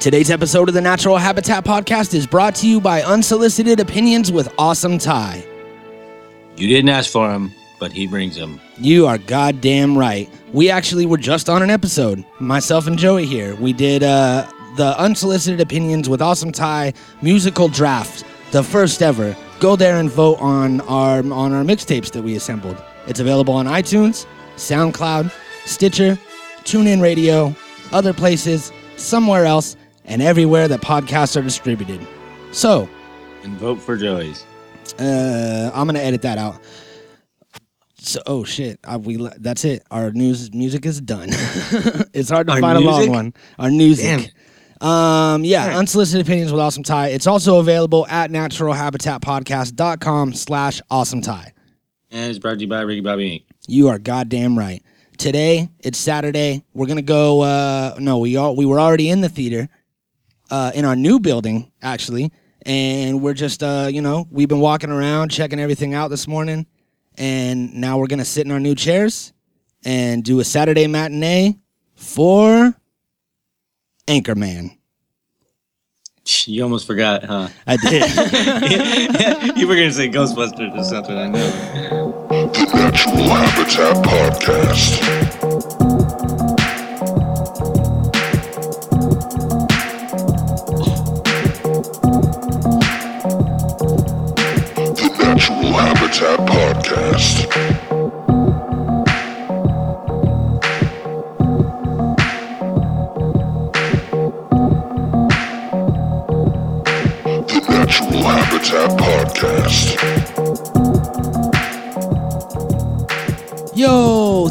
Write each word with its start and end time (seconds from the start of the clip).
Today's 0.00 0.30
episode 0.32 0.68
of 0.68 0.74
the 0.74 0.80
Natural 0.80 1.16
Habitat 1.16 1.64
Podcast 1.64 2.12
is 2.12 2.26
brought 2.26 2.56
to 2.56 2.68
you 2.68 2.80
by 2.80 3.02
Unsolicited 3.02 3.78
Opinions 3.78 4.32
with 4.32 4.52
Awesome 4.58 4.98
Tie. 4.98 5.44
You 6.56 6.66
didn't 6.66 6.88
ask 6.88 7.10
for 7.10 7.30
him, 7.30 7.52
but 7.78 7.92
he 7.92 8.08
brings 8.08 8.34
them. 8.34 8.60
You 8.78 9.06
are 9.06 9.16
goddamn 9.16 9.96
right. 9.96 10.28
We 10.52 10.70
actually 10.70 11.06
were 11.06 11.18
just 11.18 11.48
on 11.48 11.62
an 11.62 11.70
episode, 11.70 12.24
myself 12.40 12.88
and 12.88 12.98
Joey 12.98 13.26
here. 13.26 13.54
We 13.56 13.72
did 13.72 14.02
uh, 14.02 14.50
the 14.76 14.98
Unsolicited 14.98 15.60
Opinions 15.60 16.08
with 16.08 16.20
Awesome 16.20 16.50
Tie 16.50 16.94
musical 17.22 17.68
draft, 17.68 18.24
the 18.50 18.64
first 18.64 19.02
ever. 19.02 19.36
Go 19.60 19.76
there 19.76 19.98
and 19.98 20.10
vote 20.10 20.38
on 20.40 20.80
our 20.82 21.18
on 21.18 21.52
our 21.52 21.62
mixtapes 21.62 22.10
that 22.10 22.22
we 22.22 22.34
assembled. 22.34 22.82
It's 23.06 23.20
available 23.20 23.54
on 23.54 23.66
iTunes, 23.66 24.26
SoundCloud, 24.56 25.32
Stitcher, 25.64 26.18
TuneIn 26.68 27.00
Radio, 27.02 27.54
other 27.92 28.12
places, 28.12 28.70
somewhere 28.96 29.44
else, 29.46 29.76
and 30.04 30.20
everywhere 30.22 30.68
that 30.68 30.80
podcasts 30.82 31.36
are 31.36 31.42
distributed. 31.42 32.06
So, 32.52 32.88
And 33.42 33.56
vote 33.56 33.80
for 33.80 33.96
Joey's. 33.96 34.44
uh, 34.98 35.70
I'm 35.74 35.86
gonna 35.86 35.98
edit 36.00 36.22
that 36.22 36.38
out. 36.38 36.60
So, 38.00 38.20
oh 38.26 38.44
shit, 38.44 38.78
I, 38.84 38.96
we 38.96 39.16
that's 39.38 39.64
it. 39.64 39.82
Our 39.90 40.10
news 40.12 40.52
music 40.52 40.86
is 40.86 41.00
done. 41.00 41.28
it's 42.12 42.30
hard 42.30 42.46
to 42.48 42.54
Our 42.54 42.60
find 42.60 42.78
a 42.78 42.80
long 42.80 43.08
one. 43.10 43.34
Our 43.58 43.70
music. 43.70 44.32
Um, 44.80 45.44
yeah, 45.44 45.62
Alright. 45.62 45.76
unsolicited 45.78 46.24
opinions 46.26 46.52
with 46.52 46.60
awesome 46.60 46.84
tie. 46.84 47.08
It's 47.08 47.26
also 47.26 47.58
available 47.58 48.06
at 48.06 48.30
naturalhabitatpodcast.com 48.30 50.34
slash 50.34 50.80
awesome 50.90 51.20
tie. 51.20 51.52
And 52.10 52.30
it's 52.30 52.38
brought 52.38 52.54
to 52.54 52.60
you 52.60 52.68
by 52.68 52.82
Ricky 52.82 53.00
Bobby 53.00 53.40
Inc. 53.40 53.44
You 53.66 53.88
are 53.88 53.98
goddamn 53.98 54.56
right. 54.56 54.82
Today, 55.18 55.68
it's 55.80 55.98
Saturday. 55.98 56.64
We're 56.74 56.86
gonna 56.86 57.02
go. 57.02 57.40
Uh, 57.40 57.96
no, 57.98 58.18
we 58.18 58.36
all 58.36 58.54
we 58.54 58.64
were 58.64 58.78
already 58.78 59.10
in 59.10 59.20
the 59.20 59.28
theater, 59.28 59.68
uh, 60.48 60.70
in 60.76 60.84
our 60.84 60.94
new 60.94 61.18
building 61.18 61.72
actually, 61.82 62.30
and 62.64 63.20
we're 63.20 63.34
just 63.34 63.64
uh, 63.64 63.88
you 63.90 64.00
know, 64.00 64.28
we've 64.30 64.48
been 64.48 64.60
walking 64.60 64.90
around 64.90 65.30
checking 65.32 65.58
everything 65.58 65.92
out 65.92 66.08
this 66.08 66.28
morning, 66.28 66.66
and 67.16 67.74
now 67.74 67.98
we're 67.98 68.06
gonna 68.06 68.24
sit 68.24 68.46
in 68.46 68.52
our 68.52 68.60
new 68.60 68.76
chairs 68.76 69.32
and 69.84 70.22
do 70.22 70.38
a 70.38 70.44
Saturday 70.44 70.86
matinee 70.86 71.58
for 71.96 72.76
Anchorman. 74.06 74.76
You 76.46 76.62
almost 76.62 76.86
forgot, 76.86 77.24
huh? 77.24 77.48
I 77.66 77.76
did. 77.76 79.56
you 79.56 79.66
were 79.66 79.74
going 79.74 79.88
to 79.88 79.94
say 79.94 80.10
Ghostbusters 80.10 80.76
or 80.78 80.84
something, 80.84 81.16
I 81.16 81.28
know. 81.28 82.27
The 82.52 82.70
Natural 82.74 83.28
Habitat 83.28 83.96
Podcast. 84.04 86.08
The 94.96 95.08
Natural 95.18 95.72
Habitat 95.72 96.38
Podcast. 96.48 97.77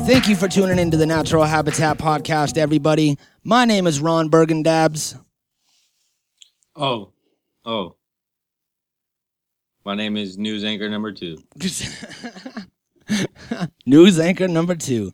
Thank 0.08 0.30
you 0.30 0.38
for 0.38 0.48
tuning 0.48 0.80
into 0.80 0.96
the 0.96 1.06
Natural 1.06 1.44
Habitat 1.44 1.98
Podcast, 1.98 2.58
everybody. 2.58 3.18
My 3.44 3.66
name 3.66 3.86
is 3.86 4.00
Ron 4.00 4.30
Bergendabs. 4.30 5.20
Oh, 6.78 7.12
oh. 7.66 7.98
My 9.84 9.96
name 9.96 10.16
is 10.16 10.38
News 10.38 10.64
Anchor 10.64 10.88
number 10.88 11.12
two. 11.12 11.40
News 13.86 14.18
anchor 14.18 14.48
number 14.48 14.76
two. 14.76 15.12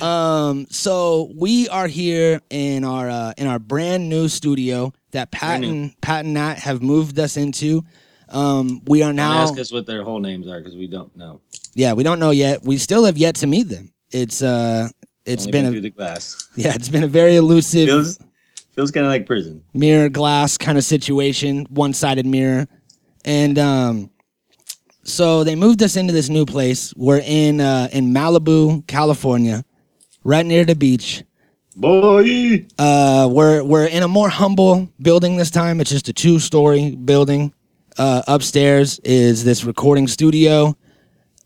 Um, 0.00 0.66
so 0.68 1.30
we 1.36 1.68
are 1.68 1.86
here 1.86 2.40
in 2.50 2.84
our 2.84 3.08
uh, 3.08 3.34
in 3.38 3.46
our 3.46 3.60
brand 3.60 4.08
new 4.08 4.26
studio 4.26 4.92
that 5.12 5.30
Pat 5.30 5.62
and 5.62 5.94
Pat 6.00 6.24
and 6.24 6.34
Nat 6.34 6.58
have 6.58 6.82
moved 6.82 7.20
us 7.20 7.36
into. 7.36 7.84
Um, 8.30 8.82
we 8.86 9.02
are 9.02 9.10
Don't 9.10 9.16
now 9.16 9.42
ask 9.42 9.56
us 9.60 9.70
what 9.70 9.86
their 9.86 10.02
whole 10.02 10.18
names 10.18 10.48
are 10.48 10.58
because 10.58 10.74
we 10.74 10.88
don't 10.88 11.16
know. 11.16 11.40
yeah 11.74 11.92
we 11.92 12.02
don't 12.02 12.18
know 12.18 12.30
yet. 12.30 12.64
We 12.64 12.78
still 12.78 13.04
have 13.04 13.16
yet 13.16 13.36
to 13.36 13.46
meet 13.46 13.68
them. 13.68 13.93
It's 14.10 14.42
uh 14.42 14.88
it's 15.24 15.46
Only 15.46 15.52
been 15.52 15.66
a 15.76 15.80
the 15.80 15.90
glass. 15.90 16.48
yeah 16.56 16.74
it's 16.74 16.88
been 16.88 17.04
a 17.04 17.08
very 17.08 17.36
elusive 17.36 17.88
Feels, 17.88 18.18
feels 18.74 18.90
kind 18.90 19.06
of 19.06 19.10
like 19.10 19.26
prison. 19.26 19.62
mirror 19.72 20.08
glass 20.08 20.56
kind 20.58 20.76
of 20.78 20.84
situation, 20.84 21.66
one 21.70 21.92
sided 21.92 22.26
mirror. 22.26 22.66
And 23.24 23.58
um 23.58 24.10
so 25.02 25.44
they 25.44 25.54
moved 25.54 25.82
us 25.82 25.96
into 25.96 26.12
this 26.12 26.28
new 26.28 26.46
place. 26.46 26.94
We're 26.96 27.22
in 27.24 27.60
uh 27.60 27.88
in 27.92 28.12
Malibu, 28.12 28.86
California, 28.86 29.64
right 30.22 30.46
near 30.46 30.64
the 30.64 30.74
beach. 30.76 31.24
Boy! 31.76 32.66
Uh 32.78 33.28
we're 33.32 33.64
we're 33.64 33.86
in 33.86 34.02
a 34.02 34.08
more 34.08 34.28
humble 34.28 34.88
building 35.00 35.36
this 35.36 35.50
time. 35.50 35.80
It's 35.80 35.90
just 35.90 36.08
a 36.08 36.12
two 36.12 36.38
story 36.38 36.94
building. 36.94 37.52
Uh 37.98 38.22
upstairs 38.28 38.98
is 39.00 39.42
this 39.44 39.64
recording 39.64 40.06
studio. 40.06 40.76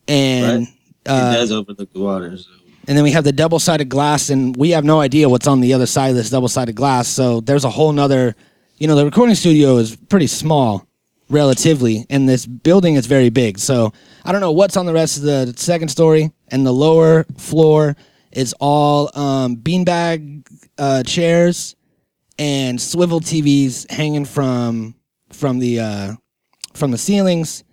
And 0.06 0.66
Right. 0.66 0.74
Uh 1.08 1.32
it 1.32 1.38
does 1.38 1.52
overlook 1.52 1.92
the 1.92 2.00
water. 2.00 2.36
So. 2.36 2.50
and 2.86 2.96
then 2.96 3.04
we 3.04 3.12
have 3.12 3.24
the 3.24 3.32
double 3.32 3.58
sided 3.58 3.88
glass, 3.88 4.30
and 4.30 4.56
we 4.56 4.70
have 4.70 4.84
no 4.84 5.00
idea 5.00 5.28
what's 5.28 5.46
on 5.46 5.60
the 5.60 5.74
other 5.74 5.86
side 5.86 6.10
of 6.10 6.16
this 6.16 6.30
double 6.30 6.48
sided 6.48 6.74
glass. 6.74 7.08
So 7.08 7.40
there's 7.40 7.64
a 7.64 7.70
whole 7.70 7.92
nother, 7.92 8.34
you 8.78 8.86
know, 8.86 8.96
the 8.96 9.04
recording 9.04 9.34
studio 9.34 9.76
is 9.76 9.96
pretty 9.96 10.26
small 10.26 10.86
relatively, 11.30 12.06
and 12.08 12.28
this 12.28 12.46
building 12.46 12.94
is 12.94 13.06
very 13.06 13.28
big. 13.30 13.58
So 13.58 13.92
I 14.24 14.32
don't 14.32 14.40
know 14.40 14.52
what's 14.52 14.76
on 14.76 14.86
the 14.86 14.92
rest 14.92 15.18
of 15.18 15.24
the 15.24 15.54
second 15.56 15.88
story, 15.88 16.32
and 16.48 16.66
the 16.66 16.72
lower 16.72 17.24
floor 17.36 17.96
is 18.32 18.54
all 18.60 19.10
um, 19.18 19.56
beanbag 19.56 20.46
uh, 20.78 21.02
chairs 21.02 21.76
and 22.38 22.80
swivel 22.80 23.20
TVs 23.20 23.90
hanging 23.90 24.24
from 24.24 24.94
from 25.32 25.58
the 25.58 25.80
uh, 25.80 26.12
from 26.74 26.90
the 26.90 26.98
ceilings. 26.98 27.64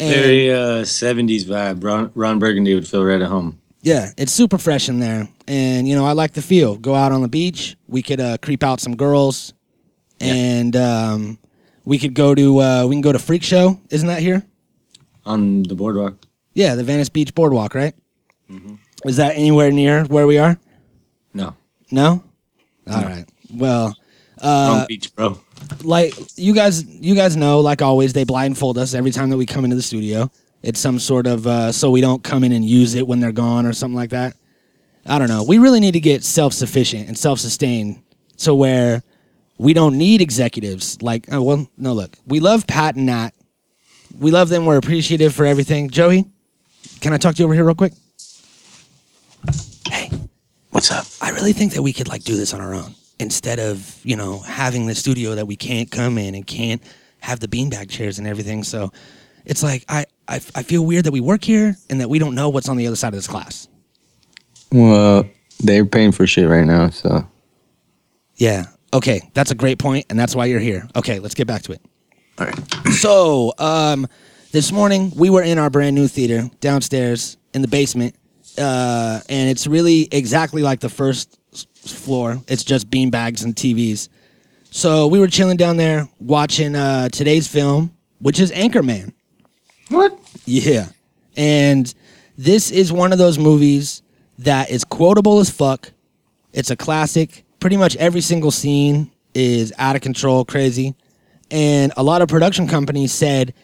And- 0.00 0.14
Very 0.14 0.50
uh, 0.52 0.82
70s 0.84 1.44
vibe. 1.44 1.82
Ron, 1.84 2.10
Ron 2.14 2.38
Burgundy 2.38 2.74
would 2.74 2.86
feel 2.88 3.04
right 3.04 3.20
at 3.22 3.28
home. 3.28 3.60
Yeah, 3.82 4.12
it's 4.16 4.32
super 4.32 4.56
fresh 4.56 4.88
in 4.88 4.98
there, 4.98 5.28
and 5.46 5.86
you 5.86 5.94
know 5.94 6.06
I 6.06 6.12
like 6.12 6.32
the 6.32 6.40
feel. 6.40 6.76
Go 6.76 6.94
out 6.94 7.12
on 7.12 7.20
the 7.20 7.28
beach. 7.28 7.76
We 7.86 8.00
could 8.02 8.18
uh, 8.18 8.38
creep 8.40 8.62
out 8.62 8.80
some 8.80 8.96
girls, 8.96 9.52
and 10.20 10.74
um, 10.74 11.38
we 11.84 11.98
could 11.98 12.14
go 12.14 12.34
to 12.34 12.60
uh, 12.62 12.86
we 12.86 12.94
can 12.94 13.02
go 13.02 13.12
to 13.12 13.18
Freak 13.18 13.42
Show. 13.42 13.78
Isn't 13.90 14.08
that 14.08 14.20
here? 14.22 14.42
On 15.26 15.64
the 15.64 15.74
boardwalk. 15.74 16.16
Yeah, 16.54 16.76
the 16.76 16.82
Venice 16.84 17.10
Beach 17.10 17.34
Boardwalk, 17.34 17.74
right? 17.74 17.94
Is 19.04 19.16
that 19.18 19.36
anywhere 19.36 19.70
near 19.70 20.04
where 20.04 20.26
we 20.26 20.38
are? 20.38 20.56
No. 21.34 21.54
No. 21.90 22.22
All 22.90 23.02
right. 23.02 23.26
Well, 23.52 23.94
uh, 24.40 24.74
Wrong 24.78 24.86
beach, 24.88 25.14
bro. 25.14 25.40
Like 25.82 26.14
you 26.36 26.54
guys, 26.54 26.84
you 26.84 27.14
guys 27.14 27.36
know, 27.36 27.60
like 27.60 27.82
always, 27.82 28.12
they 28.12 28.24
blindfold 28.24 28.78
us 28.78 28.94
every 28.94 29.10
time 29.10 29.30
that 29.30 29.36
we 29.36 29.46
come 29.46 29.64
into 29.64 29.76
the 29.76 29.82
studio. 29.82 30.30
It's 30.62 30.80
some 30.80 30.98
sort 30.98 31.26
of 31.26 31.46
uh, 31.46 31.72
so 31.72 31.90
we 31.90 32.00
don't 32.00 32.22
come 32.22 32.44
in 32.44 32.52
and 32.52 32.64
use 32.64 32.94
it 32.94 33.06
when 33.06 33.20
they're 33.20 33.32
gone 33.32 33.66
or 33.66 33.72
something 33.72 33.96
like 33.96 34.10
that. 34.10 34.36
I 35.06 35.18
don't 35.18 35.28
know. 35.28 35.42
We 35.42 35.58
really 35.58 35.80
need 35.80 35.92
to 35.92 36.00
get 36.00 36.24
self 36.24 36.52
sufficient 36.52 37.08
and 37.08 37.18
self 37.18 37.38
sustained, 37.38 38.02
to 38.38 38.54
where 38.54 39.02
we 39.58 39.72
don't 39.74 39.98
need 39.98 40.20
executives. 40.20 41.00
Like, 41.02 41.26
oh, 41.32 41.42
well, 41.42 41.68
no, 41.76 41.92
look, 41.92 42.16
we 42.26 42.40
love 42.40 42.66
Pat 42.66 42.96
and 42.96 43.06
Nat. 43.06 43.30
We 44.18 44.30
love 44.30 44.48
them. 44.48 44.64
We're 44.64 44.76
appreciative 44.76 45.34
for 45.34 45.44
everything. 45.44 45.90
Joey, 45.90 46.24
can 47.00 47.12
I 47.12 47.18
talk 47.18 47.34
to 47.34 47.38
you 47.40 47.44
over 47.44 47.54
here 47.54 47.64
real 47.64 47.74
quick? 47.74 47.92
Hey, 49.90 50.10
What's 50.74 50.90
up? 50.90 51.06
I 51.20 51.30
really 51.30 51.52
think 51.52 51.74
that 51.74 51.82
we 51.82 51.92
could 51.92 52.08
like 52.08 52.24
do 52.24 52.36
this 52.36 52.52
on 52.52 52.60
our 52.60 52.74
own 52.74 52.96
instead 53.18 53.58
of 53.58 54.00
you 54.04 54.16
know 54.16 54.38
having 54.40 54.86
the 54.86 54.94
studio 54.94 55.34
that 55.34 55.46
we 55.46 55.56
can't 55.56 55.90
come 55.90 56.18
in 56.18 56.34
and 56.34 56.46
can't 56.46 56.82
have 57.20 57.40
the 57.40 57.48
beanbag 57.48 57.88
chairs 57.88 58.18
and 58.18 58.26
everything. 58.28 58.62
So 58.64 58.92
it's 59.44 59.62
like 59.62 59.84
I, 59.88 60.04
I 60.28 60.36
I 60.54 60.62
feel 60.62 60.84
weird 60.84 61.04
that 61.04 61.12
we 61.12 61.20
work 61.20 61.44
here 61.44 61.76
and 61.90 62.00
that 62.00 62.08
we 62.10 62.18
don't 62.18 62.34
know 62.34 62.48
what's 62.48 62.68
on 62.68 62.76
the 62.76 62.86
other 62.86 62.96
side 62.96 63.08
of 63.08 63.14
this 63.14 63.26
class. 63.26 63.68
Well, 64.72 65.24
they're 65.60 65.86
paying 65.86 66.12
for 66.12 66.26
shit 66.26 66.48
right 66.48 66.64
now, 66.66 66.90
so 66.90 67.26
Yeah. 68.36 68.66
Okay, 68.92 69.28
that's 69.34 69.50
a 69.50 69.54
great 69.56 69.78
point, 69.78 70.06
and 70.10 70.18
that's 70.18 70.36
why 70.36 70.44
you're 70.46 70.60
here. 70.60 70.88
Okay, 70.94 71.18
let's 71.18 71.34
get 71.34 71.46
back 71.48 71.62
to 71.62 71.72
it. 71.72 71.80
all 72.38 72.46
right. 72.46 72.92
So, 72.92 73.52
um, 73.58 74.06
this 74.52 74.70
morning 74.70 75.12
we 75.16 75.30
were 75.30 75.42
in 75.42 75.58
our 75.58 75.68
brand 75.68 75.96
new 75.96 76.06
theater 76.06 76.48
downstairs 76.60 77.36
in 77.54 77.62
the 77.62 77.68
basement, 77.68 78.14
uh, 78.56 79.20
and 79.28 79.50
it's 79.50 79.66
really 79.66 80.08
exactly 80.12 80.62
like 80.62 80.78
the 80.80 80.88
first 80.88 81.28
s- 81.32 81.38
floor. 81.74 82.40
It's 82.48 82.64
just 82.64 82.90
beanbags 82.90 83.44
and 83.44 83.54
TVs. 83.54 84.08
So 84.70 85.06
we 85.06 85.18
were 85.18 85.28
chilling 85.28 85.56
down 85.56 85.76
there 85.76 86.08
watching 86.18 86.74
uh, 86.74 87.08
today's 87.08 87.46
film, 87.46 87.94
which 88.18 88.40
is 88.40 88.50
Anchorman. 88.52 89.12
What? 89.88 90.18
Yeah. 90.46 90.86
And 91.36 91.92
this 92.36 92.70
is 92.70 92.92
one 92.92 93.12
of 93.12 93.18
those 93.18 93.38
movies 93.38 94.02
that 94.38 94.70
is 94.70 94.82
quotable 94.84 95.38
as 95.38 95.50
fuck 95.50 95.92
It's 96.52 96.70
a 96.70 96.76
classic. 96.76 97.44
Pretty 97.60 97.76
much 97.76 97.96
every 97.96 98.20
single 98.20 98.50
scene 98.50 99.10
is 99.34 99.72
out 99.78 99.96
of 99.96 100.02
control, 100.02 100.44
crazy. 100.44 100.94
And 101.50 101.92
a 101.96 102.02
lot 102.02 102.22
of 102.22 102.28
production 102.28 102.66
companies 102.66 103.12
said, 103.12 103.54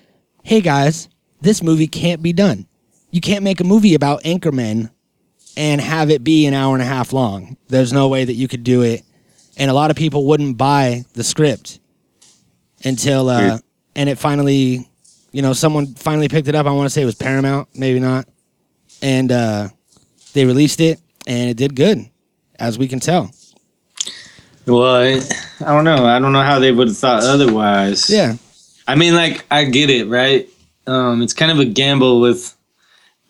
hey 0.42 0.60
guys, 0.60 1.08
this 1.40 1.62
movie 1.62 1.86
can't 1.88 2.22
be 2.22 2.32
done. 2.32 2.66
You 3.10 3.20
can't 3.20 3.42
make 3.42 3.60
a 3.60 3.64
movie 3.64 3.94
about 3.94 4.22
Anchorman 4.22 4.90
and 5.56 5.80
have 5.80 6.10
it 6.10 6.24
be 6.24 6.46
an 6.46 6.54
hour 6.54 6.74
and 6.74 6.82
a 6.82 6.86
half 6.86 7.12
long. 7.12 7.56
There's 7.68 7.92
no 7.92 8.08
way 8.08 8.24
that 8.24 8.34
you 8.34 8.48
could 8.48 8.64
do 8.64 8.82
it. 8.82 9.02
And 9.56 9.70
a 9.70 9.74
lot 9.74 9.90
of 9.90 9.96
people 9.96 10.26
wouldn't 10.26 10.56
buy 10.56 11.04
the 11.12 11.24
script 11.24 11.80
until, 12.84 13.28
uh, 13.28 13.58
and 13.94 14.08
it 14.08 14.18
finally, 14.18 14.88
you 15.32 15.42
know, 15.42 15.52
someone 15.52 15.94
finally 15.94 16.28
picked 16.28 16.48
it 16.48 16.54
up. 16.54 16.66
I 16.66 16.70
want 16.70 16.86
to 16.86 16.90
say 16.90 17.02
it 17.02 17.06
was 17.06 17.14
Paramount, 17.14 17.68
maybe 17.74 18.00
not. 18.00 18.26
And 19.02 19.30
uh, 19.30 19.68
they 20.32 20.46
released 20.46 20.80
it 20.80 21.00
and 21.26 21.50
it 21.50 21.56
did 21.56 21.76
good, 21.76 22.08
as 22.58 22.78
we 22.78 22.88
can 22.88 23.00
tell. 23.00 23.30
Well, 24.66 24.96
I, 24.96 25.20
I 25.60 25.74
don't 25.74 25.84
know. 25.84 26.06
I 26.06 26.18
don't 26.18 26.32
know 26.32 26.42
how 26.42 26.58
they 26.58 26.72
would 26.72 26.88
have 26.88 26.96
thought 26.96 27.22
otherwise. 27.24 28.08
Yeah. 28.08 28.36
I 28.86 28.94
mean, 28.94 29.14
like, 29.14 29.44
I 29.50 29.64
get 29.64 29.90
it, 29.90 30.06
right? 30.06 30.48
Um, 30.86 31.22
it's 31.22 31.34
kind 31.34 31.52
of 31.52 31.58
a 31.58 31.64
gamble 31.64 32.20
with 32.20 32.56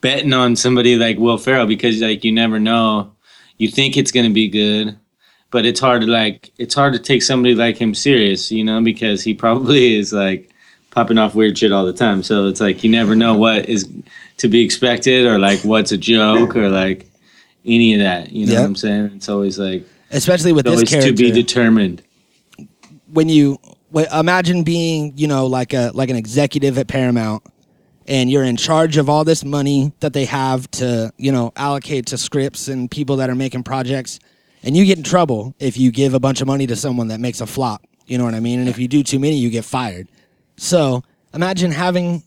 betting 0.00 0.32
on 0.32 0.56
somebody 0.56 0.96
like 0.96 1.18
Will 1.18 1.38
Ferrell 1.38 1.66
because, 1.66 2.00
like, 2.00 2.24
you 2.24 2.32
never 2.32 2.58
know. 2.58 3.12
You 3.58 3.68
think 3.68 3.96
it's 3.96 4.10
going 4.12 4.26
to 4.26 4.32
be 4.32 4.48
good, 4.48 4.96
but 5.50 5.66
it's 5.66 5.80
hard 5.80 6.02
to, 6.02 6.06
like, 6.08 6.50
it's 6.58 6.74
hard 6.74 6.92
to 6.94 6.98
take 6.98 7.22
somebody 7.22 7.54
like 7.54 7.76
him 7.76 7.94
serious, 7.94 8.50
you 8.50 8.64
know, 8.64 8.80
because 8.82 9.22
he 9.22 9.34
probably 9.44 9.96
is, 9.96 10.12
like, 10.12 10.50
popping 10.90 11.18
off 11.18 11.34
weird 11.34 11.56
shit 11.58 11.70
all 11.72 11.84
the 11.84 11.92
time. 11.92 12.22
So 12.22 12.46
it's 12.46 12.60
like 12.60 12.82
you 12.82 12.90
never 12.90 13.14
know 13.14 13.34
what 13.36 13.68
is 13.68 13.88
to 14.38 14.48
be 14.48 14.64
expected 14.64 15.26
or, 15.26 15.38
like, 15.38 15.60
what's 15.60 15.92
a 15.92 15.98
joke 15.98 16.56
or, 16.56 16.68
like, 16.70 17.06
any 17.66 17.94
of 17.94 18.00
that. 18.00 18.32
You 18.32 18.46
know 18.46 18.52
Yep. 18.52 18.60
what 18.60 18.66
I'm 18.66 18.76
saying? 18.76 19.10
It's 19.16 19.28
always, 19.28 19.58
like, 19.58 19.86
Especially 20.10 20.52
with 20.52 20.64
this 20.64 20.72
always 20.74 20.88
character. 20.88 21.10
to 21.10 21.16
be 21.16 21.30
determined. 21.30 22.02
when 23.12 23.28
you 23.28 23.58
imagine 24.12 24.62
being, 24.64 25.12
you 25.16 25.26
know, 25.28 25.46
like 25.46 25.72
a 25.74 25.90
like 25.94 26.10
an 26.10 26.16
executive 26.16 26.78
at 26.78 26.86
Paramount, 26.88 27.42
and 28.06 28.30
you're 28.30 28.44
in 28.44 28.56
charge 28.56 28.96
of 28.96 29.08
all 29.08 29.24
this 29.24 29.44
money 29.44 29.92
that 30.00 30.12
they 30.12 30.24
have 30.24 30.70
to, 30.72 31.12
you 31.16 31.32
know, 31.32 31.52
allocate 31.56 32.06
to 32.06 32.18
scripts 32.18 32.68
and 32.68 32.90
people 32.90 33.16
that 33.16 33.30
are 33.30 33.34
making 33.34 33.62
projects, 33.62 34.18
and 34.62 34.76
you 34.76 34.84
get 34.84 34.98
in 34.98 35.04
trouble 35.04 35.54
if 35.58 35.76
you 35.76 35.90
give 35.90 36.14
a 36.14 36.20
bunch 36.20 36.40
of 36.40 36.46
money 36.46 36.66
to 36.66 36.76
someone 36.76 37.08
that 37.08 37.20
makes 37.20 37.40
a 37.40 37.46
flop. 37.46 37.86
You 38.06 38.18
know 38.18 38.24
what 38.24 38.34
I 38.34 38.40
mean? 38.40 38.58
And 38.58 38.68
if 38.68 38.78
you 38.78 38.88
do 38.88 39.02
too 39.02 39.18
many, 39.18 39.36
you 39.36 39.50
get 39.50 39.64
fired. 39.64 40.08
So 40.56 41.02
imagine 41.32 41.70
having, 41.70 42.22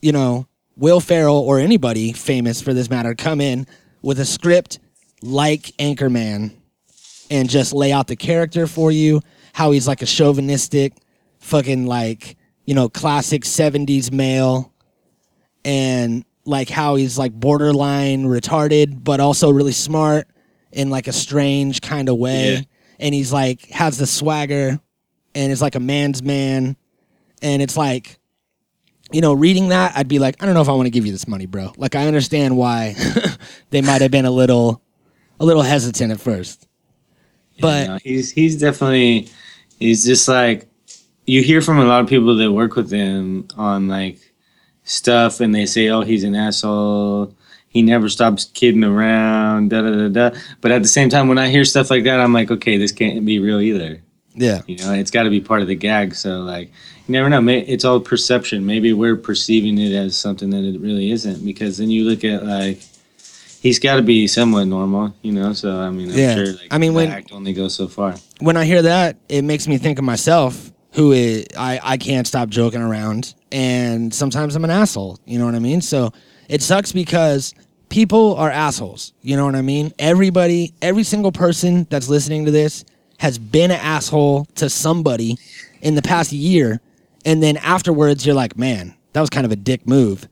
you 0.00 0.12
know, 0.12 0.46
Will 0.76 1.00
Ferrell 1.00 1.36
or 1.36 1.58
anybody 1.58 2.12
famous 2.12 2.60
for 2.60 2.72
this 2.72 2.88
matter 2.88 3.14
come 3.14 3.40
in 3.40 3.66
with 4.02 4.20
a 4.20 4.24
script 4.24 4.78
like 5.22 5.62
Anchorman 5.78 6.52
and 7.30 7.48
just 7.48 7.72
lay 7.72 7.92
out 7.92 8.08
the 8.08 8.16
character 8.16 8.66
for 8.66 8.90
you, 8.90 9.20
how 9.52 9.70
he's 9.70 9.88
like 9.88 10.02
a 10.02 10.06
chauvinistic, 10.06 10.94
fucking 11.38 11.86
like, 11.86 12.36
you 12.64 12.74
know, 12.74 12.88
classic 12.88 13.42
70s 13.42 14.12
male, 14.12 14.71
and 15.64 16.24
like 16.44 16.68
how 16.68 16.96
he's 16.96 17.18
like 17.18 17.32
borderline 17.32 18.24
retarded, 18.24 19.02
but 19.02 19.20
also 19.20 19.50
really 19.50 19.72
smart 19.72 20.26
in 20.72 20.90
like 20.90 21.06
a 21.06 21.12
strange 21.12 21.80
kind 21.80 22.08
of 22.08 22.16
way. 22.16 22.54
Yeah. 22.54 22.60
And 22.98 23.14
he's 23.14 23.32
like, 23.32 23.68
has 23.70 23.98
the 23.98 24.06
swagger 24.06 24.80
and 25.34 25.52
is 25.52 25.62
like 25.62 25.74
a 25.74 25.80
man's 25.80 26.22
man. 26.22 26.76
And 27.42 27.62
it's 27.62 27.76
like, 27.76 28.18
you 29.10 29.20
know, 29.20 29.32
reading 29.34 29.68
that, 29.68 29.96
I'd 29.96 30.08
be 30.08 30.18
like, 30.18 30.42
I 30.42 30.46
don't 30.46 30.54
know 30.54 30.62
if 30.62 30.68
I 30.68 30.72
want 30.72 30.86
to 30.86 30.90
give 30.90 31.04
you 31.04 31.12
this 31.12 31.28
money, 31.28 31.46
bro. 31.46 31.72
Like, 31.76 31.94
I 31.94 32.06
understand 32.06 32.56
why 32.56 32.94
they 33.70 33.82
might 33.82 34.00
have 34.00 34.10
been 34.10 34.24
a 34.24 34.30
little, 34.30 34.80
a 35.38 35.44
little 35.44 35.62
hesitant 35.62 36.12
at 36.12 36.20
first. 36.20 36.66
But 37.60 38.02
he's 38.02 38.30
he's 38.32 38.58
definitely 38.58 39.28
he's 39.78 40.04
just 40.04 40.26
like 40.26 40.68
you 41.26 41.42
hear 41.42 41.60
from 41.60 41.78
a 41.78 41.84
lot 41.84 42.00
of 42.00 42.08
people 42.08 42.36
that 42.36 42.50
work 42.50 42.74
with 42.74 42.90
him 42.90 43.46
on 43.56 43.88
like 43.88 44.31
stuff 44.84 45.40
and 45.40 45.54
they 45.54 45.66
say, 45.66 45.88
Oh, 45.88 46.02
he's 46.02 46.24
an 46.24 46.34
asshole. 46.34 47.34
He 47.68 47.80
never 47.82 48.08
stops 48.10 48.44
kidding 48.46 48.84
around, 48.84 49.70
da 49.70 49.80
da 49.82 49.90
da 49.90 50.08
da. 50.30 50.38
But 50.60 50.72
at 50.72 50.82
the 50.82 50.88
same 50.88 51.08
time 51.08 51.28
when 51.28 51.38
I 51.38 51.48
hear 51.48 51.64
stuff 51.64 51.90
like 51.90 52.04
that, 52.04 52.20
I'm 52.20 52.32
like, 52.32 52.50
Okay, 52.50 52.76
this 52.76 52.92
can't 52.92 53.24
be 53.24 53.38
real 53.38 53.60
either. 53.60 54.02
yeah, 54.34 54.62
You 54.66 54.76
know, 54.78 54.92
it's 54.92 55.10
gotta 55.10 55.30
be 55.30 55.40
part 55.40 55.62
of 55.62 55.68
the 55.68 55.74
gag. 55.74 56.14
So 56.14 56.40
like 56.40 56.70
you 57.06 57.12
never 57.12 57.28
know. 57.28 57.46
It's 57.48 57.84
all 57.84 57.98
perception. 58.00 58.64
Maybe 58.64 58.92
we're 58.92 59.16
perceiving 59.16 59.78
it 59.78 59.92
as 59.92 60.16
something 60.16 60.50
that 60.50 60.64
it 60.64 60.80
really 60.80 61.10
isn't. 61.10 61.44
Because 61.44 61.78
then 61.78 61.90
you 61.90 62.04
look 62.04 62.24
at 62.24 62.44
like 62.44 62.80
he's 63.60 63.78
got 63.78 63.96
to 63.96 64.02
be 64.02 64.26
somewhat 64.26 64.64
normal, 64.66 65.14
you 65.22 65.32
know. 65.32 65.52
So 65.52 65.80
I 65.80 65.90
mean, 65.90 66.10
I'm 66.10 66.18
Yeah. 66.18 66.34
sure. 66.34 66.46
Like, 66.46 66.68
I 66.70 66.78
mean, 66.78 66.94
when- 66.94 67.10
act 67.10 67.32
only 67.32 67.52
goes 67.52 67.74
so 67.74 67.88
far. 67.88 68.16
when 68.40 68.56
I 68.56 68.64
hear 68.64 68.82
that, 68.82 69.16
it 69.28 69.42
makes 69.42 69.66
me 69.68 69.78
think 69.78 69.98
of 69.98 70.04
myself, 70.04 70.71
who 70.92 71.12
is 71.12 71.46
I 71.56 71.80
I 71.82 71.96
can't 71.96 72.26
stop 72.26 72.48
joking 72.48 72.80
around, 72.80 73.34
and 73.50 74.12
sometimes 74.14 74.54
I'm 74.54 74.64
an 74.64 74.70
asshole. 74.70 75.18
You 75.24 75.38
know 75.38 75.46
what 75.46 75.54
I 75.54 75.58
mean? 75.58 75.80
So 75.80 76.12
it 76.48 76.62
sucks 76.62 76.92
because 76.92 77.54
people 77.88 78.34
are 78.36 78.50
assholes. 78.50 79.12
You 79.22 79.36
know 79.36 79.44
what 79.44 79.54
I 79.54 79.62
mean? 79.62 79.92
Everybody, 79.98 80.74
every 80.80 81.04
single 81.04 81.32
person 81.32 81.86
that's 81.90 82.08
listening 82.08 82.44
to 82.46 82.50
this 82.50 82.84
has 83.18 83.38
been 83.38 83.70
an 83.70 83.80
asshole 83.80 84.46
to 84.56 84.68
somebody 84.68 85.38
in 85.80 85.94
the 85.94 86.02
past 86.02 86.32
year, 86.32 86.80
and 87.24 87.42
then 87.42 87.56
afterwards 87.58 88.24
you're 88.26 88.34
like, 88.34 88.56
man, 88.56 88.94
that 89.12 89.20
was 89.20 89.30
kind 89.30 89.46
of 89.46 89.52
a 89.52 89.56
dick 89.56 89.86
move. 89.86 90.28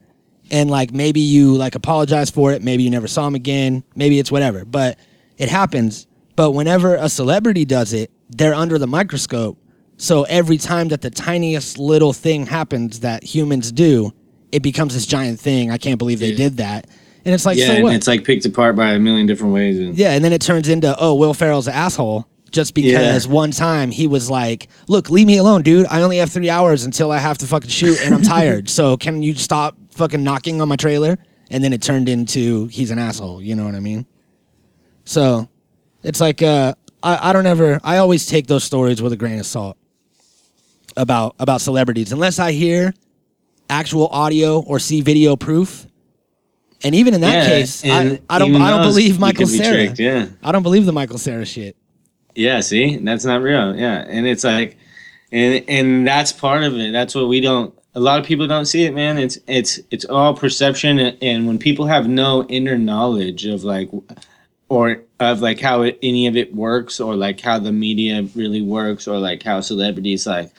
And 0.50 0.68
like 0.68 0.92
maybe 0.92 1.20
you 1.20 1.54
like 1.54 1.74
apologize 1.74 2.30
for 2.30 2.52
it, 2.52 2.62
maybe 2.62 2.82
you 2.82 2.90
never 2.90 3.06
saw 3.06 3.26
him 3.26 3.34
again, 3.34 3.84
maybe 3.94 4.18
it's 4.18 4.32
whatever. 4.32 4.64
But 4.64 4.98
it 5.38 5.48
happens. 5.48 6.06
But 6.36 6.52
whenever 6.52 6.96
a 6.96 7.08
celebrity 7.08 7.64
does 7.64 7.92
it, 7.92 8.10
they're 8.30 8.54
under 8.54 8.78
the 8.78 8.86
microscope. 8.86 9.58
So 10.00 10.22
every 10.24 10.56
time 10.56 10.88
that 10.88 11.02
the 11.02 11.10
tiniest 11.10 11.78
little 11.78 12.14
thing 12.14 12.46
happens 12.46 13.00
that 13.00 13.22
humans 13.22 13.70
do, 13.70 14.14
it 14.50 14.62
becomes 14.62 14.94
this 14.94 15.04
giant 15.04 15.38
thing. 15.38 15.70
I 15.70 15.76
can't 15.76 15.98
believe 15.98 16.20
they 16.20 16.30
Yeah. 16.30 16.36
did 16.36 16.56
that. 16.56 16.86
And 17.26 17.34
it's 17.34 17.44
like, 17.44 17.58
yeah, 17.58 17.66
so 17.66 17.72
and 17.74 17.82
what? 17.84 17.94
it's 17.94 18.06
like 18.06 18.24
picked 18.24 18.46
apart 18.46 18.76
by 18.76 18.92
a 18.92 18.98
million 18.98 19.26
different 19.26 19.52
ways. 19.52 19.78
And 19.78 19.94
Yeah, 19.98 20.12
and 20.12 20.24
then 20.24 20.32
it 20.32 20.40
turns 20.40 20.70
into 20.70 20.96
oh, 20.98 21.14
Will 21.16 21.34
Ferrell's 21.34 21.68
an 21.68 21.74
asshole 21.74 22.26
just 22.50 22.72
because 22.72 23.28
one 23.28 23.50
time 23.50 23.90
he 23.90 24.06
was 24.06 24.30
like, 24.30 24.68
"Look, 24.88 25.10
leave 25.10 25.26
me 25.26 25.36
alone, 25.36 25.60
dude. 25.60 25.86
I 25.90 26.00
only 26.00 26.16
have 26.16 26.32
three 26.32 26.48
hours 26.48 26.84
until 26.84 27.12
I 27.12 27.18
have 27.18 27.36
to 27.38 27.46
fucking 27.46 27.68
shoot, 27.68 28.00
and 28.02 28.14
I'm 28.14 28.22
tired. 28.22 28.70
so 28.78 28.96
can 28.96 29.22
you 29.22 29.34
stop 29.34 29.76
fucking 29.90 30.24
knocking 30.24 30.62
on 30.62 30.68
my 30.68 30.76
trailer?" 30.76 31.18
And 31.50 31.62
then 31.62 31.74
it 31.74 31.82
turned 31.82 32.08
into 32.08 32.68
he's 32.68 32.90
an 32.90 32.98
asshole. 32.98 33.42
You 33.42 33.54
know 33.54 33.66
what 33.66 33.74
I 33.74 33.80
mean? 33.80 34.06
So 35.04 35.46
it's 36.02 36.22
like 36.22 36.42
uh, 36.42 36.72
I 37.02 37.28
I 37.28 37.32
don't 37.34 37.46
ever. 37.46 37.80
I 37.84 37.98
always 37.98 38.24
take 38.24 38.46
those 38.46 38.64
stories 38.64 39.02
with 39.02 39.12
a 39.12 39.16
grain 39.16 39.38
of 39.38 39.44
salt 39.44 39.76
about 40.96 41.34
about 41.38 41.60
celebrities 41.60 42.12
unless 42.12 42.38
I 42.38 42.52
hear 42.52 42.94
actual 43.68 44.08
audio 44.08 44.60
or 44.60 44.78
see 44.78 45.00
video 45.00 45.36
proof. 45.36 45.86
And 46.82 46.94
even 46.94 47.12
in 47.14 47.20
that 47.20 47.44
Yeah, 47.44 47.46
case, 47.46 47.84
I, 47.84 48.20
I 48.30 48.38
don't 48.38 48.56
I 48.56 48.70
don't 48.70 48.82
believe 48.88 49.20
Michael 49.20 49.46
be 49.46 49.58
Cera. 49.58 49.74
tricked, 49.74 49.98
yeah. 50.00 50.26
I 50.42 50.50
don't 50.50 50.62
believe 50.62 50.86
the 50.86 50.92
Michael 50.92 51.18
Cera 51.18 51.44
shit. 51.44 51.76
Yeah, 52.34 52.60
see, 52.60 52.96
that's 52.96 53.24
not 53.24 53.42
real. 53.42 53.76
Yeah, 53.76 54.04
and 54.08 54.26
it's 54.26 54.44
like, 54.44 54.78
and 55.30 55.62
and 55.68 56.06
that's 56.06 56.32
part 56.32 56.62
of 56.62 56.74
it. 56.76 56.92
That's 56.92 57.14
what 57.14 57.28
we 57.28 57.40
don't. 57.40 57.74
A 57.94 58.00
lot 58.00 58.18
of 58.20 58.24
people 58.24 58.46
don't 58.46 58.66
see 58.66 58.84
it, 58.84 58.94
man. 58.94 59.18
It's 59.18 59.38
it's 59.46 59.78
it's 59.90 60.04
all 60.06 60.32
perception, 60.34 60.98
and, 60.98 61.18
and 61.20 61.46
when 61.46 61.58
people 61.58 61.86
have 61.86 62.08
no 62.08 62.44
inner 62.44 62.78
knowledge 62.78 63.44
of 63.46 63.62
like, 63.64 63.90
or 64.68 65.02
of 65.20 65.40
like 65.42 65.60
how 65.60 65.82
it, 65.82 65.98
any 66.02 66.26
of 66.26 66.36
it 66.36 66.54
works, 66.54 66.98
or 66.98 67.14
like 67.14 67.40
how 67.40 67.58
the 67.58 67.72
media 67.72 68.22
really 68.34 68.62
works, 68.62 69.06
or 69.06 69.18
like 69.18 69.42
how 69.42 69.60
celebrities 69.60 70.26
like 70.26 70.50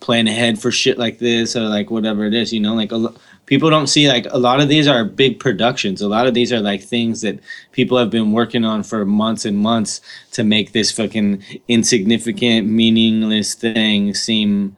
plan 0.00 0.26
ahead 0.26 0.58
for 0.58 0.70
shit 0.70 0.98
like 0.98 1.18
this, 1.18 1.54
or 1.54 1.62
like 1.62 1.90
whatever 1.90 2.24
it 2.24 2.34
is, 2.34 2.52
you 2.52 2.60
know, 2.60 2.74
like 2.74 2.92
a, 2.92 3.12
people 3.46 3.70
don't 3.70 3.86
see 3.86 4.08
like 4.08 4.26
a 4.30 4.38
lot 4.38 4.60
of 4.60 4.68
these 4.68 4.88
are 4.88 5.04
big 5.04 5.38
productions. 5.38 6.00
A 6.00 6.08
lot 6.08 6.26
of 6.26 6.34
these 6.34 6.52
are 6.52 6.60
like 6.60 6.82
things 6.82 7.20
that 7.20 7.38
people 7.72 7.96
have 7.98 8.10
been 8.10 8.32
working 8.32 8.64
on 8.64 8.82
for 8.82 9.04
months 9.04 9.44
and 9.44 9.56
months 9.58 10.00
to 10.32 10.44
make 10.44 10.72
this 10.72 10.90
fucking 10.90 11.42
insignificant, 11.68 12.66
meaningless 12.68 13.54
thing 13.54 14.14
seem 14.14 14.76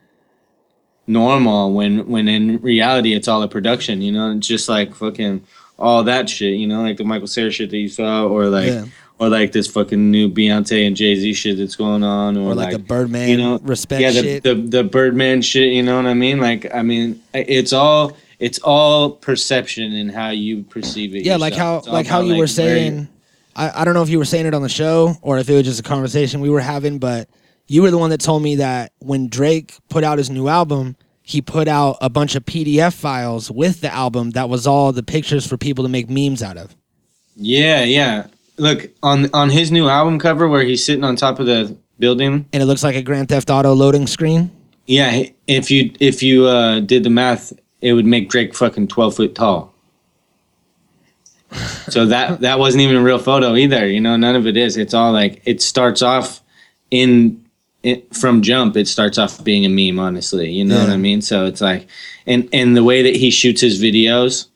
normal 1.06 1.72
when 1.72 2.06
when 2.06 2.28
in 2.28 2.58
reality 2.60 3.14
it's 3.14 3.28
all 3.28 3.42
a 3.42 3.48
production, 3.48 4.02
you 4.02 4.12
know, 4.12 4.32
It's 4.32 4.46
just 4.46 4.68
like 4.68 4.94
fucking 4.94 5.44
all 5.78 6.04
that 6.04 6.28
shit, 6.28 6.58
you 6.58 6.66
know, 6.66 6.82
like 6.82 6.96
the 6.96 7.04
Michael 7.04 7.28
Cera 7.28 7.50
shit 7.50 7.70
that 7.70 7.78
you 7.78 7.88
saw 7.88 8.26
or 8.26 8.46
like 8.46 8.66
Yeah. 8.66 8.84
Or 9.18 9.28
like 9.28 9.52
this 9.52 9.66
fucking 9.66 10.10
new 10.10 10.30
Beyonce 10.30 10.86
and 10.86 10.96
Jay 10.96 11.14
Z 11.16 11.34
shit 11.34 11.58
that's 11.58 11.76
going 11.76 12.02
on 12.02 12.36
or, 12.36 12.50
Or 12.50 12.54
like, 12.54 12.72
the 12.72 12.78
Birdman 12.78 13.28
you 13.28 13.36
know 13.36 13.58
respect 13.62 14.00
yeah 14.02 14.10
the, 14.10 14.22
shit. 14.22 14.42
the 14.42 14.54
the 14.54 14.84
birdman 14.84 15.42
shit 15.42 15.72
you 15.72 15.82
know 15.82 15.96
what 15.96 16.06
i 16.06 16.14
mean 16.14 16.40
like 16.40 16.72
i 16.74 16.82
mean 16.82 17.20
it's 17.34 17.72
all 17.72 18.16
it's 18.38 18.58
all 18.60 19.10
perception 19.10 19.92
and 19.94 20.10
how 20.10 20.30
you 20.30 20.62
perceive 20.62 21.14
it 21.14 21.24
yeah, 21.24 21.36
like 21.36 21.54
how 21.54 21.76
yourself. 21.76 21.78
It's 21.78 21.88
all 21.88 21.94
like 21.94 22.06
how 22.06 22.20
you 22.20 22.36
were 22.36 22.46
saying. 22.46 23.08
I, 23.56 23.82
I 23.82 23.84
don't 23.84 23.94
know 23.94 24.02
if 24.02 24.08
you 24.08 24.18
were 24.18 24.24
saying 24.24 24.46
it 24.46 24.54
on 24.54 24.62
the 24.62 24.68
show 24.68 25.16
or 25.22 25.38
if 25.38 25.50
it 25.50 25.54
was 25.54 25.64
just 25.64 25.80
a 25.80 25.82
conversation 25.82 26.40
we 26.40 26.50
were 26.50 26.60
having, 26.60 26.98
but 26.98 27.28
you 27.66 27.82
were 27.82 27.90
the 27.90 27.98
one 27.98 28.10
that 28.10 28.20
told 28.20 28.42
me 28.42 28.56
that 28.56 28.92
when 29.00 29.28
Drake 29.28 29.76
put 29.88 30.04
out 30.04 30.18
his 30.18 30.30
new 30.30 30.46
album, 30.46 30.94
he 31.22 31.42
put 31.42 31.66
out 31.66 31.98
a 32.00 32.08
bunch 32.08 32.36
of 32.36 32.44
PDF 32.44 32.94
files 32.94 33.50
with 33.50 33.80
the 33.80 33.92
album 33.92 34.30
that 34.30 34.48
was 34.48 34.66
all 34.66 34.92
the 34.92 35.02
pictures 35.02 35.44
for 35.44 35.56
people 35.56 35.84
to 35.84 35.90
make 35.90 36.08
memes 36.08 36.42
out 36.42 36.56
of. 36.56 36.76
yeah 37.34 37.82
yeah 37.82 38.28
look 38.58 38.90
on 39.02 39.30
on 39.32 39.50
his 39.50 39.70
new 39.70 39.88
album 39.88 40.18
cover 40.18 40.48
where 40.48 40.62
he's 40.62 40.84
sitting 40.84 41.04
on 41.04 41.16
top 41.16 41.38
of 41.38 41.46
the 41.46 41.76
building. 41.98 42.46
And 42.52 42.62
it 42.62 42.66
looks 42.66 42.82
like 42.82 42.96
a 42.96 43.02
Grand 43.02 43.28
Theft 43.28 43.50
Auto 43.50 43.72
loading 43.72 44.06
screen. 44.06 44.50
Yeah, 44.86 45.24
if 45.46 45.70
you 45.70 45.92
if 46.00 46.22
you 46.22 46.46
uh, 46.46 46.80
did 46.80 47.04
the 47.04 47.10
math, 47.10 47.52
it 47.80 47.92
would 47.92 48.06
make 48.06 48.28
Drake 48.28 48.54
fucking 48.54 48.88
twelve 48.88 49.16
foot 49.16 49.34
tall. 49.34 49.74
So 51.88 52.04
that 52.04 52.40
that 52.40 52.58
wasn't 52.58 52.82
even 52.82 52.96
a 52.96 53.02
real 53.02 53.18
photo 53.18 53.56
either. 53.56 53.86
You 53.86 53.98
know, 53.98 54.14
none 54.16 54.36
of 54.36 54.46
it 54.46 54.58
is. 54.58 54.76
It's 54.76 54.92
all 54.92 55.10
like 55.10 55.40
it 55.46 55.62
starts 55.62 56.02
off 56.02 56.42
in 56.90 57.42
it, 57.82 58.14
from 58.14 58.42
jump. 58.42 58.76
It 58.76 58.86
starts 58.86 59.16
off 59.16 59.42
being 59.42 59.64
a 59.64 59.70
meme. 59.70 59.98
Honestly, 59.98 60.50
you 60.50 60.66
know 60.66 60.78
what 60.78 60.90
I 60.90 60.98
mean. 60.98 61.22
So 61.22 61.46
it's 61.46 61.62
like, 61.62 61.86
and 62.26 62.46
and 62.52 62.76
the 62.76 62.84
way 62.84 63.00
that 63.00 63.16
he 63.16 63.30
shoots 63.30 63.62
his 63.62 63.82
videos, 63.82 64.48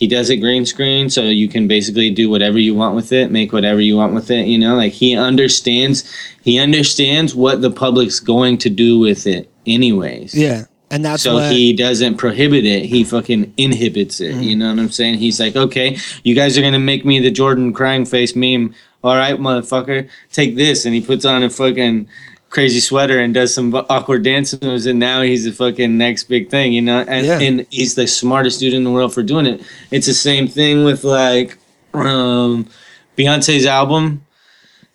he 0.00 0.08
does 0.08 0.30
it 0.30 0.38
green 0.38 0.64
screen, 0.64 1.10
so 1.10 1.24
you 1.24 1.46
can 1.46 1.68
basically 1.68 2.10
do 2.10 2.30
whatever 2.30 2.58
you 2.58 2.74
want 2.74 2.96
with 2.96 3.12
it, 3.12 3.30
make 3.30 3.52
whatever 3.52 3.82
you 3.82 3.98
want 3.98 4.14
with 4.14 4.30
it. 4.30 4.46
You 4.46 4.58
know, 4.58 4.74
like 4.74 4.94
he 4.94 5.14
understands. 5.14 6.10
He 6.42 6.58
understands 6.58 7.34
what 7.34 7.60
the 7.60 7.70
public's 7.70 8.18
going 8.18 8.56
to 8.58 8.70
do 8.70 8.98
with 8.98 9.26
it, 9.26 9.50
anyways. 9.66 10.34
Yeah. 10.34 10.64
And 10.90 11.04
that's 11.04 11.22
So 11.22 11.34
what 11.34 11.52
he 11.52 11.74
doesn't 11.74 12.16
prohibit 12.16 12.64
it. 12.64 12.86
He 12.86 13.04
fucking 13.04 13.52
inhibits 13.58 14.20
it. 14.20 14.34
Mm-hmm. 14.34 14.42
You 14.42 14.56
know 14.56 14.70
what 14.70 14.80
I'm 14.80 14.90
saying? 14.90 15.18
He's 15.18 15.38
like, 15.38 15.54
okay, 15.54 15.98
you 16.24 16.34
guys 16.34 16.56
are 16.56 16.62
gonna 16.62 16.78
make 16.78 17.04
me 17.04 17.20
the 17.20 17.30
Jordan 17.30 17.74
crying 17.74 18.06
face 18.06 18.34
meme. 18.34 18.74
All 19.04 19.16
right, 19.16 19.38
motherfucker, 19.38 20.08
take 20.32 20.56
this. 20.56 20.86
And 20.86 20.94
he 20.94 21.02
puts 21.02 21.26
on 21.26 21.42
a 21.42 21.50
fucking 21.50 22.08
crazy 22.50 22.80
sweater 22.80 23.18
and 23.20 23.32
does 23.32 23.54
some 23.54 23.74
awkward 23.74 24.22
dance 24.24 24.60
moves. 24.60 24.84
And 24.86 24.98
now 24.98 25.22
he's 25.22 25.44
the 25.44 25.52
fucking 25.52 25.96
next 25.96 26.24
big 26.24 26.50
thing. 26.50 26.72
You 26.72 26.82
know, 26.82 27.04
and 27.06 27.26
Yeah. 27.26 27.38
and 27.40 27.66
he's 27.70 27.94
the 27.94 28.06
smartest 28.06 28.60
dude 28.60 28.74
in 28.74 28.84
the 28.84 28.90
world 28.90 29.14
for 29.14 29.22
doing 29.22 29.46
it. 29.46 29.62
It's 29.90 30.06
the 30.06 30.14
same 30.14 30.46
thing 30.48 30.84
with 30.84 31.04
like, 31.04 31.56
um, 31.94 32.68
Beyonce's 33.16 33.66
album 33.66 34.24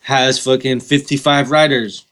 has 0.01 0.37
fucking 0.39 0.79
55 0.81 1.49
writers. 1.51 2.05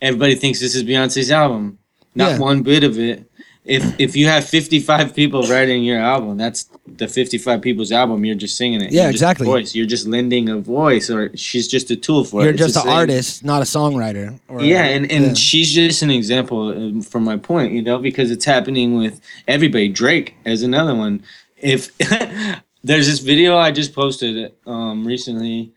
Everybody 0.00 0.34
thinks 0.36 0.60
this 0.60 0.74
is 0.74 0.84
Beyonce's 0.84 1.30
album. 1.30 1.78
Not 2.14 2.32
Yeah. 2.32 2.38
one 2.38 2.62
bit 2.62 2.84
of 2.84 2.98
it. 2.98 3.24
If 3.68 4.00
if 4.00 4.16
you 4.16 4.26
have 4.28 4.48
55 4.48 5.14
people 5.14 5.42
writing 5.42 5.84
your 5.84 6.00
album, 6.00 6.38
that's 6.38 6.70
the 6.86 7.06
55 7.06 7.60
people's 7.60 7.92
album. 7.92 8.24
You're 8.24 8.34
just 8.34 8.56
singing 8.56 8.80
it. 8.80 8.92
Yeah, 8.92 9.02
You're 9.02 9.10
exactly. 9.10 9.44
Voice. 9.44 9.74
You're 9.74 9.86
just 9.86 10.06
lending 10.06 10.48
a 10.48 10.56
voice, 10.56 11.10
or 11.10 11.36
she's 11.36 11.68
just 11.68 11.90
a 11.90 11.96
tool 11.96 12.24
for 12.24 12.42
you're 12.42 12.54
it. 12.54 12.56
Just 12.56 12.76
an 12.76 12.88
artist, 12.88 13.44
not 13.44 13.60
a 13.60 13.66
songwriter. 13.66 14.40
Or, 14.48 14.62
yeah, 14.62 14.84
and, 14.84 15.12
and 15.12 15.26
yeah. 15.26 15.34
she's 15.34 15.70
just 15.70 16.00
an 16.00 16.10
example 16.10 16.70
um, 16.70 17.02
from 17.02 17.24
my 17.24 17.36
point, 17.36 17.72
you 17.72 17.82
know, 17.82 17.98
because 17.98 18.30
it's 18.30 18.46
happening 18.46 18.96
with 18.96 19.20
everybody. 19.46 19.90
Drake 19.90 20.34
as 20.46 20.62
another 20.62 20.94
one. 20.94 21.22
If 21.58 21.96
there's 22.82 23.06
this 23.06 23.18
video 23.18 23.58
I 23.58 23.70
just 23.70 23.94
posted 23.94 24.50
um, 24.66 25.06
recently, 25.06 25.74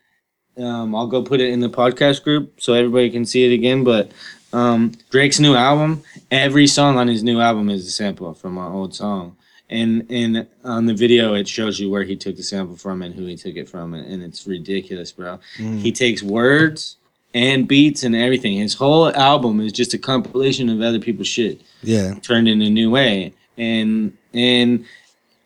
um, 0.57 0.95
I'll 0.95 1.07
go 1.07 1.21
put 1.23 1.41
it 1.41 1.49
in 1.49 1.59
the 1.59 1.69
podcast 1.69 2.23
group 2.23 2.61
so 2.61 2.73
everybody 2.73 3.09
can 3.09 3.25
see 3.25 3.43
it 3.43 3.53
again. 3.53 3.83
But 3.83 4.11
um, 4.53 4.93
Drake's 5.09 5.39
new 5.39 5.55
album, 5.55 6.03
every 6.29 6.67
song 6.67 6.97
on 6.97 7.07
his 7.07 7.23
new 7.23 7.39
album 7.39 7.69
is 7.69 7.87
a 7.87 7.91
sample 7.91 8.33
from 8.33 8.57
an 8.57 8.71
old 8.71 8.93
song. 8.95 9.37
And 9.69 10.05
and 10.09 10.47
on 10.65 10.85
the 10.85 10.93
video, 10.93 11.33
it 11.33 11.47
shows 11.47 11.79
you 11.79 11.89
where 11.89 12.03
he 12.03 12.17
took 12.17 12.35
the 12.35 12.43
sample 12.43 12.75
from 12.75 13.01
and 13.01 13.15
who 13.15 13.25
he 13.25 13.37
took 13.37 13.55
it 13.55 13.69
from, 13.69 13.93
and, 13.93 14.05
and 14.05 14.21
it's 14.21 14.45
ridiculous, 14.45 15.13
bro. 15.13 15.39
He 15.55 15.93
takes 15.93 16.21
words 16.21 16.97
and 17.33 17.67
beats 17.67 18.03
and 18.03 18.15
everything. 18.15 18.57
His 18.57 18.73
whole 18.73 19.15
album 19.15 19.61
is 19.61 19.71
just 19.71 19.93
a 19.93 19.97
compilation 19.97 20.69
of 20.69 20.81
other 20.81 20.99
people's 20.99 21.27
shit 21.27 21.61
yeah. 21.83 22.15
turned 22.15 22.47
in 22.47 22.61
a 22.61 22.69
new 22.69 22.91
way. 22.91 23.33
And 23.57 24.17
and 24.33 24.85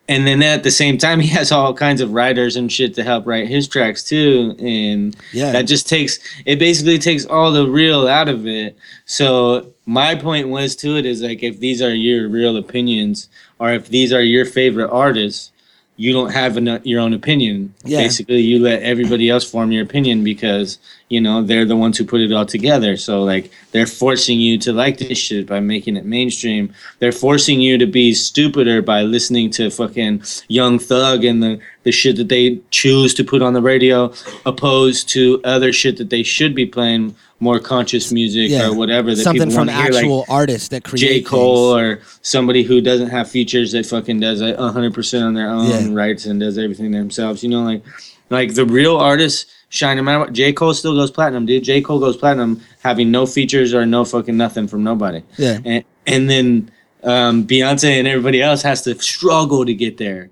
and 0.08 0.26
then 0.26 0.42
at 0.42 0.62
the 0.62 0.70
same 0.70 0.98
time 0.98 1.20
he 1.26 1.28
has 1.28 1.50
all 1.52 1.74
kinds 1.74 2.00
of 2.00 2.12
writers 2.12 2.56
and 2.56 2.70
shit 2.70 2.94
to 2.94 3.02
help 3.02 3.26
write 3.26 3.48
his 3.48 3.66
tracks 3.68 4.04
too. 4.04 4.54
And 4.58 5.16
Yeah. 5.32 5.52
that 5.52 5.62
just 5.62 5.88
takes 5.88 6.18
it 6.44 6.58
basically 6.58 6.98
takes 6.98 7.24
all 7.26 7.52
the 7.52 7.66
real 7.68 8.06
out 8.06 8.28
of 8.28 8.46
it. 8.46 8.76
So 9.04 9.72
my 9.86 10.14
point 10.14 10.48
was 10.48 10.74
to 10.76 10.96
it 10.96 11.06
is 11.06 11.22
like 11.22 11.42
if 11.42 11.60
these 11.60 11.80
are 11.82 11.94
your 11.94 12.28
real 12.28 12.56
opinions 12.56 13.28
or 13.58 13.72
if 13.72 13.88
these 13.88 14.12
are 14.12 14.22
your 14.22 14.44
favorite 14.44 14.90
artists, 14.90 15.50
you 15.96 16.12
don't 16.12 16.30
have 16.30 16.56
an, 16.56 16.80
your 16.84 17.00
own 17.00 17.14
opinion. 17.14 17.72
Yeah. 17.84 17.98
Basically, 17.98 18.40
you 18.40 18.58
let 18.58 18.82
everybody 18.82 19.30
else 19.30 19.48
form 19.50 19.72
your 19.72 19.82
opinion 19.82 20.22
because 20.22 20.78
you 21.08 21.20
know 21.20 21.42
they're 21.42 21.64
the 21.64 21.76
ones 21.76 21.96
who 21.96 22.04
put 22.04 22.20
it 22.20 22.32
all 22.32 22.44
together. 22.44 22.96
So 22.96 23.22
like 23.22 23.50
they're 23.72 23.86
forcing 23.86 24.38
you 24.38 24.58
to 24.58 24.72
like 24.72 24.98
this 24.98 25.18
shit 25.18 25.46
by 25.46 25.60
making 25.60 25.96
it 25.96 26.04
mainstream. 26.04 26.72
They're 26.98 27.12
forcing 27.12 27.60
you 27.60 27.78
to 27.78 27.86
be 27.86 28.12
stupider 28.12 28.82
by 28.82 29.02
listening 29.02 29.50
to 29.52 29.70
fucking 29.70 30.22
Young 30.48 30.78
Thug 30.78 31.24
and 31.24 31.42
the 31.42 31.60
the 31.84 31.92
shit 31.92 32.16
that 32.16 32.28
they 32.28 32.60
choose 32.70 33.14
to 33.14 33.24
put 33.24 33.42
on 33.42 33.52
the 33.52 33.62
radio, 33.62 34.12
opposed 34.44 35.08
to 35.10 35.40
other 35.44 35.72
shit 35.72 35.96
that 35.98 36.10
they 36.10 36.24
should 36.24 36.54
be 36.54 36.66
playing 36.66 37.14
more 37.40 37.58
conscious 37.60 38.10
music 38.12 38.50
Yeah. 38.50 38.68
or 38.68 38.74
whatever 38.74 39.14
that 39.14 39.22
Something 39.22 39.48
people 39.50 39.64
from 39.64 39.66
want 39.66 39.70
to 39.70 39.76
hear, 39.82 39.92
like 39.92 40.04
actual 40.04 40.24
artists 40.28 40.68
that 40.68 40.84
create 40.84 41.00
J. 41.00 41.20
Cole 41.22 41.76
things. 41.76 41.82
or 41.82 42.02
somebody 42.22 42.62
who 42.62 42.80
doesn't 42.80 43.10
have 43.10 43.30
features 43.30 43.72
that 43.72 43.84
fucking 43.86 44.20
does 44.20 44.40
it 44.40 44.58
hundred 44.58 44.94
percent 44.94 45.24
on 45.24 45.34
their 45.34 45.50
own 45.50 45.68
Yeah. 45.68 45.88
rights 45.90 46.24
and 46.26 46.40
does 46.40 46.56
everything 46.58 46.92
themselves. 46.92 47.42
You 47.42 47.50
know, 47.50 47.62
like 47.62 47.82
like 48.30 48.54
the 48.54 48.64
real 48.64 48.96
artists 48.96 49.46
shine 49.68 49.96
no 49.98 50.02
matter 50.02 50.18
what. 50.20 50.32
J. 50.32 50.52
Cole 50.52 50.72
still 50.74 50.94
goes 50.94 51.10
platinum, 51.10 51.44
dude. 51.46 51.62
J. 51.64 51.80
Cole 51.82 51.98
goes 51.98 52.16
platinum 52.16 52.62
having 52.82 53.10
no 53.10 53.26
features 53.26 53.74
or 53.74 53.84
no 53.84 54.04
fucking 54.04 54.36
nothing 54.36 54.66
from 54.66 54.82
nobody. 54.82 55.22
Yeah. 55.36 55.58
And 55.64 55.84
and 56.06 56.30
then 56.30 56.70
um, 57.04 57.46
Beyonce 57.46 57.98
and 57.98 58.08
everybody 58.08 58.40
else 58.40 58.62
has 58.62 58.82
to 58.82 58.98
struggle 59.00 59.64
to 59.66 59.74
get 59.74 59.98
there 59.98 60.30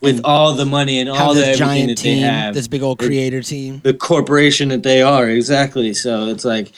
with 0.00 0.20
all 0.24 0.54
the 0.54 0.64
money 0.66 1.00
and 1.00 1.08
Mm-hmm. 1.10 1.22
All 1.22 1.34
the 1.34 1.54
giant 1.54 1.88
that 1.88 1.96
they 1.98 2.14
team, 2.14 2.22
have 2.24 2.54
this 2.54 2.68
big 2.68 2.82
old 2.82 2.98
creator 2.98 3.42
team. 3.42 3.80
the 3.84 3.94
corporation 3.94 4.68
that 4.68 4.82
they 4.82 5.02
are 5.02 5.28
exactly 5.28 5.92
so 5.94 6.26
it's 6.28 6.44
like 6.44 6.72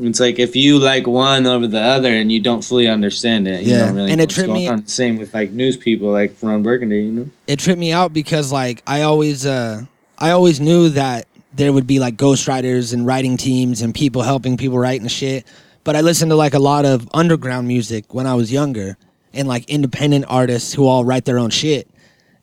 it's 0.00 0.20
like 0.20 0.38
if 0.38 0.54
you 0.56 0.78
like 0.78 1.06
one 1.06 1.46
over 1.46 1.66
the 1.66 1.80
other 1.80 2.12
and 2.12 2.30
you 2.30 2.40
don't 2.40 2.62
fully 2.64 2.86
understand 2.88 3.46
it 3.48 3.62
you 3.62 3.72
Yeah, 3.74 3.86
don't 3.86 3.94
really 3.96 4.12
and 4.12 4.20
it 4.20 4.30
tripped 4.30 4.50
me- 4.50 4.68
on. 4.68 4.86
same 4.86 5.16
with 5.18 5.32
like 5.34 5.50
news 5.52 5.76
people 5.76 6.10
like 6.10 6.34
ron 6.42 6.62
burgundy 6.62 7.02
you 7.02 7.12
know 7.12 7.30
it 7.46 7.58
tripped 7.58 7.78
me 7.80 7.92
out 7.92 8.12
because 8.12 8.50
like 8.52 8.82
I 8.86 9.02
always 9.02 9.46
uh 9.46 9.82
I 10.18 10.30
always 10.30 10.60
knew 10.60 10.88
that 10.90 11.26
there 11.54 11.72
would 11.72 11.86
be 11.86 11.98
like 12.00 12.16
ghostwriters 12.16 12.92
and 12.92 13.06
writing 13.06 13.36
teams 13.36 13.80
and 13.82 13.94
people 13.94 14.22
helping 14.22 14.56
people 14.56 14.78
write 14.78 15.00
and 15.00 15.10
shit. 15.10 15.46
But 15.84 15.96
I 15.96 16.02
listened 16.02 16.30
to 16.30 16.36
like 16.36 16.54
a 16.54 16.58
lot 16.58 16.84
of 16.84 17.08
underground 17.14 17.66
music 17.66 18.12
when 18.12 18.26
I 18.26 18.34
was 18.34 18.52
younger 18.52 18.96
and 19.32 19.48
like 19.48 19.68
independent 19.70 20.26
artists 20.28 20.72
who 20.74 20.86
all 20.86 21.04
write 21.04 21.24
their 21.24 21.38
own 21.38 21.50
shit. 21.50 21.88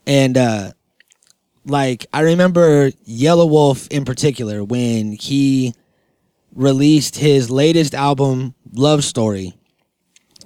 And 0.07 0.37
uh 0.37 0.71
like 1.65 2.05
I 2.13 2.21
remember 2.21 2.91
Yelawolf 3.07 3.91
in 3.91 4.05
particular 4.05 4.63
when 4.63 5.13
he 5.13 5.73
released 6.53 7.17
his 7.17 7.49
latest 7.49 7.93
album 7.93 8.53
Love 8.73 9.03
Story 9.03 9.53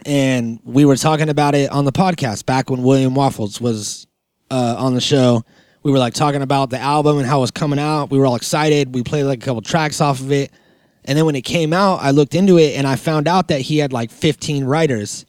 and 0.05 0.59
we 0.63 0.85
were 0.85 0.95
talking 0.95 1.29
about 1.29 1.55
it 1.55 1.71
on 1.71 1.85
the 1.85 1.91
podcast 1.91 2.45
back 2.45 2.69
when 2.69 2.83
William 2.83 3.15
Waffles 3.15 3.59
was 3.59 4.07
uh, 4.49 4.75
on 4.77 4.95
the 4.95 5.01
show. 5.01 5.43
We 5.83 5.91
were 5.91 5.99
like 5.99 6.13
talking 6.13 6.41
about 6.41 6.69
the 6.69 6.79
album 6.79 7.17
and 7.17 7.27
how 7.27 7.39
it 7.39 7.41
was 7.41 7.51
coming 7.51 7.79
out. 7.79 8.09
We 8.09 8.17
were 8.17 8.25
all 8.25 8.35
excited. 8.35 8.93
We 8.93 9.03
played 9.03 9.23
like 9.23 9.41
a 9.41 9.45
couple 9.45 9.61
tracks 9.61 10.01
off 10.01 10.19
of 10.19 10.31
it. 10.31 10.51
And 11.05 11.17
then 11.17 11.25
when 11.25 11.35
it 11.35 11.41
came 11.41 11.73
out, 11.73 12.01
I 12.01 12.11
looked 12.11 12.35
into 12.35 12.57
it 12.57 12.75
and 12.75 12.85
I 12.85 12.95
found 12.95 13.27
out 13.27 13.47
that 13.47 13.61
he 13.61 13.77
had 13.77 13.93
like 13.93 14.11
15 14.11 14.65
writers 14.65 15.25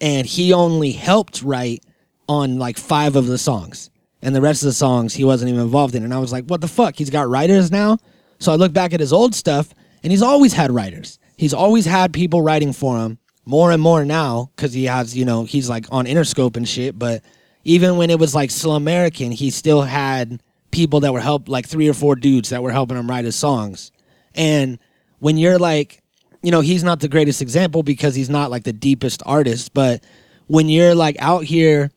and 0.00 0.26
he 0.26 0.52
only 0.52 0.92
helped 0.92 1.42
write 1.42 1.84
on 2.28 2.58
like 2.58 2.78
five 2.78 3.16
of 3.16 3.26
the 3.26 3.38
songs. 3.38 3.90
And 4.22 4.34
the 4.34 4.40
rest 4.40 4.62
of 4.62 4.66
the 4.66 4.72
songs 4.72 5.14
he 5.14 5.24
wasn't 5.24 5.50
even 5.50 5.60
involved 5.60 5.94
in. 5.94 6.02
And 6.02 6.14
I 6.14 6.18
was 6.18 6.32
like, 6.32 6.46
what 6.46 6.60
the 6.60 6.68
fuck? 6.68 6.96
He's 6.96 7.10
got 7.10 7.28
writers 7.28 7.70
now? 7.70 7.98
So 8.38 8.52
I 8.52 8.56
look 8.56 8.72
back 8.72 8.94
at 8.94 9.00
his 9.00 9.12
old 9.12 9.34
stuff 9.34 9.74
and 10.02 10.10
he's 10.10 10.22
always 10.22 10.52
had 10.52 10.70
writers. 10.70 11.18
He's 11.36 11.54
always 11.54 11.84
had 11.84 12.12
people 12.12 12.42
writing 12.42 12.72
for 12.72 12.98
him 12.98 13.18
more 13.44 13.70
and 13.70 13.82
more 13.82 14.04
now 14.04 14.50
because 14.56 14.72
he 14.72 14.84
has, 14.84 15.16
you 15.16 15.24
know, 15.24 15.44
he's 15.44 15.68
like 15.68 15.86
on 15.90 16.06
Interscope 16.06 16.56
and 16.56 16.68
shit. 16.68 16.98
But 16.98 17.22
even 17.64 17.96
when 17.96 18.10
it 18.10 18.18
was 18.18 18.34
like 18.34 18.50
still 18.50 18.76
American, 18.76 19.32
he 19.32 19.50
still 19.50 19.82
had 19.82 20.42
people 20.70 21.00
that 21.00 21.12
were 21.12 21.20
help 21.20 21.48
like 21.48 21.66
three 21.66 21.88
or 21.88 21.94
four 21.94 22.16
dudes 22.16 22.50
that 22.50 22.62
were 22.62 22.72
helping 22.72 22.96
him 22.96 23.08
write 23.08 23.24
his 23.24 23.36
songs. 23.36 23.92
And 24.34 24.78
when 25.18 25.36
you're 25.36 25.58
like, 25.58 26.02
you 26.42 26.50
know, 26.50 26.60
he's 26.60 26.84
not 26.84 27.00
the 27.00 27.08
greatest 27.08 27.40
example 27.40 27.82
because 27.82 28.14
he's 28.14 28.28
not 28.28 28.50
like 28.50 28.64
the 28.64 28.72
deepest 28.72 29.22
artist, 29.24 29.72
but 29.72 30.04
when 30.46 30.68
you're 30.68 30.94
like 30.94 31.16
out 31.20 31.44
here, 31.44 31.90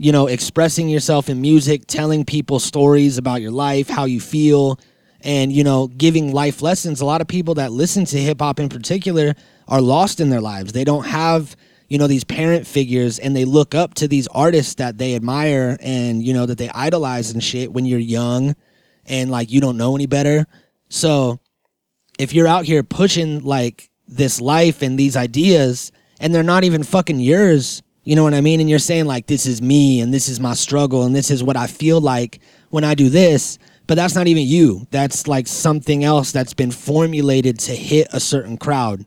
you 0.00 0.12
know, 0.12 0.28
expressing 0.28 0.88
yourself 0.88 1.28
in 1.28 1.42
music, 1.42 1.82
telling 1.86 2.24
people 2.24 2.58
stories 2.58 3.18
about 3.18 3.42
your 3.42 3.50
life, 3.50 3.86
how 3.86 4.06
you 4.06 4.18
feel, 4.18 4.80
and 5.20 5.52
you 5.52 5.62
know, 5.62 5.88
giving 5.88 6.32
life 6.32 6.62
lessons, 6.62 7.02
a 7.02 7.04
lot 7.04 7.20
of 7.20 7.28
people 7.28 7.52
that 7.56 7.70
listen 7.70 8.06
to 8.06 8.16
hip 8.16 8.40
hop 8.40 8.58
in 8.58 8.70
particular 8.70 9.34
are 9.68 9.82
lost 9.82 10.18
in 10.18 10.30
their 10.30 10.40
lives. 10.40 10.72
They 10.72 10.84
don't 10.84 11.04
have, 11.04 11.54
you 11.86 11.98
know, 11.98 12.06
these 12.06 12.24
parent 12.24 12.66
figures 12.66 13.18
and 13.18 13.36
they 13.36 13.44
look 13.44 13.74
up 13.74 13.92
to 13.96 14.08
these 14.08 14.26
artists 14.28 14.76
that 14.76 14.96
they 14.96 15.14
admire 15.14 15.76
and, 15.80 16.22
you 16.22 16.32
know, 16.32 16.46
that 16.46 16.56
they 16.56 16.70
idolize 16.70 17.30
and 17.30 17.44
shit 17.44 17.70
when 17.70 17.84
you're 17.84 17.98
young 17.98 18.56
and 19.04 19.30
like 19.30 19.50
you 19.50 19.60
don't 19.60 19.76
know 19.76 19.94
any 19.94 20.06
better. 20.06 20.46
So, 20.88 21.40
if 22.18 22.32
you're 22.32 22.48
out 22.48 22.64
here 22.64 22.82
pushing 22.82 23.44
like 23.44 23.90
this 24.08 24.40
life 24.40 24.80
and 24.80 24.98
these 24.98 25.14
ideas 25.14 25.92
and 26.18 26.34
they're 26.34 26.42
not 26.42 26.64
even 26.64 26.84
fucking 26.84 27.20
yours, 27.20 27.82
you 28.10 28.16
know 28.16 28.24
what 28.24 28.34
I 28.34 28.40
mean? 28.40 28.58
And 28.58 28.68
you're 28.68 28.80
saying 28.80 29.04
like 29.04 29.28
this 29.28 29.46
is 29.46 29.62
me 29.62 30.00
and 30.00 30.12
this 30.12 30.28
is 30.28 30.40
my 30.40 30.54
struggle 30.54 31.04
and 31.04 31.14
this 31.14 31.30
is 31.30 31.44
what 31.44 31.56
I 31.56 31.68
feel 31.68 32.00
like 32.00 32.40
when 32.70 32.82
I 32.82 32.94
do 32.96 33.08
this, 33.08 33.56
but 33.86 33.94
that's 33.94 34.16
not 34.16 34.26
even 34.26 34.44
you. 34.44 34.84
That's 34.90 35.28
like 35.28 35.46
something 35.46 36.02
else 36.02 36.32
that's 36.32 36.52
been 36.52 36.72
formulated 36.72 37.60
to 37.60 37.72
hit 37.72 38.08
a 38.12 38.18
certain 38.18 38.56
crowd. 38.56 39.06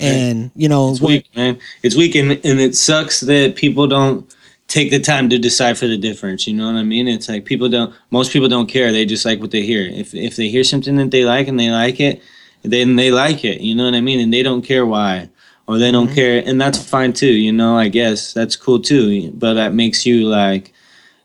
And 0.00 0.50
you 0.56 0.68
know, 0.68 0.90
It's 0.90 1.00
what- 1.00 1.10
weak, 1.10 1.26
man. 1.36 1.58
It's 1.84 1.94
weak, 1.94 2.16
and, 2.16 2.32
and 2.32 2.58
it 2.58 2.74
sucks 2.74 3.20
that 3.20 3.54
people 3.54 3.86
don't 3.86 4.28
take 4.66 4.90
the 4.90 4.98
time 4.98 5.28
to 5.28 5.38
decipher 5.38 5.86
the 5.86 5.96
difference. 5.96 6.44
You 6.48 6.54
know 6.54 6.66
what 6.66 6.74
I 6.78 6.82
mean? 6.82 7.06
It's 7.06 7.28
like 7.28 7.44
people 7.44 7.68
don't. 7.68 7.94
Most 8.10 8.32
people 8.32 8.48
don't 8.48 8.66
care. 8.68 8.90
They 8.90 9.04
just 9.06 9.24
like 9.24 9.40
what 9.40 9.52
they 9.52 9.62
hear. 9.62 9.82
If 9.82 10.12
if 10.12 10.34
they 10.34 10.48
hear 10.48 10.64
something 10.64 10.96
that 10.96 11.12
they 11.12 11.24
like 11.24 11.46
and 11.46 11.58
they 11.58 11.70
like 11.70 12.00
it, 12.00 12.20
then 12.62 12.96
they 12.96 13.12
like 13.12 13.44
it. 13.44 13.60
You 13.60 13.76
know 13.76 13.84
what 13.84 13.94
I 13.94 14.00
mean? 14.00 14.18
And 14.18 14.32
they 14.32 14.42
don't 14.42 14.62
care 14.62 14.84
why, 14.86 15.28
or 15.68 15.78
they 15.78 15.92
don't 15.92 16.06
mm-hmm. 16.06 16.14
care, 16.14 16.42
and 16.44 16.60
that's 16.60 16.82
fine 16.82 17.12
too. 17.12 17.32
You 17.32 17.52
know, 17.52 17.76
I 17.76 17.88
guess 17.88 18.32
that's 18.32 18.56
cool 18.56 18.80
too. 18.80 19.30
But 19.32 19.54
that 19.54 19.74
makes 19.74 20.04
you 20.04 20.26
like 20.26 20.72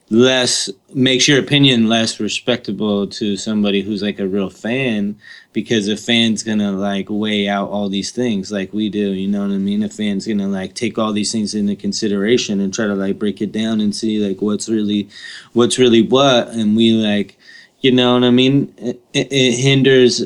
less 0.10 0.70
makes 0.94 1.28
your 1.28 1.40
opinion 1.40 1.88
less 1.88 2.20
respectable 2.20 3.08
to 3.08 3.36
somebody 3.36 3.82
who's 3.82 4.04
like 4.04 4.20
a 4.20 4.28
real 4.28 4.50
fan 4.50 5.18
because 5.54 5.88
a 5.88 5.98
fan's 5.98 6.44
gonna 6.44 6.72
like 6.72 7.08
weigh 7.10 7.48
out 7.48 7.70
all 7.70 7.90
these 7.90 8.12
things 8.12 8.52
like 8.52 8.72
we 8.74 8.90
do 8.90 9.14
you 9.14 9.28
know 9.28 9.42
what 9.42 9.56
i 9.56 9.58
mean 9.58 9.82
a 9.82 9.90
fan's 9.90 10.28
gonna 10.28 10.48
like 10.48 10.76
take 10.76 11.00
all 11.00 11.14
these 11.14 11.32
things 11.32 11.56
into 11.56 11.76
consideration 11.76 12.60
and 12.60 12.74
try 12.74 12.86
to 12.86 12.94
like 12.94 13.18
break 13.18 13.42
it 13.42 13.52
down 13.52 13.82
and 13.82 13.96
see 13.96 14.24
like 14.24 14.40
what's 14.40 14.70
really 14.70 15.10
what's 15.54 15.80
really 15.80 16.04
what 16.04 16.48
and 16.50 16.76
we 16.76 16.92
like 16.92 17.36
you 17.80 17.92
know 17.92 18.14
what 18.14 18.24
i 18.24 18.30
mean 18.30 18.72
it, 18.78 19.02
it, 19.14 19.32
it 19.32 19.54
hinders 19.54 20.24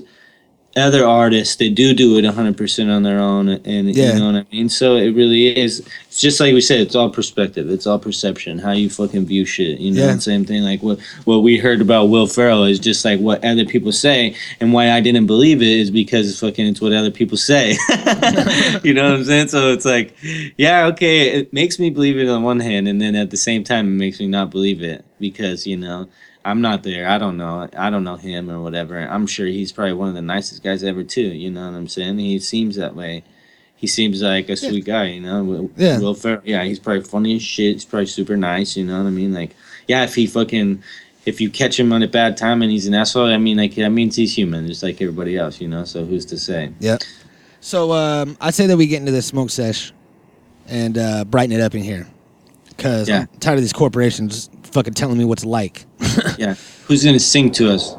other 0.77 1.05
artists 1.05 1.55
they 1.55 1.69
do 1.69 1.93
do 1.93 2.17
it 2.17 2.23
100% 2.23 2.95
on 2.95 3.03
their 3.03 3.19
own 3.19 3.49
and 3.49 3.95
Yeah. 3.95 4.13
you 4.13 4.19
know 4.19 4.31
what 4.31 4.45
i 4.51 4.55
mean? 4.55 4.69
So 4.69 4.95
it 4.95 5.11
really 5.15 5.57
is. 5.57 5.79
It's 6.07 6.21
just 6.21 6.39
like 6.39 6.53
we 6.53 6.61
said 6.61 6.79
it's 6.81 6.95
all 6.95 7.09
perspective. 7.09 7.69
It's 7.69 7.85
all 7.87 7.99
perception 7.99 8.57
how 8.59 8.71
you 8.71 8.89
fucking 8.89 9.25
view 9.25 9.45
shit 9.45 9.79
you 9.79 9.91
know 9.91 10.05
Yeah. 10.07 10.17
same 10.17 10.45
thing 10.45 10.63
like 10.63 10.81
what 10.83 10.99
what 11.25 11.39
we 11.39 11.57
heard 11.57 11.81
about 11.81 12.05
will 12.05 12.27
ferrell 12.27 12.63
is 12.63 12.79
just 12.79 13.03
like 13.05 13.19
what 13.19 13.43
other 13.45 13.65
people 13.65 13.91
say 13.91 14.35
and 14.59 14.73
why 14.73 14.91
i 14.91 14.99
didn't 15.01 15.27
believe 15.27 15.61
it 15.61 15.67
is 15.67 15.91
because 15.91 16.29
it's 16.29 16.39
fucking 16.39 16.65
it's 16.67 16.81
what 16.81 16.93
other 16.93 17.11
people 17.11 17.37
say. 17.37 17.75
You 18.83 18.93
know 18.93 19.03
what 19.03 19.13
i'm 19.19 19.23
saying? 19.25 19.47
So 19.49 19.71
it's 19.73 19.85
like 19.85 20.15
yeah 20.57 20.85
okay 20.87 21.29
it 21.39 21.53
makes 21.53 21.79
me 21.79 21.89
believe 21.89 22.17
it 22.17 22.29
on 22.29 22.43
one 22.43 22.59
hand 22.59 22.87
and 22.87 23.01
then 23.01 23.15
at 23.15 23.29
the 23.31 23.37
same 23.37 23.63
time 23.63 23.87
it 23.87 23.97
makes 23.97 24.19
me 24.19 24.27
not 24.27 24.49
believe 24.51 24.81
it 24.81 25.03
because 25.19 25.65
you 25.67 25.77
know 25.77 26.07
I'm 26.47 26.61
not 26.61 26.83
there. 26.83 27.07
I 27.09 27.17
don't 27.17 27.35
know. 27.35 27.67
I 27.77 27.89
don't 27.89 28.05
know 28.05 28.15
him 28.15 28.49
or 28.49 28.61
whatever. 28.61 28.97
I'm 28.99 29.27
sure 29.27 29.45
he's 29.45 29.71
probably 29.73 29.93
one 29.93 30.07
of 30.09 30.15
the 30.15 30.21
nicest 30.21 30.63
guys 30.63 30.81
ever 30.83 31.03
too. 31.03 31.21
You 31.21 31.51
know 31.51 31.65
what 31.69 31.75
I'm 31.75 31.87
saying? 31.89 32.17
He 32.19 32.39
seems 32.39 32.77
that 32.77 32.95
way. 32.95 33.23
He 33.75 33.85
seems 33.85 34.21
like 34.21 34.47
a 34.49 34.55
sweet 34.55 34.85
guy. 34.85 35.05
You 35.09 35.21
know. 35.21 35.69
Yeah. 35.75 35.99
Will 35.99 36.13
Ferrell. 36.13 36.41
Yeah, 36.45 36.63
he's 36.63 36.79
probably 36.79 37.03
funny 37.03 37.35
as 37.35 37.43
shit. 37.43 37.73
He's 37.73 37.85
probably 37.85 38.05
super 38.07 38.37
nice. 38.37 38.77
You 38.77 38.85
know 38.85 38.97
what 38.97 39.07
I 39.07 39.11
mean? 39.11 39.33
Like, 39.33 39.55
yeah, 39.87 40.03
if 40.05 40.15
he 40.15 40.25
fucking, 40.25 40.81
if 41.25 41.41
you 41.41 41.49
catch 41.49 41.77
him 41.79 41.91
on 41.91 42.01
a 42.01 42.07
bad 42.07 42.37
time 42.37 42.61
and 42.61 42.71
he's 42.71 42.87
an 42.87 42.93
asshole, 42.93 43.25
I 43.27 43.37
mean, 43.37 43.57
like 43.57 43.75
that 43.75 43.89
means 43.89 44.15
he's 44.15 44.35
human, 44.35 44.65
just 44.67 44.83
like 44.83 45.01
everybody 45.01 45.37
else. 45.37 45.59
You 45.59 45.67
know. 45.67 45.83
So 45.83 46.05
who's 46.05 46.25
to 46.27 46.39
say? 46.39 46.71
Yeah. 46.79 46.97
So 47.59 47.91
um, 47.91 48.37
I 48.39 48.51
say 48.51 48.67
that 48.67 48.77
we 48.77 48.87
get 48.87 49.01
into 49.01 49.11
this 49.11 49.25
smoke 49.25 49.49
sesh 49.49 49.91
and 50.67 50.97
uh, 50.97 51.25
brighten 51.25 51.51
it 51.53 51.61
up 51.61 51.75
in 51.75 51.83
here, 51.83 52.07
because 52.69 53.09
Yeah. 53.09 53.25
I'm 53.31 53.39
tired 53.39 53.55
of 53.55 53.61
these 53.61 53.73
corporations 53.73 54.49
fucking 54.77 54.93
telling 54.93 55.17
me 55.17 55.25
what's 55.25 55.43
like. 55.45 55.85
Yeah. 56.37 56.53
Who's 56.87 57.03
gonna 57.03 57.19
sing 57.19 57.51
to 57.53 57.71
us? 57.71 57.95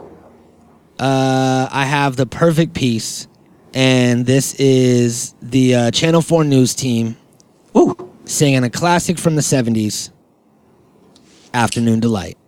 Uh, 0.98 1.68
I 1.70 1.84
have 1.84 2.14
the 2.14 2.26
perfect 2.26 2.72
piece, 2.72 3.26
and 3.74 4.26
this 4.26 4.54
is 4.54 5.34
the 5.42 5.74
uh, 5.74 5.90
Channel 5.90 6.22
Four 6.22 6.44
news 6.44 6.72
team 6.74 7.16
Woo. 7.72 7.96
singing 8.26 8.62
a 8.62 8.70
classic 8.70 9.18
from 9.18 9.34
the 9.34 9.42
'70s, 9.42 10.10
"Afternoon 11.52 11.98
Delight." 11.98 12.38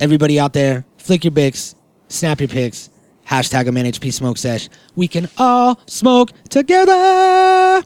Everybody 0.00 0.40
out 0.40 0.52
there, 0.52 0.84
flick 0.96 1.24
your 1.24 1.32
bics, 1.32 1.76
snap 2.08 2.40
your 2.40 2.48
pics, 2.48 2.90
hashtag 3.28 3.68
a 3.68 3.70
NHP 3.70 4.12
smoke 4.12 4.38
sesh. 4.38 4.68
We 4.96 5.06
can 5.06 5.28
all 5.38 5.78
smoke 5.86 6.30
together. 6.50 7.84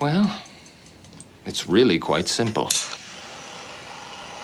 Well, 0.00 0.40
it's 1.44 1.68
really 1.68 1.98
quite 1.98 2.28
simple. 2.28 2.70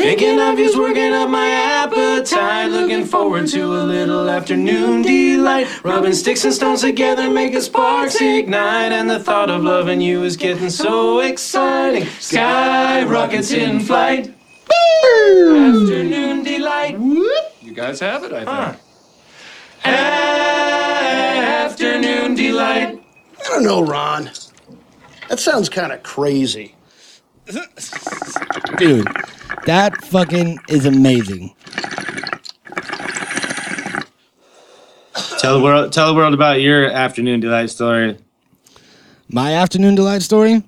Thinking 0.00 0.40
of 0.40 0.58
you's 0.58 0.78
working 0.78 1.12
up 1.12 1.28
my 1.28 1.46
appetite. 1.50 2.70
Looking 2.70 3.04
forward 3.04 3.46
to 3.48 3.62
a 3.62 3.84
little 3.84 4.30
afternoon 4.30 5.02
delight. 5.02 5.66
Rubbing 5.84 6.14
sticks 6.14 6.42
and 6.46 6.54
stones 6.54 6.80
together, 6.80 7.28
making 7.30 7.60
sparks 7.60 8.18
ignite. 8.18 8.92
And 8.92 9.10
the 9.10 9.20
thought 9.20 9.50
of 9.50 9.62
loving 9.62 10.00
you 10.00 10.24
is 10.24 10.38
getting 10.38 10.70
so 10.70 11.20
exciting. 11.20 12.06
Sky 12.18 13.02
rockets 13.04 13.52
in 13.52 13.80
flight. 13.80 14.34
Afternoon 15.04 16.44
delight. 16.44 16.98
You 16.98 17.74
guys 17.74 18.00
have 18.00 18.24
it, 18.24 18.32
I 18.32 18.70
think. 18.70 18.80
Afternoon 21.70 22.34
delight. 22.36 23.04
I 23.38 23.42
don't 23.48 23.64
know, 23.64 23.82
Ron. 23.84 24.30
That 25.28 25.38
sounds 25.40 25.68
kind 25.68 25.92
of 25.92 26.02
crazy. 26.02 26.74
Dude, 28.78 29.06
that 29.66 30.02
fucking 30.04 30.58
is 30.68 30.86
amazing. 30.86 31.54
Tell 35.38 35.58
the 35.58 35.64
world. 35.64 35.92
Tell 35.92 36.06
the 36.08 36.14
world 36.14 36.34
about 36.34 36.60
your 36.60 36.90
afternoon 36.90 37.40
delight 37.40 37.70
story. 37.70 38.18
My 39.28 39.54
afternoon 39.54 39.94
delight 39.94 40.22
story. 40.22 40.62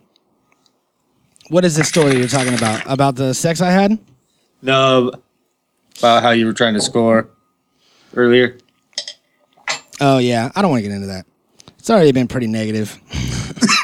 What 1.48 1.64
is 1.64 1.76
this 1.76 1.88
story 1.88 2.16
you're 2.16 2.28
talking 2.28 2.54
about? 2.54 2.82
About 2.86 3.16
the 3.16 3.34
sex 3.34 3.60
I 3.60 3.70
had? 3.70 3.98
No, 4.62 5.12
about 5.98 6.22
how 6.22 6.30
you 6.30 6.46
were 6.46 6.54
trying 6.54 6.74
to 6.74 6.80
score 6.80 7.28
earlier. 8.14 8.56
Oh 10.00 10.18
yeah, 10.18 10.50
I 10.54 10.62
don't 10.62 10.70
want 10.70 10.82
to 10.82 10.88
get 10.88 10.94
into 10.94 11.08
that. 11.08 11.26
It's 11.78 11.90
already 11.90 12.12
been 12.12 12.28
pretty 12.28 12.46
negative. 12.46 12.98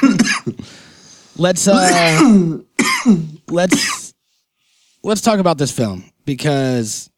let's 1.37 1.67
uh 1.67 2.57
let's 3.47 3.98
let's 5.03 5.21
talk 5.21 5.39
about 5.39 5.57
this 5.57 5.71
film 5.71 6.11
because 6.25 7.09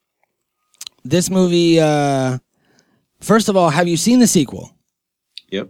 this 1.04 1.30
movie 1.30 1.80
uh 1.80 2.38
first 3.20 3.50
of 3.50 3.58
all, 3.58 3.70
have 3.70 3.88
you 3.88 3.98
seen 3.98 4.20
the 4.20 4.28
sequel? 4.28 4.72
Yep. 5.50 5.70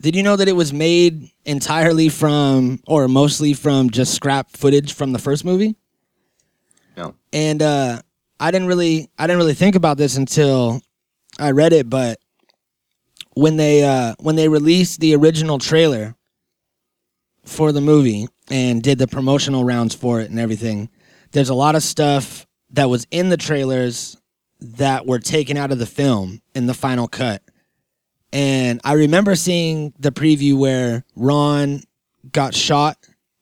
Did 0.00 0.16
you 0.16 0.22
know 0.22 0.36
that 0.36 0.48
it 0.48 0.56
was 0.56 0.72
made 0.72 1.30
entirely 1.44 2.08
from 2.08 2.80
or 2.86 3.08
mostly 3.08 3.54
from 3.54 3.90
just 3.90 4.14
scrap 4.14 4.50
footage 4.50 4.92
from 4.92 5.12
the 5.12 5.18
first 5.18 5.44
movie? 5.44 5.76
No. 6.96 7.14
And 7.32 7.62
uh 7.62 8.02
I 8.40 8.50
didn't 8.50 8.68
really 8.68 9.10
I 9.18 9.26
didn't 9.26 9.38
really 9.38 9.54
think 9.54 9.76
about 9.76 9.96
this 9.96 10.16
until 10.16 10.82
I 11.38 11.50
read 11.52 11.72
it, 11.72 11.88
but 11.88 12.18
when 13.34 13.56
they 13.56 13.82
uh 13.82 14.14
when 14.20 14.36
they 14.36 14.48
released 14.48 15.00
the 15.00 15.14
original 15.16 15.58
trailer 15.58 16.14
for 17.44 17.72
the 17.72 17.80
movie 17.80 18.28
and 18.50 18.82
did 18.82 18.98
the 18.98 19.06
promotional 19.06 19.64
rounds 19.64 19.94
for 19.94 20.20
it 20.20 20.30
and 20.30 20.38
everything, 20.38 20.88
there's 21.32 21.48
a 21.48 21.54
lot 21.54 21.74
of 21.74 21.82
stuff 21.82 22.46
that 22.70 22.88
was 22.88 23.06
in 23.10 23.28
the 23.28 23.36
trailers 23.36 24.16
that 24.60 25.06
were 25.06 25.18
taken 25.18 25.56
out 25.56 25.72
of 25.72 25.78
the 25.78 25.86
film 25.86 26.40
in 26.54 26.66
the 26.66 26.74
final 26.74 27.06
cut. 27.06 27.42
And 28.32 28.80
I 28.82 28.94
remember 28.94 29.36
seeing 29.36 29.92
the 29.98 30.10
preview 30.10 30.58
where 30.58 31.04
Ron 31.14 31.82
got 32.32 32.54
shot 32.54 32.98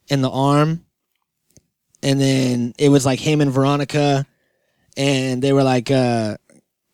in 0.07 0.21
the 0.21 0.29
arm. 0.29 0.85
And 2.03 2.19
then 2.19 2.73
it 2.77 2.89
was 2.89 3.05
like 3.05 3.19
him 3.19 3.41
and 3.41 3.51
Veronica. 3.51 4.25
And 4.95 5.41
they 5.41 5.53
were 5.53 5.63
like 5.63 5.89
uh, 5.89 6.37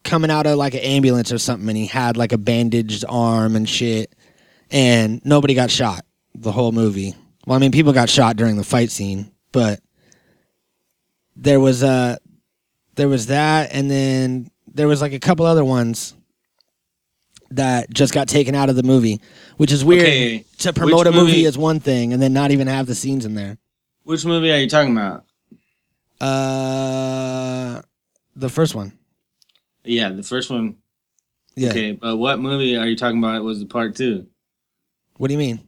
coming 0.03 0.31
out 0.31 0.45
of 0.45 0.57
like 0.57 0.75
an 0.75 0.81
ambulance 0.81 1.33
or 1.33 1.39
something. 1.39 1.67
And 1.67 1.77
he 1.77 1.87
had 1.87 2.15
like 2.15 2.31
a 2.31 2.37
bandaged 2.37 3.03
arm 3.09 3.55
and 3.55 3.67
shit. 3.67 4.15
And 4.71 5.19
nobody 5.25 5.55
got 5.55 5.71
shot 5.71 6.05
the 6.35 6.51
whole 6.51 6.71
movie. 6.71 7.15
Well, 7.45 7.55
I 7.55 7.59
mean, 7.59 7.71
people 7.71 7.93
got 7.93 8.09
shot 8.09 8.35
during 8.35 8.57
the 8.57 8.63
fight 8.63 8.91
scene. 8.91 9.31
But 9.51 9.79
there 11.35 11.59
was 11.59 11.81
uh, 11.83 12.17
there 12.95 13.09
was 13.09 13.27
that. 13.27 13.69
And 13.73 13.89
then 13.89 14.51
there 14.67 14.87
was 14.87 15.01
like 15.01 15.13
a 15.13 15.19
couple 15.19 15.45
other 15.45 15.65
ones 15.65 16.13
that 17.51 17.89
just 17.89 18.13
got 18.13 18.27
taken 18.27 18.53
out 18.53 18.69
of 18.69 18.75
the 18.75 18.83
movie, 18.83 19.19
which 19.57 19.71
is 19.71 19.83
weird. 19.83 20.03
Okay, 20.03 20.45
To 20.59 20.71
promote 20.73 21.07
a 21.07 21.11
movie 21.11 21.31
movie- 21.31 21.45
as 21.45 21.57
one 21.57 21.79
thing 21.79 22.13
and 22.13 22.21
then 22.21 22.31
not 22.33 22.51
even 22.51 22.67
have 22.67 22.85
the 22.85 22.93
scenes 22.95 23.25
in 23.25 23.33
there. 23.33 23.57
Which 24.03 24.23
movie 24.25 24.51
are 24.51 24.57
you 24.59 24.69
talking 24.69 24.91
about? 24.95 25.25
Uh, 26.21 27.81
The 28.35 28.49
first 28.49 28.75
one. 28.75 28.93
Yeah, 29.83 30.09
the 30.09 30.23
first 30.23 30.49
one. 30.51 30.75
Yeah. 31.55 31.69
Okay, 31.69 31.91
but 31.93 32.17
what 32.17 32.39
movie 32.39 32.77
are 32.77 32.85
you 32.85 32.95
talking 32.95 33.17
about? 33.17 33.43
Was 33.43 33.59
the 33.59 33.65
part 33.65 33.95
two? 33.95 34.27
What 35.17 35.27
do 35.29 35.33
you 35.33 35.37
mean? 35.39 35.59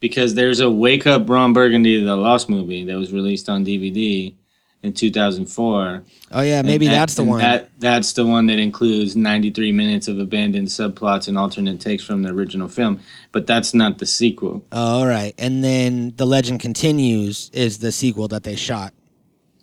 Because 0.00 0.34
there's 0.34 0.60
a 0.60 0.70
Wake 0.70 1.06
Up 1.06 1.28
Ron 1.28 1.52
Burgundy 1.52 2.02
the 2.02 2.16
Lost 2.16 2.48
movie 2.50 2.84
that 2.84 2.96
was 2.96 3.12
released 3.12 3.48
on 3.48 3.64
DVD 3.64 4.34
in 4.82 4.92
2004. 4.92 6.04
Oh 6.32 6.40
yeah, 6.42 6.62
maybe 6.62 6.86
that- 6.86 6.92
that's 6.92 7.14
the 7.14 7.24
one. 7.24 7.38
That 7.40 7.70
that's 7.80 8.12
the 8.12 8.26
one 8.26 8.46
that 8.46 8.58
includes 8.58 9.16
93 9.16 9.72
minutes 9.72 10.06
of 10.06 10.18
abandoned 10.18 10.68
subplots 10.68 11.28
and 11.28 11.38
alternate 11.38 11.80
takes 11.80 12.04
from 12.04 12.22
the 12.22 12.30
original 12.30 12.68
film. 12.68 13.00
But 13.32 13.46
that's 13.46 13.72
not 13.74 13.98
the 13.98 14.06
sequel. 14.06 14.64
Oh, 14.70 14.98
all 15.00 15.06
right. 15.06 15.34
And 15.38 15.64
then 15.64 16.12
the 16.16 16.26
legend 16.26 16.60
continues 16.60 17.50
is 17.54 17.78
the 17.78 17.90
sequel 17.90 18.28
that 18.28 18.42
they 18.42 18.54
shot 18.56 18.92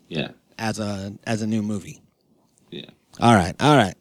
Yeah, 0.09 0.29
as 0.57 0.79
a 0.79 1.13
as 1.25 1.41
a 1.43 1.47
new 1.47 1.61
movie. 1.61 2.01
yeah. 2.71 2.85
All 3.19 3.35
right, 3.35 3.55
all 3.61 3.77
right. 3.77 3.93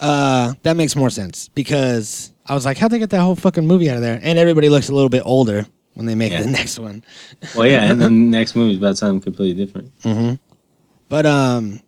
Uh, 0.00 0.54
that 0.62 0.76
makes 0.76 0.96
more 0.96 1.10
sense 1.10 1.48
because 1.54 2.32
I 2.48 2.54
was 2.54 2.64
like, 2.64 2.78
how'd 2.78 2.90
they 2.92 2.98
get 2.98 3.10
that 3.10 3.20
whole 3.20 3.34
fucking 3.36 3.66
movie 3.66 3.90
out 3.90 3.96
of 3.96 4.02
there? 4.02 4.20
And 4.22 4.38
everybody 4.38 4.68
looks 4.68 4.88
a 4.88 4.94
little 4.94 5.08
bit 5.08 5.22
older 5.24 5.66
when 5.94 6.06
they 6.06 6.14
make 6.14 6.32
Yeah. 6.32 6.42
the 6.42 6.50
next 6.60 6.78
one. 6.78 7.02
Well, 7.56 7.66
yeah, 7.66 7.90
and 7.90 8.00
the 8.00 8.10
next 8.10 8.54
movie 8.54 8.72
is 8.72 8.78
about 8.78 8.96
something 8.98 9.20
completely 9.20 9.64
different. 9.64 10.40
But 11.08 11.26
um, 11.26 11.80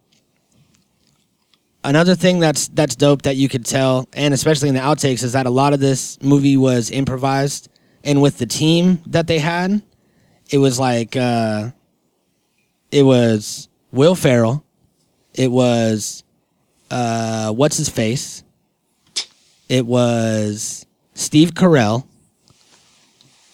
another 1.85 2.15
thing 2.15 2.39
that's 2.41 2.69
that's 2.69 2.97
dope 2.97 3.23
that 3.23 3.37
you 3.37 3.49
could 3.49 3.65
tell, 3.65 4.09
and 4.13 4.35
especially 4.35 4.69
in 4.69 4.75
the 4.75 4.81
outtakes, 4.81 5.23
is 5.23 5.33
that 5.33 5.47
a 5.47 5.51
lot 5.51 5.73
of 5.73 5.81
this 5.81 6.21
movie 6.23 6.57
was 6.57 6.91
improvised, 6.91 7.69
and 8.05 8.23
with 8.23 8.39
the 8.39 8.47
team 8.47 9.01
that 9.07 9.27
they 9.27 9.39
had, 9.39 9.83
it 10.51 10.59
was 10.59 10.79
like 10.79 11.17
uh, 11.17 11.71
it 12.91 13.03
was 13.03 13.69
Will 13.93 14.15
Ferrell, 14.15 14.65
it 15.35 15.51
was 15.51 16.23
uh, 16.91 17.53
what's 17.53 17.77
his 17.77 17.89
face, 17.89 18.43
it 19.69 19.87
was 19.87 20.87
Steve 21.15 21.53
Carell, 21.53 22.07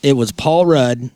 it 0.02 0.14
was 0.14 0.32
Paul 0.32 0.66
Rudd, 0.66 1.10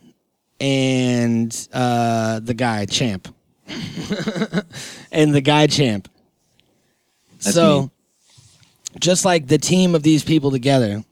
and 0.59 1.67
uh, 1.73 2.39
the 2.39 2.53
guy 2.53 2.85
Champ 2.85 3.27
and 5.11 5.33
the 5.33 5.41
guy 5.41 5.67
champ. 5.67 6.09
That's 7.41 7.53
so, 7.53 7.83
me. 7.83 7.89
just 8.99 9.25
like 9.25 9.47
the 9.47 9.57
team 9.57 9.95
of 9.95 10.03
these 10.03 10.23
people 10.23 10.51
together, 10.51 11.03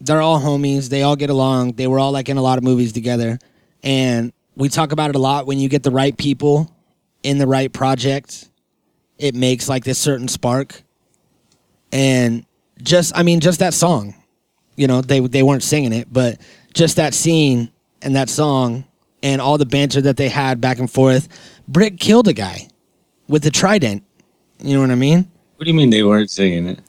they're 0.00 0.20
all 0.20 0.40
homies. 0.40 0.88
They 0.88 1.02
all 1.02 1.16
get 1.16 1.30
along. 1.30 1.72
They 1.72 1.86
were 1.86 1.98
all 1.98 2.12
like 2.12 2.28
in 2.28 2.36
a 2.36 2.42
lot 2.42 2.58
of 2.58 2.64
movies 2.64 2.92
together, 2.92 3.38
and 3.82 4.32
we 4.56 4.68
talk 4.68 4.92
about 4.92 5.10
it 5.10 5.16
a 5.16 5.20
lot. 5.20 5.46
When 5.46 5.58
you 5.58 5.68
get 5.68 5.82
the 5.82 5.90
right 5.90 6.16
people 6.16 6.70
in 7.22 7.38
the 7.38 7.46
right 7.46 7.72
project, 7.72 8.48
it 9.18 9.34
makes 9.34 9.68
like 9.68 9.84
this 9.84 9.98
certain 9.98 10.28
spark. 10.28 10.82
And 11.92 12.44
just, 12.82 13.16
I 13.16 13.22
mean, 13.22 13.40
just 13.40 13.58
that 13.60 13.74
song, 13.74 14.14
you 14.76 14.86
know, 14.86 15.00
they 15.00 15.20
they 15.20 15.42
weren't 15.42 15.62
singing 15.62 15.92
it, 15.92 16.12
but 16.12 16.40
just 16.72 16.96
that 16.96 17.14
scene 17.14 17.70
and 18.02 18.16
that 18.16 18.28
song 18.28 18.84
and 19.22 19.40
all 19.40 19.56
the 19.58 19.66
banter 19.66 20.00
that 20.02 20.16
they 20.16 20.28
had 20.28 20.60
back 20.60 20.78
and 20.78 20.90
forth. 20.90 21.28
Brick 21.68 21.98
killed 21.98 22.28
a 22.28 22.32
guy 22.32 22.68
with 23.28 23.42
the 23.42 23.50
trident. 23.50 24.02
You 24.58 24.74
know 24.74 24.80
what 24.80 24.90
I 24.90 24.96
mean? 24.96 25.30
What 25.56 25.64
do 25.64 25.70
you 25.70 25.74
mean 25.76 25.90
they 25.90 26.02
weren't 26.02 26.30
singing 26.30 26.66
it? 26.66 26.80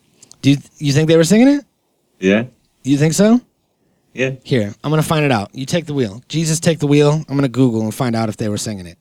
Do 0.41 0.51
you, 0.51 0.57
you 0.77 0.91
think 0.93 1.07
they 1.07 1.17
were 1.17 1.23
singing 1.23 1.47
it? 1.47 1.65
Yeah, 2.19 2.45
You 2.83 2.97
think 2.97 3.13
so? 3.13 3.39
yeah. 4.13 4.31
Here, 4.43 4.73
I'm 4.83 4.89
gonna 4.89 5.03
find 5.03 5.23
it 5.25 5.31
out. 5.31 5.53
You 5.53 5.65
take 5.65 5.85
the 5.85 5.93
wheel. 5.93 6.23
Jesus, 6.27 6.59
take 6.59 6.79
the 6.79 6.87
wheel. 6.87 7.23
I'm 7.29 7.35
gonna 7.35 7.47
Google 7.47 7.81
and 7.81 7.93
find 7.93 8.15
out 8.15 8.29
if 8.29 8.37
they 8.37 8.49
were 8.49 8.57
singing 8.57 8.85
it. 8.87 8.97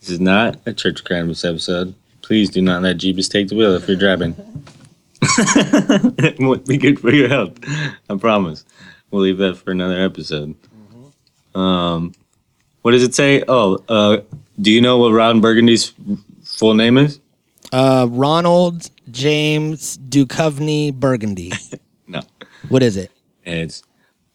This 0.00 0.10
is 0.10 0.20
not 0.20 0.58
a 0.66 0.72
Church 0.72 1.04
Cannabis 1.04 1.44
episode. 1.44 1.94
Please 2.22 2.50
do 2.50 2.60
not 2.62 2.82
let 2.82 2.96
Jeebus 2.96 3.30
take 3.30 3.48
the 3.48 3.54
wheel 3.56 3.74
if 3.74 3.86
you're 3.86 3.96
driving. 3.96 4.34
it 6.18 6.38
won't 6.38 6.66
be 6.66 6.76
good 6.76 7.00
for 7.00 7.12
your 7.12 7.28
health. 7.28 7.58
I 8.10 8.16
promise. 8.16 8.64
We'll 9.10 9.22
leave 9.22 9.38
that 9.38 9.56
for 9.56 9.70
another 9.70 9.98
episode. 10.00 10.54
Um, 11.54 12.12
what 12.82 12.90
does 12.90 13.02
it 13.02 13.14
say? 13.14 13.42
Oh, 13.48 13.78
uh, 13.88 14.18
do 14.60 14.70
you 14.70 14.80
know 14.80 14.98
what 14.98 15.12
Ron 15.12 15.40
Burgundy's 15.40 15.92
full 16.42 16.74
name 16.74 16.98
is? 16.98 17.20
Uh, 17.72 18.06
Ronald 18.10 18.90
James 19.10 19.98
Duchovny 19.98 20.92
Burgundy. 20.94 21.52
No. 22.06 22.20
What 22.68 22.82
is 22.82 22.98
it? 22.98 23.10
It's 23.44 23.82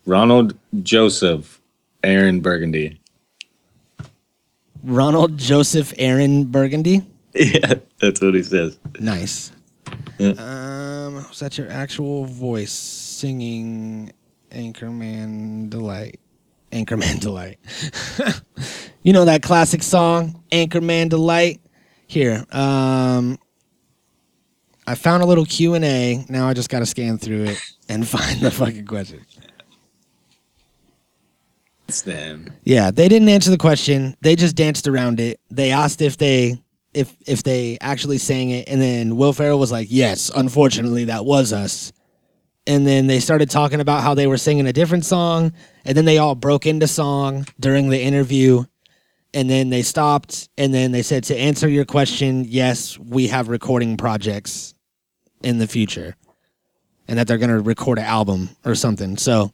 Ronald 0.08 0.58
Joseph 0.82 1.62
Aaron 2.04 2.42
Burgundy. 2.42 3.00
Ronald 4.84 5.38
Joseph 5.38 5.94
Aaron 5.98 6.46
Burgundy. 6.46 7.04
Yeah, 7.36 7.76
that's 8.00 8.22
what 8.22 8.34
he 8.34 8.42
says. 8.42 8.80
Nice. 9.00 9.52
Yeah. 10.18 10.34
Um, 10.38 11.16
was 11.16 11.40
that 11.40 11.58
your 11.58 11.70
actual 11.72 12.26
voice 12.26 12.74
singing 12.74 14.12
Anchorman 14.52 15.70
Delight? 15.70 16.20
Anchorman 16.72 17.20
Delight. 17.22 17.60
you 19.04 19.14
know 19.14 19.26
that 19.26 19.42
classic 19.42 19.84
song, 19.84 20.44
Anchorman 20.52 21.10
Delight? 21.10 21.62
Here, 22.08 22.44
um, 22.52 23.38
I 24.88 24.96
found 24.96 25.22
a 25.22 25.26
little 25.28 25.46
Q 25.46 25.76
and 25.76 25.86
A. 25.86 26.26
Now 26.30 26.48
I 26.48 26.56
just 26.56 26.70
got 26.70 26.80
to 26.80 26.86
scan 26.88 27.20
through 27.20 27.44
it 27.44 27.62
and 27.90 28.08
find 28.08 28.40
the 28.42 28.50
fucking 28.50 28.88
question. 28.88 29.24
It's 31.88 32.02
them. 32.02 32.54
Yeah, 32.64 32.92
they 32.92 33.08
didn't 33.08 33.30
answer 33.30 33.52
the 33.52 33.58
question. 33.58 34.16
They 34.22 34.36
just 34.36 34.56
danced 34.56 34.88
around 34.88 35.20
it. 35.20 35.40
They 35.50 35.72
asked 35.72 36.02
if 36.02 36.18
they 36.18 36.62
if 36.94 37.16
if 37.26 37.44
they 37.44 37.78
actually 37.82 38.18
sang 38.18 38.50
it, 38.50 38.68
and 38.68 38.82
then 38.82 39.16
Will 39.16 39.34
Ferrell 39.34 39.60
was 39.60 39.72
like, 39.72 39.88
"Yes, 39.90 40.32
unfortunately, 40.36 41.06
that 41.06 41.26
was 41.26 41.54
us." 41.54 41.92
And 42.68 42.86
then 42.86 43.08
they 43.08 43.20
started 43.20 43.50
talking 43.50 43.80
about 43.80 44.04
how 44.04 44.14
they 44.14 44.28
were 44.28 44.38
singing 44.38 44.68
a 44.68 44.74
different 44.74 45.06
song, 45.06 45.54
and 45.86 45.98
then 45.98 46.06
they 46.06 46.18
all 46.18 46.36
broke 46.36 46.66
into 46.66 46.88
song 46.88 47.46
during 47.60 47.90
the 47.90 48.02
interview, 48.02 48.66
and 49.34 49.50
then 49.50 49.70
they 49.70 49.82
stopped, 49.82 50.50
and 50.58 50.74
then 50.74 50.92
they 50.92 51.02
said, 51.02 51.24
"To 51.26 51.38
answer 51.38 51.68
your 51.68 51.86
question, 51.86 52.46
yes, 52.48 52.98
we 53.00 53.28
have 53.28 53.48
recording 53.48 53.98
projects 53.98 54.74
in 55.44 55.58
the 55.58 55.68
future, 55.68 56.16
and 57.08 57.18
that 57.18 57.28
they're 57.28 57.38
gonna 57.38 57.60
record 57.60 57.98
an 57.98 58.06
album 58.06 58.50
or 58.66 58.76
something." 58.76 59.18
So, 59.18 59.52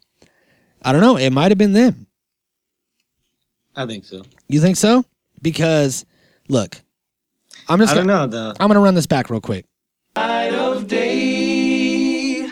I 0.81 0.91
don't 0.91 1.01
know. 1.01 1.17
It 1.17 1.31
might 1.31 1.51
have 1.51 1.57
been 1.57 1.73
them. 1.73 2.07
I 3.75 3.85
think 3.85 4.05
so. 4.05 4.23
You 4.47 4.61
think 4.61 4.77
so? 4.77 5.03
Because 5.41 6.05
look, 6.47 6.81
I'm 7.67 7.79
just 7.79 7.93
I 7.93 7.95
don't 7.97 8.07
gonna, 8.07 8.27
know 8.27 8.27
though. 8.27 8.53
I'm 8.59 8.67
gonna 8.67 8.79
run 8.79 8.95
this 8.95 9.07
back 9.07 9.29
real 9.29 9.41
quick. 9.41 9.65
Light 10.15 10.53
of 10.53 10.87
day. 10.87 12.49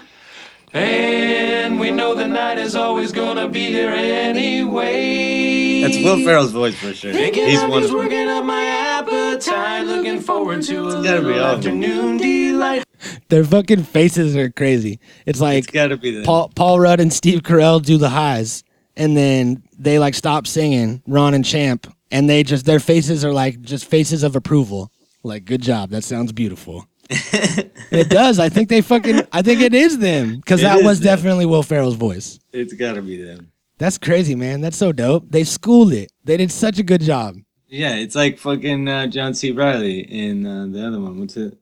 And 0.74 1.80
we 1.80 1.92
know 1.92 2.16
the 2.16 2.28
night 2.28 2.58
is 2.58 2.76
always 2.76 3.12
gonna 3.12 3.48
be 3.48 3.66
here 3.68 3.90
anyway. 3.90 5.82
That's 5.82 5.98
Will 6.04 6.18
Ferrell's 6.18 6.52
voice 6.52 6.76
for 6.76 6.94
sure. 6.94 7.14
Thinking 7.14 7.46
He's 7.48 7.62
of 7.62 7.70
one. 7.70 7.82
you's 7.84 7.92
working 7.92 8.28
up 8.28 8.44
my 8.46 8.64
appetite. 8.64 9.86
Looking 9.86 10.20
forward 10.20 10.64
to 10.64 10.88
a 10.88 10.92
gotta 10.94 11.02
little 11.02 11.34
be 11.34 11.40
awesome. 11.40 11.58
afternoon 11.58 12.18
delight. 12.18 12.84
Their 13.30 13.44
fucking 13.44 13.84
faces 13.84 14.36
are 14.36 14.50
crazy. 14.50 14.94
It's 15.26 15.38
It's 15.38 15.42
like 15.42 15.72
got 15.72 15.88
to 15.88 15.98
be 15.98 16.12
the. 16.12 16.24
Paul 16.24 16.50
Paul 16.56 16.80
Rudd 16.80 17.00
and 17.00 17.12
Steve 17.14 17.42
Carell 17.44 17.84
do 17.84 17.98
the 17.98 18.10
highs, 18.10 18.64
and 18.96 19.16
then 19.18 19.64
they 19.78 20.00
like 20.00 20.16
stop 20.16 20.48
singing 20.48 21.04
Ron 21.06 21.34
and 21.34 21.44
Champ, 21.46 21.86
and 22.12 22.30
they 22.30 22.44
just 22.44 22.66
their 22.66 22.80
faces 22.80 23.24
are 23.26 23.34
like 23.34 23.62
just 23.62 23.86
faces 23.86 24.24
of 24.24 24.36
approval. 24.36 24.90
Like, 25.24 25.46
good 25.46 25.62
job. 25.62 25.90
That 25.92 26.04
sounds 26.04 26.32
beautiful. 26.32 26.88
it 27.10 28.10
does. 28.10 28.40
I 28.40 28.50
think 28.50 28.70
they 28.70 28.82
fucking. 28.82 29.22
I 29.32 29.42
think 29.42 29.62
it 29.62 29.74
is 29.74 29.98
them 30.00 30.38
because 30.38 30.62
that 30.62 30.84
was 30.84 31.00
them. 31.00 31.06
definitely 31.16 31.46
Will 31.46 31.64
Ferrell's 31.64 31.96
voice. 31.96 32.40
It's 32.52 32.74
got 32.74 32.94
to 32.94 33.02
be 33.02 33.22
them. 33.24 33.52
That's 33.78 33.98
crazy, 33.98 34.36
man. 34.36 34.62
That's 34.62 34.78
so 34.78 34.92
dope. 34.92 35.26
They 35.30 35.44
schooled 35.44 35.92
it. 35.94 36.12
They 36.24 36.38
did 36.38 36.52
such 36.52 36.80
a 36.80 36.84
good 36.84 37.02
job. 37.02 37.38
Yeah, 37.68 37.96
it's 37.96 38.16
like 38.16 38.38
fucking 38.38 38.88
uh, 38.88 39.08
John 39.08 39.34
C. 39.34 39.52
Reilly 39.52 40.00
in 40.02 40.46
uh, 40.46 40.68
the 40.70 40.86
other 40.88 41.00
one. 41.00 41.20
What's 41.20 41.36
it? 41.38 41.58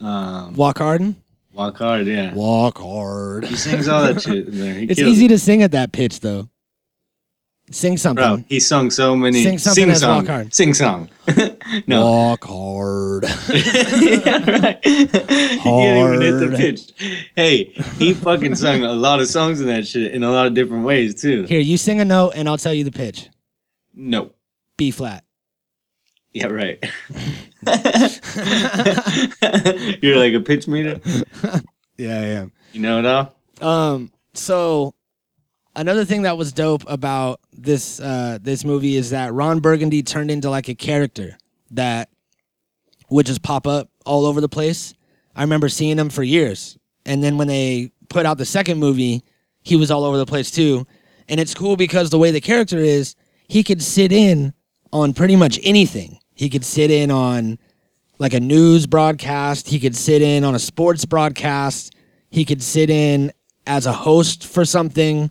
Um, 0.00 0.54
Walk 0.54 0.78
hard. 0.78 1.14
Walk 1.52 1.78
Hard. 1.78 2.06
Yeah, 2.06 2.34
Walk 2.34 2.78
hard. 2.78 3.44
he 3.46 3.56
sings 3.56 3.88
all 3.88 4.02
that 4.02 4.20
shit 4.22 4.48
in 4.48 4.58
there. 4.58 4.74
He 4.74 4.84
It's 4.86 5.00
kills 5.00 5.10
easy 5.12 5.24
it. 5.24 5.28
to 5.28 5.38
sing 5.38 5.62
at 5.62 5.72
that 5.72 5.90
pitch, 5.92 6.20
though. 6.20 6.50
Sing 7.70 7.96
something. 7.96 8.24
Bro, 8.24 8.44
he 8.48 8.60
sung 8.60 8.90
so 8.90 9.16
many. 9.16 9.42
Sing 9.42 9.58
something 9.58 9.90
as 9.90 10.00
song. 10.00 10.18
Walk 10.18 10.26
Hard. 10.28 10.54
Sing 10.54 10.72
song. 10.72 11.08
no. 11.88 12.06
Walk 12.06 12.44
hard. 12.44 13.24
yeah, 13.48 14.50
right. 14.50 14.78
you 14.86 15.08
can't 15.08 16.14
even 16.14 16.20
hit 16.20 16.38
the 16.38 16.54
pitch. 16.56 16.92
Hey, 17.34 17.64
he 17.98 18.14
fucking 18.14 18.54
sung 18.54 18.84
a 18.84 18.92
lot 18.92 19.18
of 19.18 19.26
songs 19.26 19.60
in 19.60 19.66
that 19.66 19.86
shit 19.86 20.12
in 20.12 20.22
a 20.22 20.30
lot 20.30 20.46
of 20.46 20.54
different 20.54 20.84
ways 20.84 21.20
too. 21.20 21.42
Here, 21.42 21.58
you 21.58 21.76
sing 21.76 22.00
a 22.00 22.04
note, 22.04 22.34
and 22.36 22.48
I'll 22.48 22.56
tell 22.56 22.72
you 22.72 22.84
the 22.84 22.92
pitch. 22.92 23.30
No. 23.94 24.30
B 24.76 24.92
flat. 24.92 25.24
Yeah, 26.32 26.46
right. 26.46 26.78
You're 30.02 30.18
like 30.18 30.34
a 30.34 30.40
pitch 30.40 30.68
meter. 30.68 31.00
Yeah, 31.96 32.14
I 32.14 32.24
am. 32.26 32.52
You 32.72 32.80
know 32.80 32.98
it 33.00 33.06
all. 33.06 33.34
Um. 33.60 34.12
So, 34.34 34.94
another 35.76 36.04
thing 36.04 36.22
that 36.22 36.36
was 36.36 36.52
dope 36.52 36.82
about 36.88 37.40
this 37.52 38.00
uh 38.00 38.38
this 38.40 38.64
movie 38.64 38.96
is 38.96 39.10
that 39.10 39.32
Ron 39.32 39.60
Burgundy 39.60 40.02
turned 40.02 40.30
into 40.30 40.50
like 40.50 40.68
a 40.68 40.74
character 40.74 41.38
that 41.70 42.08
would 43.10 43.26
just 43.26 43.42
pop 43.42 43.66
up 43.66 43.90
all 44.04 44.26
over 44.26 44.40
the 44.40 44.48
place. 44.48 44.94
I 45.34 45.42
remember 45.42 45.68
seeing 45.68 45.98
him 45.98 46.08
for 46.08 46.22
years. 46.22 46.76
And 47.04 47.22
then 47.22 47.36
when 47.36 47.46
they 47.46 47.92
put 48.08 48.26
out 48.26 48.38
the 48.38 48.44
second 48.44 48.78
movie, 48.78 49.22
he 49.62 49.76
was 49.76 49.90
all 49.90 50.04
over 50.04 50.16
the 50.16 50.26
place 50.26 50.50
too. 50.50 50.86
And 51.28 51.38
it's 51.38 51.54
cool 51.54 51.76
because 51.76 52.10
the 52.10 52.18
way 52.18 52.30
the 52.30 52.40
character 52.40 52.78
is, 52.78 53.14
he 53.48 53.62
could 53.62 53.82
sit 53.82 54.12
in 54.12 54.54
on 54.92 55.12
pretty 55.12 55.36
much 55.36 55.60
anything. 55.62 56.18
He 56.34 56.48
could 56.48 56.64
sit 56.64 56.90
in 56.90 57.10
on 57.10 57.58
like 58.18 58.32
a 58.32 58.40
news 58.40 58.86
broadcast, 58.86 59.68
he 59.68 59.78
could 59.78 59.94
sit 59.94 60.22
in 60.22 60.42
on 60.42 60.54
a 60.54 60.58
sports 60.58 61.04
broadcast, 61.04 61.94
he 62.30 62.44
could 62.44 62.62
sit 62.62 62.88
in 62.88 63.30
as 63.66 63.84
a 63.84 63.92
host 63.92 64.46
for 64.46 64.64
something, 64.64 65.30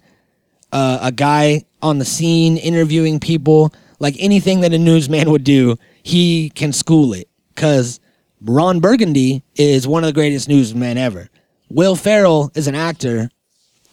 uh, 0.75 0.99
a 1.03 1.11
guy 1.13 1.63
on 1.81 1.99
the 1.99 2.05
scene 2.05 2.57
interviewing 2.57 3.17
people, 3.17 3.73
like 3.99 4.13
anything 4.19 4.59
that 4.59 4.73
a 4.73 4.77
newsman 4.77 5.31
would 5.31 5.45
do, 5.45 5.77
he 6.03 6.49
can 6.49 6.73
school 6.73 7.13
it. 7.13 7.29
Cause 7.55 8.01
Ron 8.41 8.81
Burgundy 8.81 9.41
is 9.55 9.88
one 9.88 10.03
of 10.03 10.07
the 10.07 10.13
greatest 10.13 10.49
newsmen 10.49 10.97
ever. 10.97 11.29
Will 11.69 11.95
Ferrell 11.95 12.51
is 12.55 12.67
an 12.67 12.75
actor 12.75 13.29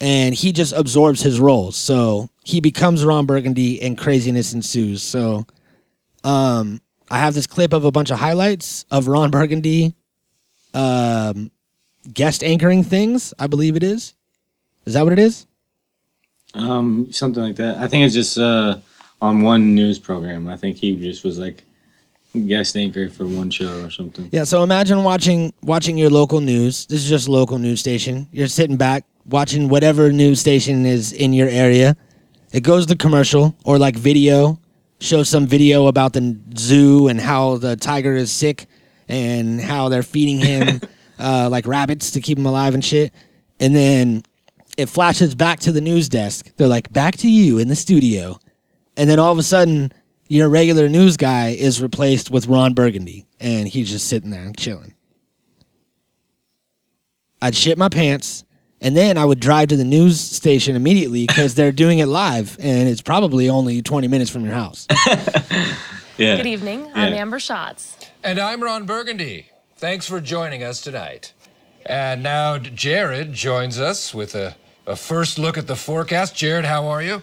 and 0.01 0.35
he 0.35 0.51
just 0.51 0.73
absorbs 0.73 1.21
his 1.21 1.39
roles. 1.39 1.77
So 1.77 2.29
he 2.43 2.59
becomes 2.59 3.05
Ron 3.05 3.25
Burgundy 3.25 3.81
and 3.81 3.97
craziness 3.97 4.53
ensues. 4.53 5.01
So 5.01 5.47
um 6.25 6.81
I 7.09 7.19
have 7.19 7.33
this 7.33 7.47
clip 7.47 7.71
of 7.71 7.85
a 7.85 7.91
bunch 7.91 8.11
of 8.11 8.19
highlights 8.19 8.83
of 8.91 9.07
Ron 9.07 9.31
Burgundy 9.31 9.95
um 10.73 11.49
guest 12.13 12.43
anchoring 12.43 12.83
things, 12.83 13.33
I 13.39 13.47
believe 13.47 13.77
it 13.77 13.83
is. 13.83 14.15
Is 14.85 14.95
that 14.95 15.05
what 15.05 15.13
it 15.13 15.19
is? 15.19 15.47
Um, 16.53 17.11
something 17.11 17.41
like 17.41 17.55
that. 17.55 17.77
I 17.77 17.87
think 17.87 18.05
it's 18.05 18.13
just 18.13 18.37
uh 18.37 18.79
on 19.21 19.41
one 19.41 19.73
news 19.73 19.99
program. 19.99 20.47
I 20.47 20.57
think 20.57 20.77
he 20.77 20.95
just 20.95 21.23
was 21.23 21.39
like 21.39 21.63
guest 22.47 22.75
anchor 22.75 23.09
for 23.09 23.25
one 23.25 23.49
show 23.49 23.83
or 23.83 23.89
something. 23.89 24.27
Yeah, 24.31 24.43
so 24.43 24.63
imagine 24.63 25.03
watching 25.03 25.53
watching 25.61 25.97
your 25.97 26.09
local 26.09 26.41
news. 26.41 26.85
This 26.87 27.03
is 27.03 27.09
just 27.09 27.27
a 27.27 27.31
local 27.31 27.57
news 27.57 27.79
station. 27.79 28.27
You're 28.31 28.47
sitting 28.47 28.77
back 28.77 29.05
watching 29.25 29.69
whatever 29.69 30.11
news 30.11 30.39
station 30.39 30.85
is 30.85 31.13
in 31.13 31.33
your 31.33 31.47
area. 31.47 31.95
It 32.51 32.61
goes 32.63 32.85
to 32.87 32.95
commercial 32.95 33.55
or 33.63 33.77
like 33.77 33.95
video, 33.95 34.59
shows 34.99 35.29
some 35.29 35.47
video 35.47 35.87
about 35.87 36.13
the 36.13 36.37
zoo 36.57 37.07
and 37.07 37.19
how 37.19 37.57
the 37.57 37.75
tiger 37.75 38.13
is 38.13 38.31
sick 38.31 38.67
and 39.07 39.59
how 39.59 39.89
they're 39.89 40.03
feeding 40.03 40.39
him 40.39 40.81
uh, 41.19 41.49
like 41.49 41.65
rabbits 41.65 42.11
to 42.11 42.21
keep 42.21 42.37
him 42.37 42.45
alive 42.45 42.73
and 42.73 42.83
shit. 42.83 43.13
And 43.59 43.75
then 43.75 44.23
it 44.77 44.87
flashes 44.87 45.35
back 45.35 45.59
to 45.61 45.71
the 45.71 45.81
news 45.81 46.09
desk. 46.09 46.49
They're 46.57 46.67
like, 46.67 46.91
back 46.91 47.17
to 47.17 47.29
you 47.29 47.59
in 47.59 47.67
the 47.67 47.75
studio. 47.75 48.39
And 48.97 49.09
then 49.09 49.19
all 49.19 49.31
of 49.31 49.37
a 49.37 49.43
sudden, 49.43 49.91
your 50.27 50.49
regular 50.49 50.89
news 50.89 51.17
guy 51.17 51.49
is 51.49 51.81
replaced 51.81 52.31
with 52.31 52.47
Ron 52.47 52.73
Burgundy, 52.73 53.25
and 53.39 53.67
he's 53.67 53.89
just 53.89 54.07
sitting 54.07 54.29
there 54.29 54.43
and 54.43 54.57
chilling. 54.57 54.93
I'd 57.41 57.55
shit 57.55 57.77
my 57.77 57.89
pants, 57.89 58.43
and 58.79 58.95
then 58.95 59.17
I 59.17 59.25
would 59.25 59.39
drive 59.39 59.69
to 59.69 59.77
the 59.77 59.83
news 59.83 60.19
station 60.19 60.75
immediately 60.75 61.25
because 61.27 61.55
they're 61.55 61.71
doing 61.71 61.99
it 61.99 62.05
live, 62.07 62.57
and 62.59 62.87
it's 62.87 63.01
probably 63.01 63.49
only 63.49 63.81
20 63.81 64.07
minutes 64.07 64.29
from 64.31 64.45
your 64.45 64.53
house. 64.53 64.87
Yeah. 66.15 66.37
Good 66.37 66.45
evening. 66.45 66.91
I'm 66.93 67.11
Yeah. 67.11 67.21
Amber 67.21 67.39
Schatz. 67.39 67.97
And 68.23 68.37
I'm 68.37 68.61
Ron 68.61 68.85
Burgundy. 68.85 69.47
Thanks 69.77 70.05
for 70.07 70.21
joining 70.21 70.61
us 70.61 70.79
tonight. 70.79 71.33
And 71.87 72.21
now 72.21 72.59
Jared 72.59 73.33
joins 73.33 73.79
us 73.79 74.13
with 74.13 74.35
a, 74.35 74.55
a 74.85 74.95
first 74.95 75.39
look 75.39 75.57
at 75.57 75.67
the 75.67 75.75
forecast. 75.75 76.35
Jared, 76.35 76.65
how 76.65 76.87
are 76.87 77.01
you? 77.01 77.21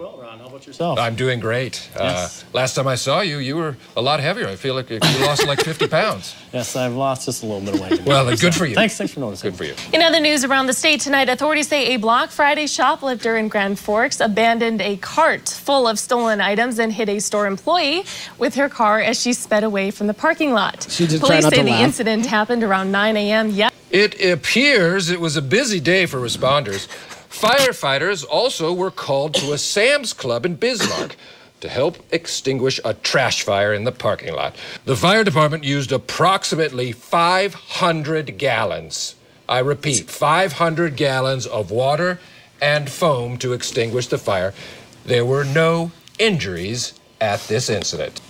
Very 0.00 0.12
well, 0.12 0.22
Ron. 0.22 0.38
How 0.38 0.46
about 0.46 0.66
yourself? 0.66 0.98
I'm 0.98 1.14
doing 1.14 1.40
great. 1.40 1.90
Yes. 1.94 2.42
Uh, 2.42 2.46
last 2.54 2.74
time 2.74 2.88
I 2.88 2.94
saw 2.94 3.20
you, 3.20 3.36
you 3.36 3.54
were 3.56 3.76
a 3.98 4.00
lot 4.00 4.18
heavier. 4.20 4.48
I 4.48 4.56
feel 4.56 4.74
like 4.74 4.88
you 4.88 4.98
lost 5.20 5.46
like 5.46 5.60
50 5.60 5.88
pounds. 5.98 6.34
yes, 6.54 6.74
I've 6.74 6.94
lost 6.94 7.26
just 7.26 7.42
a 7.42 7.46
little 7.46 7.60
bit 7.60 7.74
of 7.74 7.80
weight. 7.82 8.06
Well, 8.06 8.34
good 8.34 8.54
for 8.54 8.64
you. 8.64 8.74
Thanks, 8.74 8.96
thanks 8.96 9.12
for 9.12 9.20
noticing. 9.20 9.50
Good 9.50 9.58
for 9.58 9.64
you. 9.64 9.74
In 9.92 10.00
other 10.00 10.18
news 10.18 10.42
around 10.42 10.68
the 10.68 10.72
state 10.72 11.00
tonight, 11.02 11.28
authorities 11.28 11.68
say 11.68 11.94
a 11.94 11.98
Black 11.98 12.30
Friday 12.30 12.66
shoplifter 12.66 13.36
in 13.36 13.48
Grand 13.48 13.78
Forks 13.78 14.20
abandoned 14.20 14.80
a 14.80 14.96
cart 14.96 15.50
full 15.50 15.86
of 15.86 15.98
stolen 15.98 16.40
items 16.40 16.78
and 16.78 16.90
hit 16.90 17.10
a 17.10 17.18
store 17.18 17.46
employee 17.46 18.04
with 18.38 18.54
her 18.54 18.70
car 18.70 19.00
as 19.00 19.20
she 19.20 19.34
sped 19.34 19.64
away 19.64 19.90
from 19.90 20.06
the 20.06 20.14
parking 20.14 20.54
lot. 20.54 20.86
She 20.88 21.06
just 21.06 21.18
tried 21.20 21.40
Police 21.40 21.44
say 21.44 21.56
to 21.58 21.62
the 21.62 21.70
laugh. 21.72 21.80
incident 21.82 22.24
happened 22.24 22.64
around 22.64 22.90
9 22.90 23.18
a.m. 23.18 23.50
yesterday. 23.50 23.76
It 23.90 24.32
appears 24.32 25.10
it 25.10 25.20
was 25.20 25.36
a 25.36 25.42
busy 25.42 25.78
day 25.80 26.06
for 26.06 26.18
responders. 26.20 26.88
Firefighters 27.30 28.26
also 28.28 28.72
were 28.72 28.90
called 28.90 29.34
to 29.34 29.52
a 29.52 29.58
Sam's 29.58 30.12
Club 30.12 30.44
in 30.44 30.56
Bismarck 30.56 31.16
to 31.60 31.68
help 31.68 31.96
extinguish 32.12 32.80
a 32.84 32.92
trash 32.92 33.44
fire 33.44 33.72
in 33.72 33.84
the 33.84 33.92
parking 33.92 34.34
lot. 34.34 34.56
The 34.84 34.96
fire 34.96 35.24
department 35.24 35.64
used 35.64 35.92
approximately 35.92 36.92
500 36.92 38.36
gallons. 38.36 39.14
I 39.48 39.60
repeat, 39.60 40.10
500 40.10 40.96
gallons 40.96 41.46
of 41.46 41.70
water 41.70 42.18
and 42.60 42.90
foam 42.90 43.38
to 43.38 43.52
extinguish 43.52 44.08
the 44.08 44.18
fire. 44.18 44.52
There 45.04 45.24
were 45.24 45.44
no 45.44 45.92
injuries 46.18 46.94
at 47.20 47.40
this 47.42 47.70
incident. 47.70 48.20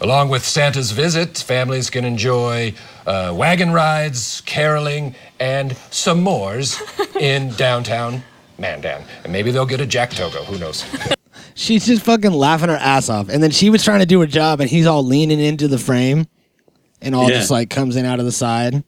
Along 0.00 0.30
with 0.30 0.44
Santa's 0.44 0.92
visit, 0.92 1.36
families 1.38 1.90
can 1.90 2.06
enjoy 2.06 2.72
uh, 3.06 3.34
wagon 3.36 3.70
rides, 3.72 4.40
caroling, 4.46 5.14
and 5.38 5.72
s'mores 5.90 6.80
in 7.20 7.50
downtown 7.50 8.24
Mandan. 8.60 9.02
And 9.24 9.32
maybe 9.32 9.50
they'll 9.50 9.66
get 9.66 9.80
a 9.80 9.86
Jack 9.86 10.10
Togo. 10.10 10.44
Who 10.44 10.58
knows? 10.58 10.84
She's 11.54 11.86
just 11.86 12.02
fucking 12.02 12.32
laughing 12.32 12.68
her 12.68 12.76
ass 12.76 13.08
off. 13.08 13.28
And 13.28 13.42
then 13.42 13.50
she 13.50 13.70
was 13.70 13.82
trying 13.82 14.00
to 14.00 14.06
do 14.06 14.20
her 14.20 14.26
job, 14.26 14.60
and 14.60 14.70
he's 14.70 14.86
all 14.86 15.02
leaning 15.04 15.40
into 15.40 15.66
the 15.68 15.78
frame 15.78 16.26
and 17.02 17.14
all 17.14 17.28
Yeah. 17.28 17.38
just 17.38 17.50
like 17.50 17.70
comes 17.70 17.96
in 17.96 18.04
out 18.06 18.18
of 18.18 18.24
the 18.24 18.32
side. 18.32 18.82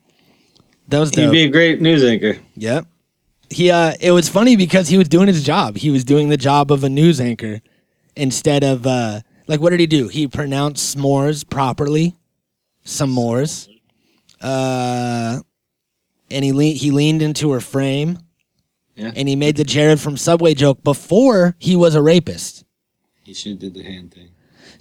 That 0.88 0.98
was 1.00 1.10
He'd 1.14 1.30
be 1.30 1.44
a 1.44 1.48
great 1.48 1.80
news 1.80 2.04
anchor. 2.04 2.36
Yep. 2.56 2.86
He 3.50 3.70
uh 3.70 3.92
it 4.00 4.12
was 4.12 4.28
funny 4.28 4.56
because 4.56 4.88
he 4.88 4.96
was 4.98 5.08
doing 5.08 5.26
his 5.28 5.42
job. 5.44 5.76
He 5.76 5.90
was 5.90 6.04
doing 6.04 6.28
the 6.28 6.36
job 6.36 6.70
of 6.72 6.84
a 6.84 6.88
news 6.88 7.20
anchor 7.20 7.60
instead 8.16 8.64
of 8.64 8.86
uh 8.86 9.20
like 9.46 9.60
what 9.60 9.70
did 9.70 9.80
he 9.80 9.86
do? 9.86 10.08
He 10.08 10.26
pronounced 10.26 10.96
s'mores 10.96 11.48
properly. 11.48 12.14
S'mores. 12.86 13.68
Uh 14.40 15.40
and 16.30 16.44
he 16.44 16.52
le- 16.52 16.64
he 16.64 16.90
leaned 16.90 17.22
into 17.22 17.50
her 17.52 17.60
frame 17.60 18.18
Yeah. 18.94 19.12
and 19.16 19.26
he 19.28 19.36
made 19.36 19.56
the 19.56 19.64
Jared 19.64 20.00
from 20.00 20.16
Subway 20.18 20.54
joke 20.54 20.82
before 20.84 21.56
he 21.58 21.76
was 21.76 21.94
a 21.94 22.02
rapist. 22.02 22.64
He 23.24 23.32
should 23.32 23.52
have 23.52 23.58
did 23.60 23.74
the 23.74 23.82
hand 23.82 24.12
thing. 24.12 24.28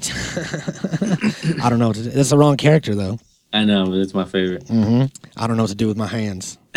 I 1.63 1.69
don't 1.69 1.79
know 1.79 1.87
what 1.87 1.97
to 1.97 2.03
do. 2.03 2.09
That's 2.09 2.29
the 2.29 2.37
wrong 2.37 2.57
character 2.57 2.95
though. 2.95 3.19
I 3.53 3.65
know, 3.65 3.85
but 3.85 3.95
it's 3.95 4.13
my 4.13 4.25
favorite. 4.25 4.63
I 4.69 5.47
don't 5.47 5.57
know 5.57 5.63
what 5.63 5.69
to 5.69 5.75
do 5.75 5.87
with 5.87 5.97
my 5.97 6.07
hands. 6.07 6.57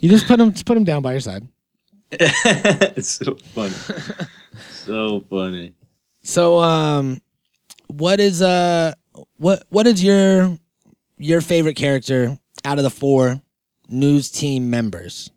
you 0.00 0.08
just 0.08 0.26
put 0.26 0.38
him 0.38 0.52
just 0.52 0.66
put 0.66 0.76
him 0.76 0.84
down 0.84 1.02
by 1.02 1.12
your 1.12 1.20
side. 1.20 1.46
it's 2.12 3.08
so 3.08 3.36
funny. 3.54 3.74
so 4.70 5.20
funny. 5.30 5.74
So 6.22 6.60
um 6.60 7.20
what 7.88 8.20
is 8.20 8.42
uh 8.42 8.92
what 9.36 9.64
what 9.70 9.86
is 9.86 10.02
your 10.02 10.56
your 11.18 11.40
favorite 11.40 11.76
character 11.76 12.38
out 12.64 12.78
of 12.78 12.84
the 12.84 12.90
four 12.90 13.40
news 13.88 14.30
team 14.30 14.70
members? 14.70 15.30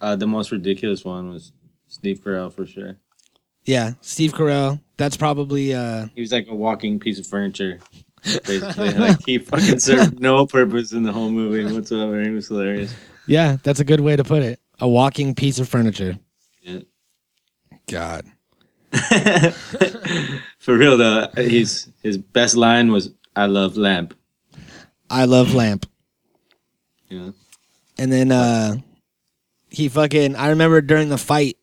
Uh, 0.00 0.16
the 0.16 0.26
most 0.26 0.52
ridiculous 0.52 1.04
one 1.04 1.30
was 1.30 1.52
Steve 1.88 2.20
Carell 2.22 2.52
for 2.52 2.66
sure. 2.66 2.96
Yeah, 3.64 3.92
Steve 4.00 4.32
Carell. 4.32 4.80
That's 4.96 5.16
probably 5.16 5.74
uh 5.74 6.06
He 6.14 6.20
was 6.20 6.32
like 6.32 6.46
a 6.48 6.54
walking 6.54 6.98
piece 7.00 7.18
of 7.18 7.26
furniture. 7.26 7.80
Basically, 8.46 8.90
like 8.94 9.18
he 9.24 9.38
fucking 9.38 9.78
served 9.78 10.20
no 10.20 10.46
purpose 10.46 10.92
in 10.92 11.02
the 11.02 11.12
whole 11.12 11.30
movie 11.30 11.64
whatsoever. 11.72 12.20
He 12.22 12.30
was 12.30 12.48
hilarious. 12.48 12.94
yeah, 13.26 13.56
that's 13.62 13.80
a 13.80 13.84
good 13.84 14.00
way 14.00 14.16
to 14.16 14.24
put 14.24 14.42
it. 14.42 14.60
A 14.80 14.88
walking 14.88 15.34
piece 15.34 15.58
of 15.58 15.68
furniture. 15.68 16.18
Yeah. 16.62 16.80
God. 17.88 18.24
For 20.58 20.76
real 20.76 20.96
though, 20.96 21.28
he's 21.36 21.88
his 22.02 22.18
best 22.18 22.56
line 22.56 22.90
was 22.90 23.10
"I 23.34 23.46
love 23.46 23.76
lamp." 23.76 24.14
I 25.08 25.24
love 25.24 25.54
Lamp. 25.54 25.86
Know, 27.10 27.32
And 27.96 28.10
then 28.12 28.32
uh 28.32 28.76
he 29.76 29.88
fucking 29.90 30.34
I 30.36 30.48
remember 30.48 30.80
during 30.80 31.10
the 31.10 31.18
fight 31.18 31.58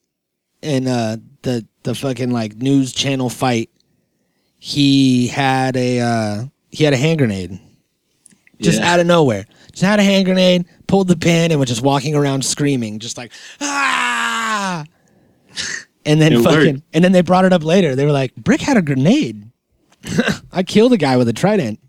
in 0.61 0.87
uh 0.87 1.17
the 1.41 1.65
the 1.81 1.95
fucking 1.95 2.29
like 2.31 2.55
news 2.55 2.91
channel 2.93 3.29
fight, 3.29 3.69
he 4.59 5.27
had 5.27 5.75
a 5.75 5.99
uh 5.99 6.43
he 6.69 6.83
had 6.83 6.93
a 6.93 6.97
hand 6.97 7.17
grenade. 7.17 7.59
Just 8.61 8.79
Yeah. 8.79 8.93
out 8.93 8.99
of 8.99 9.07
nowhere. 9.07 9.45
Just 9.71 9.83
had 9.83 9.99
a 9.99 10.03
hand 10.03 10.25
grenade, 10.25 10.65
pulled 10.87 11.07
the 11.07 11.17
pin, 11.17 11.49
and 11.51 11.59
was 11.59 11.67
just 11.69 11.81
walking 11.81 12.13
around 12.15 12.45
screaming, 12.45 12.99
just 12.99 13.17
like 13.17 13.31
ah 13.61 14.83
and 16.05 16.21
then 16.21 16.33
It 16.33 16.41
fucking 16.43 16.73
worked. 16.75 16.83
and 16.93 17.03
then 17.03 17.11
they 17.13 17.21
brought 17.21 17.45
it 17.45 17.53
up 17.53 17.63
later. 17.63 17.95
They 17.95 18.05
were 18.05 18.11
like, 18.11 18.35
Brick 18.35 18.61
had 18.61 18.77
a 18.77 18.81
grenade. 18.81 19.49
I 20.51 20.61
killed 20.63 20.93
a 20.93 20.97
guy 20.97 21.17
with 21.17 21.27
a 21.29 21.33
trident. 21.33 21.79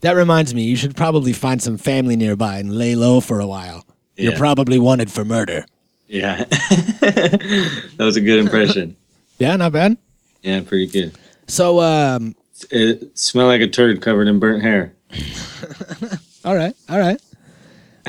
That 0.00 0.16
reminds 0.16 0.52
me, 0.54 0.62
you 0.64 0.74
should 0.76 0.96
probably 0.96 1.32
find 1.32 1.62
some 1.62 1.76
family 1.78 2.16
nearby 2.16 2.58
and 2.58 2.74
lay 2.76 2.96
low 2.96 3.20
for 3.20 3.38
a 3.38 3.46
while. 3.46 3.84
You're 4.22 4.36
probably 4.38 4.78
wanted 4.78 5.10
for 5.10 5.24
murder. 5.24 5.64
yeah, 6.08 6.44
that 6.44 7.94
was 7.98 8.16
a 8.16 8.20
good 8.20 8.38
impression. 8.40 8.96
Yeah, 9.38 9.56
not 9.56 9.72
bad. 9.72 9.96
Yeah, 10.42 10.60
pretty 10.60 10.86
good. 10.86 11.12
So, 11.46 11.80
um, 11.80 12.34
It 12.70 13.18
smelled 13.18 13.48
like 13.48 13.60
a 13.60 13.68
turd 13.68 14.00
covered 14.02 14.28
in 14.28 14.38
burnt 14.38 14.62
hair. 14.62 14.94
All 16.44 16.56
right, 16.56 16.74
all 16.88 16.98
right. 16.98 17.20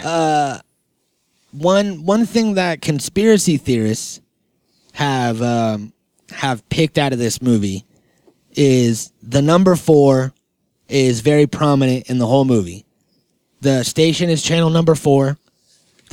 Uh, 0.04 0.58
one 1.52 2.04
one 2.04 2.26
thing 2.26 2.56
that 2.56 2.82
conspiracy 2.82 3.58
theorists 3.58 4.22
have 4.94 5.40
um, 5.42 5.94
have 6.32 6.68
picked 6.70 6.98
out 6.98 7.14
of 7.14 7.20
this 7.20 7.44
movie 7.44 7.86
is 8.56 9.12
the 9.22 9.42
number 9.44 9.76
four 9.76 10.34
is 10.90 11.20
very 11.22 11.46
prominent 11.46 12.10
in 12.10 12.18
the 12.18 12.26
whole 12.26 12.46
movie. 12.46 12.86
The 13.62 13.84
station 13.84 14.32
is 14.32 14.42
channel 14.42 14.72
number 14.72 14.96
four. 14.96 15.38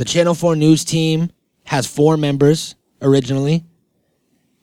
The 0.01 0.07
channel 0.07 0.35
four 0.35 0.57
news 0.57 0.83
team 0.83 1.31
has 1.65 1.87
four 1.87 2.17
members 2.17 2.75
originally. 3.03 3.67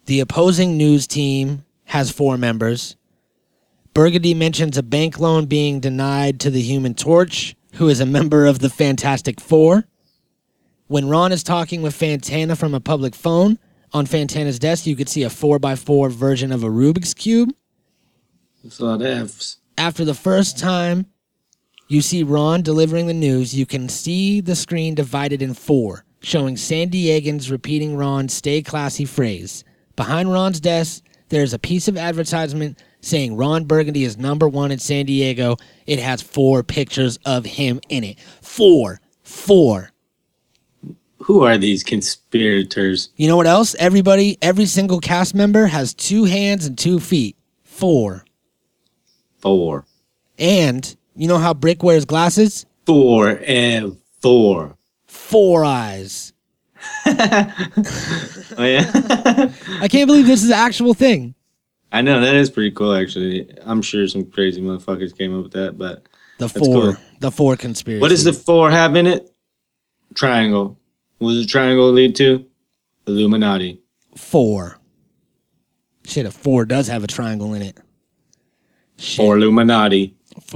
The 0.08 0.20
opposing 0.20 0.78
news 0.78 1.06
team 1.06 1.64
has 1.84 2.10
four 2.10 2.40
members. 2.40 2.96
Burgundy 3.94 4.34
mentions 4.34 4.80
a 4.80 4.82
bank 4.82 5.20
loan 5.20 5.46
being 5.46 5.80
denied 5.80 6.40
to 6.40 6.50
the 6.50 6.64
Human 6.64 6.96
Torch, 6.96 7.56
who 7.74 7.88
is 7.88 8.00
a 8.00 8.06
member 8.08 8.48
of 8.48 8.58
the 8.58 8.70
Fantastic 8.72 9.40
Four. 9.40 9.86
When 10.88 11.08
Ron 11.08 11.32
is 11.32 11.44
talking 11.44 11.84
with 11.84 11.94
Fantana 11.94 12.58
from 12.58 12.74
a 12.74 12.80
public 12.80 13.14
phone, 13.14 13.60
on 13.94 14.08
Fantana's 14.08 14.58
desk, 14.58 14.88
you 14.88 14.96
could 14.96 15.08
see 15.08 15.22
a 15.22 15.30
4x4 15.30 16.12
version 16.14 16.52
of 16.52 16.64
a 16.64 16.68
Rubik's 16.68 17.14
Cube. 17.14 17.54
That's 18.64 18.80
a 18.80 18.86
lot 18.86 19.04
of 19.04 19.08
F's. 19.08 19.58
After 19.78 20.04
the 20.04 20.16
first 20.16 20.58
time 20.58 21.06
you 21.88 22.02
see 22.02 22.24
Ron 22.24 22.62
delivering 22.62 23.08
the 23.08 23.14
news, 23.14 23.54
you 23.54 23.66
can 23.66 23.88
see 23.88 24.42
the 24.42 24.56
screen 24.56 24.96
divided 24.96 25.42
in 25.42 25.54
four, 25.54 26.04
showing 26.22 26.58
San 26.58 26.90
Diegans 26.90 27.50
repeating 27.50 27.96
Ron's 27.96 28.34
stay 28.34 28.62
classy 28.62 29.06
phrase. 29.06 29.64
Behind 29.96 30.32
Ron's 30.32 30.60
desk, 30.60 31.04
there's 31.30 31.54
a 31.54 31.60
piece 31.60 31.88
of 31.88 31.98
advertisement 31.98 32.80
saying 33.02 33.36
Ron 33.38 33.66
Burgundy 33.66 34.04
is 34.04 34.18
number 34.18 34.48
one 34.50 34.72
in 34.72 34.80
San 34.80 35.06
Diego. 35.06 35.58
It 35.86 36.00
has 36.00 36.22
four 36.22 36.62
pictures 36.64 37.18
of 37.26 37.46
him 37.46 37.80
in 37.90 38.04
it. 38.04 38.20
Four. 38.42 39.00
Four. 39.24 39.92
Who 41.20 41.44
are 41.44 41.58
these 41.58 41.84
conspirators? 41.84 43.10
You 43.16 43.28
know 43.28 43.38
what 43.38 43.48
else? 43.48 43.76
Everybody, 43.76 44.38
every 44.42 44.66
single 44.66 45.00
cast 45.00 45.36
member 45.36 45.68
has 45.68 45.94
two 45.94 46.26
hands 46.26 46.66
and 46.66 46.78
two 46.78 47.00
feet. 47.00 47.38
Four. 47.64 48.26
Four. 49.40 49.86
And 50.38 50.96
you 51.18 51.28
know 51.28 51.38
how 51.38 51.54
Brick 51.54 51.84
wears 51.84 52.06
glasses? 52.06 52.66
Four 52.86 53.42
and 53.46 53.98
four. 54.22 54.78
Four 55.08 55.66
eyes. 55.66 56.34
Oh 58.60 58.64
yeah. 58.64 58.90
I 59.82 59.88
can't 59.88 60.08
believe 60.08 60.26
this 60.26 60.42
is 60.44 60.50
an 60.50 60.56
actual 60.56 60.94
thing. 60.96 61.36
I 61.92 62.02
know 62.02 62.20
that 62.22 62.34
is 62.36 62.50
pretty 62.50 62.72
cool 62.72 62.94
actually. 62.96 63.48
I'm 63.66 63.82
sure 63.84 64.08
some 64.08 64.26
crazy 64.32 64.62
motherfuckers 64.62 65.16
came 65.18 65.38
up 65.38 65.44
with 65.44 65.54
that, 65.54 65.78
but 65.78 66.08
The 66.40 66.50
four. 66.50 66.64
cool. 66.94 66.96
The 67.20 67.32
four 67.32 67.56
conspiracy. 67.56 68.02
what 68.02 68.10
does 68.10 68.24
the 68.24 68.34
four 68.34 68.72
have 68.72 68.96
in 68.96 69.06
it? 69.06 69.30
Triangle. 70.16 70.78
What 71.20 71.32
does 71.34 71.42
the 71.46 71.48
triangle 71.48 71.92
lead 71.92 72.16
to? 72.18 72.46
Illuminati. 73.06 73.80
four? 74.16 74.80
Shit, 76.06 76.26
a 76.26 76.32
four 76.32 76.66
does 76.66 76.88
have 76.88 77.04
a 77.04 77.08
triangle 77.08 77.54
in 77.54 77.62
it. 77.62 77.78
Shit. 78.98 79.24
Or 79.26 79.38
Illuminati. 79.38 80.16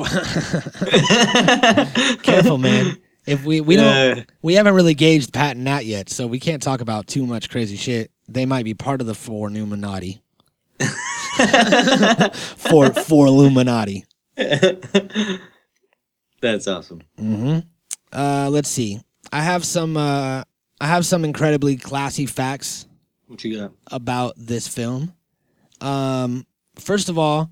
Careful, 2.24 2.58
man. 2.58 2.98
If 3.26 3.46
we 3.46 3.62
we 3.62 3.76
don't 3.76 4.26
we 4.42 4.56
haven't 4.56 4.74
really 4.74 4.94
gauged 4.96 5.34
Pat 5.34 5.56
and 5.56 5.66
Nat 5.66 5.86
yet, 5.86 6.10
so 6.10 6.28
we 6.28 6.40
can't 6.40 6.62
talk 6.62 6.82
about 6.82 7.08
too 7.08 7.26
much 7.26 7.50
crazy 7.50 7.76
shit. 7.76 8.12
They 8.28 8.46
might 8.46 8.66
be 8.66 8.74
part 8.74 9.02
of 9.02 9.08
the 9.08 9.14
four 9.14 9.50
Illuminati. 9.50 10.22
four 12.58 12.92
four 12.94 13.28
Illuminati. 13.28 14.06
That's 16.42 16.68
awesome. 16.68 17.02
Mm-hmm. 17.20 17.60
Uh, 18.12 18.50
let's 18.50 18.70
see. 18.70 19.00
I 19.32 19.42
have 19.42 19.64
some. 19.66 19.98
Uh, 19.98 20.44
I 20.80 20.88
have 20.88 21.06
some 21.06 21.24
incredibly 21.24 21.78
classy 21.78 22.26
facts 22.26 22.88
What 23.28 23.44
you 23.44 23.60
got? 23.60 23.72
about 23.92 24.34
this 24.36 24.68
film. 24.68 25.14
Um, 25.80 26.48
first 26.80 27.08
of 27.08 27.20
all, 27.20 27.52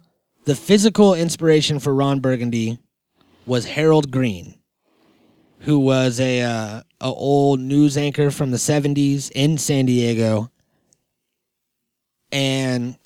the 0.49 0.55
physical 0.55 1.13
inspiration 1.13 1.77
for 1.77 1.93
Ron 1.93 2.21
Burgundy 2.21 2.79
was 3.45 3.65
Harold 3.65 4.09
Greene, 4.09 4.57
who 5.59 5.77
was 5.77 6.19
a 6.19 6.41
uh, 6.41 6.81
a 6.99 7.05
old 7.05 7.59
news 7.59 7.95
anchor 7.97 8.31
from 8.31 8.49
the 8.49 8.57
'70s 8.57 9.29
in 9.35 9.59
San 9.59 9.85
Diego. 9.85 10.49
And 12.31 12.97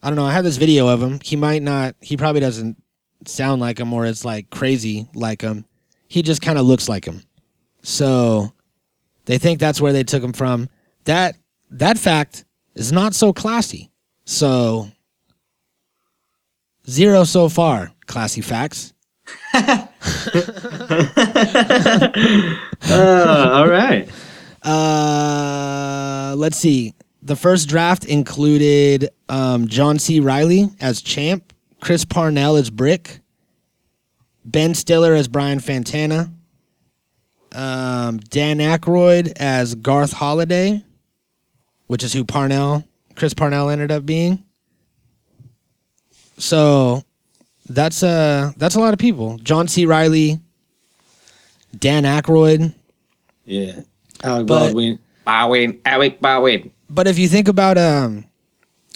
I 0.00 0.10
don't 0.10 0.16
know. 0.16 0.24
I 0.24 0.32
have 0.32 0.44
this 0.44 0.58
video 0.58 0.86
of 0.86 1.02
him. 1.02 1.18
He 1.24 1.34
might 1.34 1.60
not. 1.62 1.96
He 2.00 2.16
probably 2.16 2.40
doesn't 2.40 2.80
sound 3.26 3.60
like 3.60 3.80
him, 3.80 3.92
or 3.92 4.06
it's 4.06 4.24
like 4.24 4.48
crazy 4.50 5.08
like 5.12 5.42
him. 5.42 5.64
He 6.06 6.22
just 6.22 6.40
kind 6.40 6.56
of 6.56 6.66
looks 6.66 6.88
like 6.88 7.04
him. 7.04 7.24
So 7.82 8.52
they 9.24 9.38
think 9.38 9.58
that's 9.58 9.80
where 9.80 9.92
they 9.92 10.04
took 10.04 10.22
him 10.22 10.34
from. 10.34 10.68
That 11.06 11.34
that 11.68 11.98
fact 11.98 12.44
is 12.76 12.92
not 12.92 13.12
so 13.12 13.32
classy. 13.32 13.90
So 14.24 14.88
zero 16.88 17.24
so 17.24 17.48
far, 17.48 17.92
classy 18.06 18.40
facts. 18.40 18.92
Uh, 22.84 23.50
all 23.52 23.68
right. 23.68 24.08
Uh, 24.62 26.34
let's 26.36 26.56
see. 26.58 26.94
The 27.22 27.36
first 27.36 27.68
draft 27.68 28.04
included 28.04 29.08
um, 29.28 29.68
John 29.68 29.98
C. 29.98 30.18
Reilly 30.20 30.68
as 30.80 31.00
Champ, 31.00 31.52
Chris 31.80 32.04
Parnell 32.04 32.56
as 32.56 32.70
Brick, 32.70 33.20
Ben 34.44 34.74
Stiller 34.74 35.14
as 35.14 35.28
Brian 35.28 35.60
Fantana, 35.60 36.32
um, 37.52 38.18
Dan 38.18 38.58
Aykroyd 38.58 39.32
as 39.36 39.76
Garth 39.76 40.12
Holiday, 40.12 40.84
which 41.86 42.02
is 42.02 42.12
who 42.12 42.24
Parnell, 42.24 42.84
Chris 43.14 43.34
Parnell 43.34 43.70
ended 43.70 43.92
up 43.92 44.04
being. 44.04 44.42
So 46.38 47.02
that's 47.68 48.02
uh 48.02 48.52
that's 48.56 48.74
a 48.74 48.80
lot 48.80 48.92
of 48.92 48.98
people. 48.98 49.38
John 49.38 49.68
C. 49.68 49.86
Reilly, 49.86 50.40
Dan 51.78 52.04
Aykroyd, 52.04 52.74
Yeah. 53.44 53.80
Alec 54.22 54.46
But- 54.46 54.58
Baldwin. 54.66 54.98
Baldwin. 55.24 55.80
Alec 55.84 56.20
Baldwin. 56.20 56.70
But 56.90 57.06
if 57.06 57.18
you 57.18 57.28
think 57.28 57.48
about 57.48 57.78
um, 57.78 58.24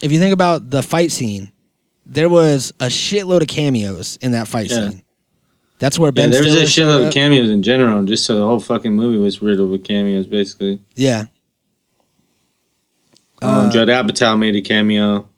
if 0.02 0.12
you 0.12 0.18
think 0.18 0.32
about 0.32 0.70
the 0.70 0.82
fight 0.82 1.10
scene, 1.12 1.50
there 2.04 2.28
was 2.28 2.72
a 2.80 2.86
shitload 2.86 3.42
of 3.42 3.48
cameos 3.48 4.18
in 4.20 4.32
that 4.32 4.48
fight 4.48 4.70
Yeah. 4.70 4.90
scene. 4.90 5.02
That's 5.78 5.98
where 5.98 6.10
Ben. 6.12 6.30
Yeah, 6.32 6.40
there 6.40 6.44
was 6.44 6.54
a 6.56 6.62
shitload 6.64 7.06
of 7.08 7.12
cameos 7.12 7.50
in 7.50 7.62
general, 7.62 8.02
just 8.04 8.24
so 8.24 8.36
the 8.38 8.44
whole 8.46 8.60
fucking 8.60 8.94
movie 8.94 9.18
was 9.18 9.40
riddled 9.42 9.70
with 9.70 9.84
cameos, 9.84 10.26
basically. 10.26 10.80
Yeah, 10.94 11.26
Um, 13.42 13.70
Judd 13.70 13.88
Apatow 13.88 14.38
made 14.38 14.56
a 14.56 14.62
cameo. 14.62 15.28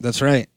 that's 0.00 0.20
right. 0.20 0.48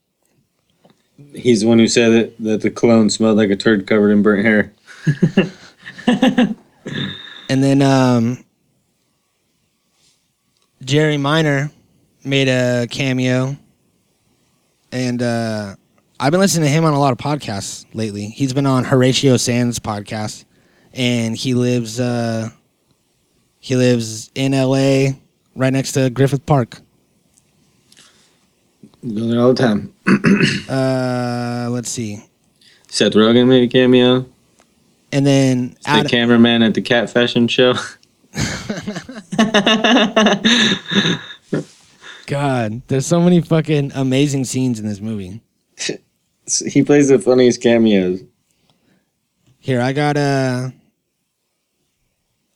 He's 1.40 1.62
the 1.62 1.68
one 1.68 1.80
who 1.80 1.88
said 1.88 2.10
that, 2.10 2.38
that 2.40 2.62
the 2.62 2.70
cologne 2.70 3.10
smelled 3.10 3.38
like 3.38 3.50
a 3.50 3.56
turd 3.56 3.88
covered 3.88 4.12
in 4.12 4.22
burnt 4.22 4.46
hair. 4.46 4.74
And 7.50 7.64
then 7.64 7.82
um, 7.82 8.46
Jerry 10.84 11.18
Minor 11.18 11.72
made 12.24 12.48
a 12.48 12.86
cameo, 12.88 13.58
and 14.92 15.22
uh, 15.24 15.76
I've 16.20 16.30
been 16.30 16.40
listening 16.40 16.68
to 16.68 16.72
him 16.72 16.86
on 16.86 16.94
a 16.94 17.00
lot 17.00 17.12
of 17.12 17.18
podcasts 17.18 17.88
lately. 17.96 18.28
He's 18.28 18.54
been 18.54 18.68
on 18.68 18.84
Horatio 18.84 19.38
Sanz' 19.38 19.80
podcast, 19.80 20.46
and 20.94 21.36
he 21.36 21.56
lives 21.56 22.00
uh, 22.00 22.52
he 23.60 23.76
lives 23.76 24.30
in 24.36 24.54
L.A. 24.54 25.20
right 25.56 25.74
next 25.74 25.94
to 25.94 26.12
Griffith 26.12 26.46
Park. 26.46 26.82
Go 29.02 29.28
there 29.28 29.40
all 29.40 29.54
the 29.54 29.62
time. 29.62 29.94
Uh, 30.70 31.68
let's 31.72 31.90
see, 31.90 32.24
Seth 32.88 33.14
Rogen 33.14 33.48
made 33.48 33.64
a 33.64 33.68
cameo. 33.68 34.26
and 35.12 35.26
then 35.26 35.76
The 35.84 36.08
cameraman 36.10 36.62
at 36.64 36.74
the 36.74 36.82
cat 36.82 37.10
fashion 37.10 37.48
show. 37.48 37.74
God, 42.28 42.82
there's 42.88 43.06
so 43.08 43.20
many 43.22 43.42
fucking 43.42 43.92
amazing 43.96 44.46
scenes 44.46 44.80
in 44.80 44.88
this 44.88 45.02
movie. 45.02 45.42
he 46.68 46.84
plays 46.84 47.10
the 47.10 47.20
funniest 47.20 47.62
cameos. 47.62 48.22
Here, 49.60 49.82
I 49.82 49.94
got 49.94 50.18
a 50.18 50.74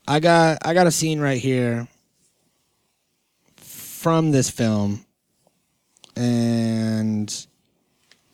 I 0.07 0.19
got 0.19 0.59
I 0.65 0.73
got 0.73 0.87
a 0.87 0.91
scene 0.91 1.19
right 1.19 1.39
here 1.41 1.87
from 3.57 4.31
this 4.31 4.49
film. 4.49 5.05
And 6.15 7.29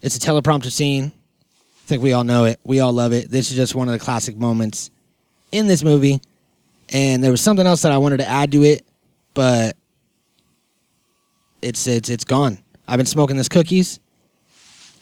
it's 0.01 0.15
a 0.15 0.19
teleprompter 0.19 0.71
scene. 0.71 1.05
I 1.05 1.87
think 1.87 2.03
we 2.03 2.13
all 2.13 2.23
know 2.23 2.45
it. 2.45 2.59
We 2.63 2.79
all 2.79 2.93
love 2.93 3.13
it. 3.13 3.29
This 3.31 3.49
is 3.51 3.57
just 3.57 3.75
one 3.75 3.87
of 3.87 3.93
the 3.93 3.99
classic 3.99 4.37
moments 4.37 4.91
in 5.51 5.67
this 5.67 5.83
movie. 5.83 6.21
And 6.89 7.23
there 7.23 7.31
was 7.31 7.41
something 7.41 7.65
else 7.65 7.81
that 7.83 7.91
I 7.91 7.97
wanted 7.97 8.17
to 8.17 8.27
add 8.27 8.51
to 8.51 8.63
it, 8.63 8.85
but 9.33 9.75
it's 11.61 11.85
it's 11.87 12.09
it's 12.09 12.23
gone. 12.23 12.57
I've 12.87 12.97
been 12.97 13.05
smoking 13.05 13.37
this 13.37 13.49
cookies 13.49 13.99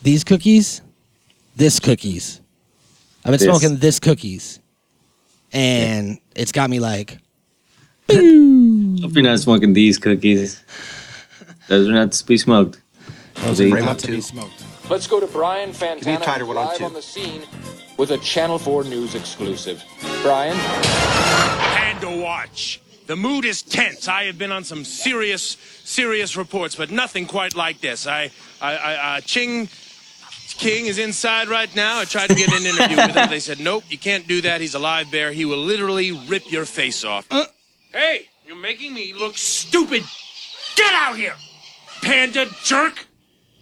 these 0.02 0.24
cookies, 0.24 0.82
this 1.56 1.80
cookies. 1.80 2.42
I've 3.20 3.32
been 3.32 3.40
This. 3.40 3.44
smoking 3.44 3.78
this 3.78 4.00
cookies, 4.00 4.60
and 5.52 6.20
it's 6.36 6.52
got 6.52 6.70
me 6.70 6.80
like, 6.80 7.18
Hope 8.10 9.14
you're 9.14 9.24
not 9.24 9.40
smoking 9.40 9.74
these 9.74 9.98
cookies. 9.98 10.64
Those 11.68 11.88
are 11.88 11.91
not 11.91 12.11
to 12.13 12.26
be 12.26 12.38
smoked. 12.38 12.82
Those 13.36 13.61
are 13.61 13.68
not 13.68 13.99
to 13.99 14.07
be 14.07 14.22
smoked. 14.22 14.65
Let's 14.89 15.07
go 15.07 15.20
to 15.20 15.28
Brian 15.28 15.72
Fantana 15.72 16.22
tighter 16.24 16.45
one 16.45 16.57
on 16.57 16.68
live 16.68 16.78
two. 16.78 16.86
on 16.86 16.93
the 16.93 17.01
scene 17.01 17.43
with 17.97 18.11
a 18.11 18.18
Channel 18.20 18.57
4 18.57 18.86
News 18.86 19.15
exclusive. 19.15 19.84
Brian? 20.22 20.55
Panda 20.57 22.18
Watch. 22.18 22.82
The 23.07 23.15
mood 23.15 23.45
is 23.45 23.61
tense. 23.61 24.07
I 24.07 24.26
have 24.26 24.38
been 24.38 24.51
on 24.51 24.63
some 24.63 24.84
serious, 24.84 25.57
serious 25.84 26.36
reports, 26.36 26.76
but 26.76 26.91
nothing 26.91 27.26
quite 27.26 27.55
like 27.55 27.80
this. 27.80 28.05
I, 28.05 28.32
I, 28.61 28.76
I 28.76 29.18
uh, 29.18 29.22
Ching 29.22 29.70
King 30.57 30.88
is 30.88 30.97
inside 30.97 31.49
right 31.49 31.74
now. 31.76 31.99
I 31.99 32.05
tried 32.05 32.28
to 32.28 32.36
get 32.36 32.49
an 32.49 32.65
interview 32.65 32.97
with 32.97 33.15
him. 33.15 33.30
They 33.30 33.39
said, 33.39 33.59
nope, 33.59 33.84
you 33.89 33.97
can't 33.97 34.28
do 34.28 34.41
that. 34.41 34.59
He's 34.59 34.74
a 34.74 34.80
live 34.80 35.11
bear. 35.11 35.32
He 35.32 35.45
will 35.45 35.59
literally 35.59 36.11
rip 36.28 36.51
your 36.51 36.65
face 36.65 37.05
off. 37.05 37.28
Hey, 37.91 38.28
you're 38.45 38.55
making 38.55 38.93
me 38.93 39.13
look 39.13 39.38
stupid. 39.38 40.03
Get 40.76 40.93
out 40.93 41.15
here, 41.15 41.36
panda 42.02 42.45
jerk. 42.64 43.08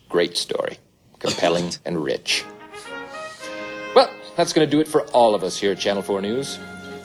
Great 0.10 0.38
story. 0.38 0.78
Compelling 1.20 1.72
and 1.86 2.04
rich. 2.04 2.44
Well, 3.96 4.10
that's 4.36 4.54
going 4.54 4.68
to 4.68 4.72
do 4.72 4.80
it 4.80 4.88
for 4.88 5.02
all 5.08 5.34
of 5.36 5.44
us 5.44 5.58
here 5.58 5.72
at 5.72 5.80
Channel 5.80 6.02
4 6.04 6.22
News. 6.22 6.60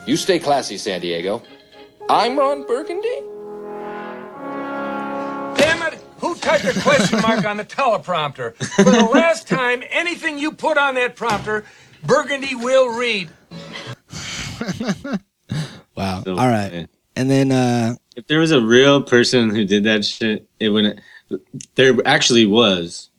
You 0.06 0.16
stay 0.16 0.38
classy, 0.38 0.76
San 0.78 1.00
Diego. 1.00 1.42
I'm 2.08 2.38
Ron 2.38 2.66
Burgundy. 2.66 3.22
Damn 5.56 5.92
it! 5.92 6.00
Who 6.18 6.34
typed 6.36 6.64
a 6.64 6.80
question 6.80 7.20
mark 7.22 7.44
on 7.44 7.56
the 7.56 7.64
teleprompter? 7.64 8.54
For 8.56 8.84
the 8.90 9.04
last 9.04 9.46
time, 9.46 9.82
anything 9.90 10.38
you 10.38 10.52
put 10.52 10.76
on 10.78 10.94
that 10.96 11.14
prompter, 11.16 11.64
Burgundy 12.04 12.54
will 12.54 12.88
read. 12.96 13.30
Wow. 15.96 16.22
So, 16.24 16.38
All 16.38 16.48
right. 16.48 16.72
yeah. 16.72 16.86
And 17.16 17.30
then 17.30 17.52
uh 17.52 17.96
If 18.16 18.26
there 18.28 18.38
was 18.38 18.52
a 18.52 18.60
real 18.62 19.02
person 19.02 19.50
who 19.50 19.64
did 19.66 19.84
that 19.84 20.04
shit, 20.04 20.48
it 20.58 20.70
wouldn't. 20.70 21.00
There 21.76 21.94
actually 22.04 22.46
was 22.46 23.10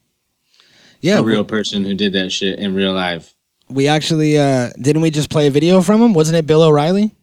yeah, 1.00 1.18
a 1.18 1.22
we, 1.22 1.32
real 1.32 1.44
person 1.44 1.84
who 1.84 1.94
did 1.94 2.12
that 2.12 2.30
shit 2.30 2.58
in 2.58 2.74
real 2.74 2.92
life. 2.92 3.34
we 3.68 3.88
actually 3.88 4.38
uh 4.38 4.70
didn't 4.80 5.02
we 5.02 5.10
just 5.10 5.30
play 5.30 5.46
a 5.46 5.50
video 5.50 5.80
from 5.82 6.00
him? 6.02 6.12
Wasn't 6.14 6.36
it 6.36 6.46
Bill 6.46 6.62
O'Reilly? 6.62 7.14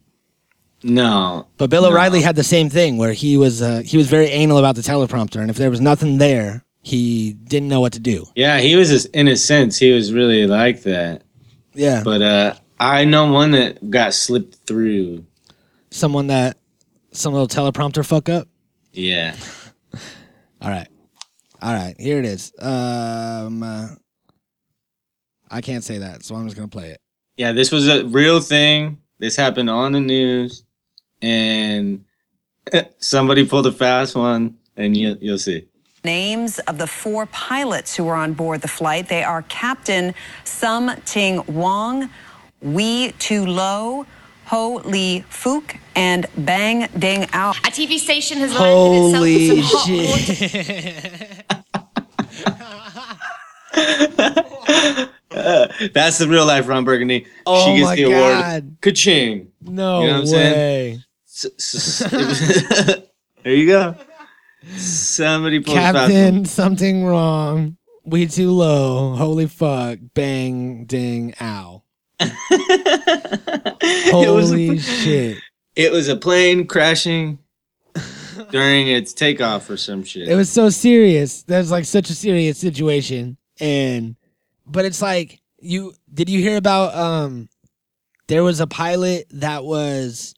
No, 0.81 1.45
But 1.57 1.69
Bill 1.69 1.81
No. 1.81 1.89
O'Reilly 1.89 2.21
had 2.21 2.35
the 2.37 2.43
same 2.43 2.69
thing 2.69 2.97
where 2.97 3.11
he 3.13 3.35
was 3.37 3.61
uh, 3.61 3.81
he 3.85 3.97
was 3.97 4.07
very 4.07 4.27
anal 4.27 4.57
about 4.57 4.75
the 4.75 4.81
teleprompter, 4.81 5.41
and 5.41 5.49
if 5.49 5.57
there 5.57 5.69
was 5.69 5.81
nothing 5.81 6.17
there, 6.19 6.63
he 6.81 7.33
didn't 7.33 7.67
know 7.67 7.81
what 7.81 7.91
to 7.93 7.99
do. 7.99 8.25
yeah, 8.35 8.59
he 8.59 8.75
was 8.77 9.05
in 9.07 9.27
a 9.27 9.35
sense 9.35 9.77
he 9.77 9.91
was 9.91 10.13
really 10.13 10.47
like 10.47 10.83
that. 10.83 11.23
Yeah, 11.73 12.01
But 12.03 12.21
uh, 12.21 12.53
I 12.79 13.03
know 13.05 13.31
one 13.31 13.51
that 13.51 13.89
got 13.91 14.13
slipped 14.13 14.55
through. 14.65 15.25
someone 15.91 16.27
that 16.27 16.57
some 17.11 17.33
little 17.33 17.47
teleprompter 17.49 18.05
fuck 18.05 18.29
up. 18.29 18.47
Yeah, 18.93 19.35
All 20.61 20.69
right, 20.69 20.87
all 21.61 21.73
right. 21.73 21.95
Here 21.99 22.19
it 22.19 22.25
is. 22.25 22.51
Um, 22.59 23.63
uh, 23.63 23.87
I 25.49 25.61
can't 25.61 25.83
say 25.83 25.99
that, 25.99 26.23
so 26.23 26.35
I'm 26.35 26.45
just 26.45 26.55
gonna 26.55 26.67
play 26.67 26.89
it. 26.89 27.01
yeah. 27.37 27.51
This 27.53 27.71
was 27.71 27.87
a 27.87 28.05
real 28.05 28.39
thing. 28.41 28.99
This 29.19 29.35
happened 29.35 29.69
on 29.69 29.91
the 29.93 29.99
news, 29.99 30.63
and 31.21 32.05
somebody 32.99 33.45
pulled 33.45 33.67
a 33.67 33.71
fast 33.71 34.15
one, 34.15 34.57
and 34.77 34.95
you, 34.95 35.17
you'll 35.19 35.37
see. 35.37 35.65
Names 36.05 36.59
of 36.59 36.77
the 36.77 36.87
four 36.87 37.25
pilots 37.25 37.95
who 37.95 38.05
were 38.05 38.15
on 38.15 38.33
board 38.33 38.61
the 38.61 38.69
flight. 38.69 39.09
They 39.09 39.23
are 39.23 39.41
Captain 39.43 40.13
Sum 40.45 40.91
Ting 41.05 41.43
Wong, 41.47 42.09
Wee 42.61 43.13
Tu 43.19 43.45
Lo, 43.45 44.05
Ho 44.49 44.81
Li 44.85 45.23
Fook, 45.29 45.77
and 45.95 46.25
Bang 46.37 46.87
Ding 46.97 47.27
Ao. 47.33 47.51
A 47.51 47.69
TV 47.69 47.97
station 47.99 48.37
has 48.39 48.51
landed 48.53 48.65
Holy 48.65 49.45
itself 49.45 49.47
with 49.47 49.47
some 49.47 49.79
hot 49.79 50.09
water. 50.09 50.33
shit! 50.33 51.45
That's 55.93 56.17
the 56.17 56.27
real 56.27 56.45
life 56.47 56.67
Ron 56.67 56.83
Burgundy. 56.83 57.25
Oh 57.45 57.65
she 57.65 57.75
gets 57.77 57.85
my 57.89 57.95
the 57.95 58.03
award. 58.03 58.33
God. 58.33 58.77
Ka-ching. 58.81 59.47
No 59.61 60.01
You 60.01 60.07
know 60.07 60.13
what 60.13 60.19
I'm 60.21 60.27
saying? 60.27 60.97
way. 60.97 61.03
There 63.43 63.53
you 63.55 63.67
go. 63.67 63.95
Somebody 64.75 65.61
pulled 65.61 65.77
Captain, 65.77 66.43
something 66.43 67.05
wrong. 67.05 67.77
We 68.03 68.27
too 68.27 68.51
low. 68.51 69.15
Holy 69.15 69.47
fuck. 69.47 69.99
Bang, 70.13 70.83
ding, 70.83 71.33
ow. 71.39 71.83
It 73.81 74.11
Holy 74.11 74.77
shit. 74.79 75.37
It 75.75 75.91
was 75.91 76.09
a 76.09 76.15
plane 76.15 76.67
crashing 76.67 77.39
during 78.51 78.87
its 78.87 79.13
takeoff 79.13 79.69
or 79.69 79.77
some 79.77 80.03
shit. 80.03 80.27
It 80.27 80.35
was 80.35 80.49
so 80.49 80.69
serious. 80.69 81.43
That 81.43 81.59
was 81.59 81.71
like 81.71 81.85
such 81.85 82.09
a 82.09 82.15
serious 82.15 82.57
situation. 82.57 83.37
And, 83.59 84.17
but 84.65 84.83
it's 84.85 85.01
like, 85.01 85.39
you, 85.59 85.93
did 86.13 86.29
you 86.29 86.39
hear 86.39 86.57
about, 86.57 86.93
um, 86.95 87.47
there 88.27 88.43
was 88.43 88.59
a 88.59 88.67
pilot 88.67 89.27
that 89.31 89.63
was 89.63 90.33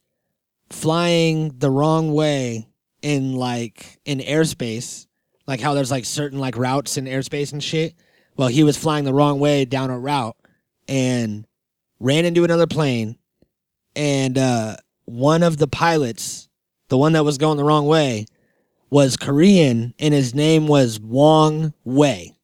flying 0.69 1.57
the 1.57 1.71
wrong 1.71 2.13
way 2.13 2.67
in 3.01 3.33
like, 3.33 3.99
in 4.05 4.19
airspace. 4.19 5.07
Like 5.47 5.59
how 5.59 5.73
there's 5.73 5.91
like 5.91 6.05
certain 6.05 6.39
like 6.39 6.57
routes 6.57 6.97
in 6.97 7.05
airspace 7.05 7.53
and 7.53 7.63
shit. 7.63 7.95
Well, 8.37 8.47
he 8.47 8.63
was 8.63 8.77
flying 8.77 9.03
the 9.03 9.13
wrong 9.13 9.39
way 9.39 9.65
down 9.65 9.89
a 9.89 9.99
route 9.99 10.37
and 10.87 11.45
ran 11.99 12.25
into 12.25 12.43
another 12.43 12.67
plane. 12.67 13.17
And, 13.95 14.37
uh, 14.37 14.77
one 15.05 15.43
of 15.43 15.57
the 15.57 15.67
pilots, 15.67 16.47
the 16.89 16.97
one 16.97 17.13
that 17.13 17.25
was 17.25 17.37
going 17.37 17.57
the 17.57 17.63
wrong 17.63 17.85
way, 17.85 18.25
was 18.89 19.17
Korean 19.17 19.93
and 19.99 20.13
his 20.13 20.35
name 20.35 20.67
was 20.67 20.99
Wong 20.99 21.73
Wei. 21.83 22.35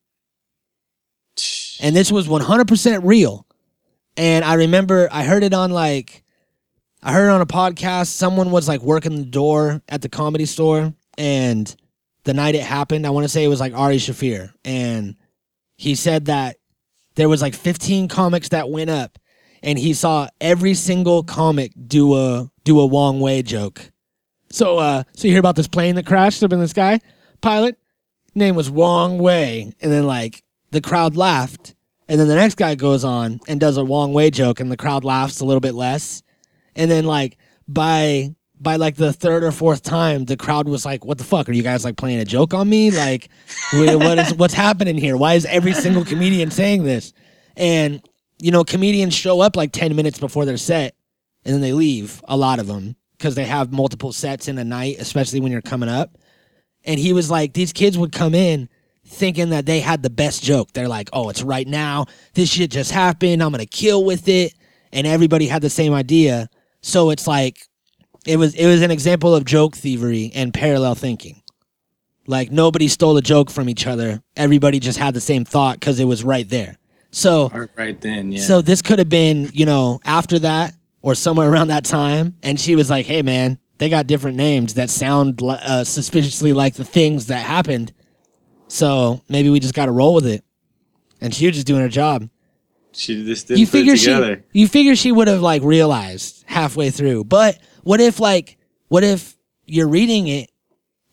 And 1.80 1.96
this 1.96 2.12
was 2.12 2.28
100% 2.28 3.02
real. 3.04 3.46
And 4.16 4.44
I 4.44 4.56
remember 4.56 5.08
I 5.12 5.24
heard 5.24 5.44
it 5.44 5.54
on 5.54 5.72
like, 5.72 6.24
I 7.04 7.14
heard 7.14 7.28
it 7.28 7.34
on 7.34 7.42
a 7.42 7.46
podcast. 7.46 8.08
Someone 8.08 8.50
was 8.50 8.68
like 8.68 8.82
working 8.82 9.16
the 9.16 9.26
door 9.26 9.82
at 9.88 10.02
the 10.02 10.10
comedy 10.10 10.46
store. 10.46 10.94
And 11.18 11.74
the 12.24 12.34
night 12.34 12.56
it 12.56 12.64
happened, 12.64 13.06
I 13.06 13.12
want 13.12 13.26
to 13.26 13.30
say 13.30 13.44
it 13.44 13.50
was 13.50 13.60
like 13.60 13.74
Ari 13.74 13.98
Shaffir. 13.98 14.52
And 14.66 15.16
he 15.78 15.96
said 15.96 16.26
that 16.26 16.58
there 17.16 17.30
was 17.30 17.42
like 17.42 17.54
15 17.54 18.08
comics 18.08 18.50
that 18.50 18.70
went 18.70 18.90
up 18.90 19.20
and 19.64 19.78
he 19.78 19.94
saw 19.94 20.28
every 20.42 20.74
single 20.74 21.24
comic 21.24 21.72
do 21.88 22.16
a 22.16 22.50
do 22.64 22.80
a 22.80 22.86
Wong 22.86 23.20
Wei 23.20 23.42
joke. 23.42 23.92
So 24.50 24.78
uh 24.78 25.04
so 25.14 25.28
you 25.28 25.34
hear 25.34 25.40
about 25.40 25.56
this 25.56 25.68
plane 25.68 25.96
that 25.96 26.06
crashed 26.06 26.44
up 26.44 26.54
in 26.54 26.60
the 26.60 26.68
sky? 26.68 27.00
Pilot 27.42 27.78
name 28.36 28.56
was 28.56 28.70
Wong 28.70 29.18
Wei 29.18 29.74
and 29.82 29.92
then 29.92 30.06
like 30.06 30.44
the 30.72 30.82
crowd 30.82 31.16
laughed 31.16 31.76
and 32.08 32.20
then 32.20 32.28
the 32.28 32.36
next 32.36 32.56
guy 32.56 32.76
goes 32.76 33.04
on 33.04 33.40
and 33.48 33.60
does 33.60 33.78
a 33.78 33.84
Wong 33.84 34.14
Wei 34.14 34.30
joke 34.30 34.60
and 34.60 34.72
the 34.72 34.78
crowd 34.78 35.04
laughs 35.04 35.40
a 35.40 35.46
little 35.46 35.60
bit 35.60 35.74
less. 35.74 36.24
And 36.76 36.90
then 36.90 37.06
like 37.06 37.38
by 37.68 38.36
by 38.60 38.78
like 38.78 38.96
the 38.96 39.14
third 39.14 39.44
or 39.44 39.52
fourth 39.52 39.84
time 39.84 40.26
the 40.26 40.38
crowd 40.38 40.68
was 40.68 40.86
like 40.86 41.06
what 41.06 41.18
the 41.18 41.24
fuck 41.24 41.48
are 41.48 41.54
you 41.54 41.64
guys 41.64 41.84
like 41.84 41.98
playing 41.98 42.20
a 42.20 42.26
joke 42.26 42.54
on 42.54 42.70
me? 42.70 42.92
Like 42.92 43.30
what 43.74 44.20
is 44.20 44.34
what's 44.36 44.54
happening 44.54 44.98
here? 44.98 45.18
Why 45.18 45.34
is 45.34 45.46
every 45.46 45.74
single 45.74 46.06
comedian 46.06 46.52
saying 46.52 46.84
this? 46.84 47.14
And 47.56 48.02
you 48.40 48.52
know, 48.52 48.64
comedians 48.64 49.14
show 49.14 49.42
up 49.42 49.56
like 49.56 49.72
10 49.72 49.96
minutes 49.96 50.20
before 50.20 50.46
their 50.46 50.58
set 50.58 50.96
and 51.44 51.54
then 51.54 51.62
they 51.62 51.74
leave, 51.74 52.22
a 52.28 52.38
lot 52.38 52.60
of 52.60 52.68
them, 52.68 52.96
because 53.18 53.36
they 53.36 53.46
have 53.46 53.72
multiple 53.72 54.12
sets 54.12 54.48
in 54.48 54.58
a 54.58 54.64
night, 54.64 54.98
especially 55.00 55.40
when 55.40 55.52
you're 55.52 55.62
coming 55.62 55.90
up. 55.90 56.18
And 56.86 57.00
he 57.00 57.14
was 57.14 57.32
like, 57.32 57.54
these 57.54 57.74
kids 57.74 57.98
would 57.98 58.12
come 58.12 58.36
in 58.36 58.70
thinking 59.06 59.50
that 59.50 59.66
they 59.66 59.80
had 59.80 60.04
the 60.04 60.10
best 60.10 60.44
joke. 60.44 60.74
They're 60.74 60.88
like, 60.88 61.10
oh, 61.14 61.30
it's 61.30 61.42
right 61.42 61.68
now. 61.68 62.06
This 62.34 62.50
shit 62.50 62.72
just 62.72 62.92
happened. 62.92 63.42
I'm 63.42 63.52
going 63.52 63.60
to 63.60 63.66
kill 63.66 64.04
with 64.04 64.28
it. 64.28 64.54
And 64.92 65.08
everybody 65.08 65.48
had 65.48 65.62
the 65.62 65.70
same 65.70 65.94
idea. 65.94 66.50
So 66.82 67.10
it's 67.10 67.28
like, 67.28 67.58
it 68.26 68.38
was, 68.38 68.54
it 68.56 68.68
was 68.68 68.82
an 68.82 68.92
example 68.92 69.34
of 69.34 69.46
joke 69.46 69.76
thievery 69.76 70.32
and 70.36 70.54
parallel 70.54 70.96
thinking. 70.96 71.42
Like 72.28 72.52
nobody 72.52 72.90
stole 72.90 73.16
a 73.16 73.22
joke 73.22 73.50
from 73.50 73.70
each 73.70 73.88
other. 73.88 74.22
Everybody 74.36 74.80
just 74.80 75.00
had 75.00 75.14
the 75.14 75.22
same 75.22 75.46
thought 75.46 75.80
because 75.80 76.00
it 76.00 76.06
was 76.06 76.24
right 76.24 76.48
there. 76.48 76.78
So, 77.18 77.50
Right- 77.50 77.70
right 77.76 78.00
then, 78.02 78.32
yeah. 78.32 78.42
so 78.42 78.62
this 78.62 78.84
could 78.84 79.00
have 79.00 79.10
been, 79.10 79.50
you 79.52 79.66
know, 79.66 80.00
after 80.06 80.38
that 80.40 80.76
or 81.02 81.16
somewhere 81.16 81.50
around 81.52 81.70
that 81.70 81.84
time. 81.84 82.36
And 82.44 82.60
she 82.60 82.76
was 82.76 82.92
like, 82.92 83.08
hey, 83.08 83.24
man, 83.24 83.58
they 83.80 83.90
got 83.90 84.06
different 84.06 84.38
names 84.38 84.76
that 84.76 84.92
sound 84.92 85.42
uh, 85.42 85.84
suspiciously 85.84 86.54
like 86.54 86.76
the 86.76 86.86
things 86.86 87.26
that 87.28 87.44
happened. 87.44 87.92
So 88.68 89.22
maybe 89.30 89.50
we 89.50 89.60
just 89.60 89.74
got 89.74 89.88
to 89.88 89.92
roll 89.92 90.14
with 90.14 90.28
it. 90.28 90.44
And 91.20 91.34
she 91.34 91.48
was 91.48 91.56
just 91.56 91.66
doing 91.66 91.82
her 91.82 91.90
job. 91.90 92.30
she 92.92 93.26
just 93.26 93.48
didn't 93.48 93.62
You 93.62 93.66
figure 93.68 93.98
she, 93.98 94.36
you 94.54 94.68
figure 94.68 94.96
she 94.96 95.12
would 95.12 95.28
have 95.28 95.42
like 95.42 95.64
realized 95.64 96.44
halfway 96.46 96.92
through. 96.92 97.24
But 97.24 97.58
what 97.82 98.00
if 98.00 98.20
like, 98.20 98.58
what 98.90 99.04
if 99.04 99.36
you're 99.66 99.88
reading 99.88 100.28
it 100.28 100.52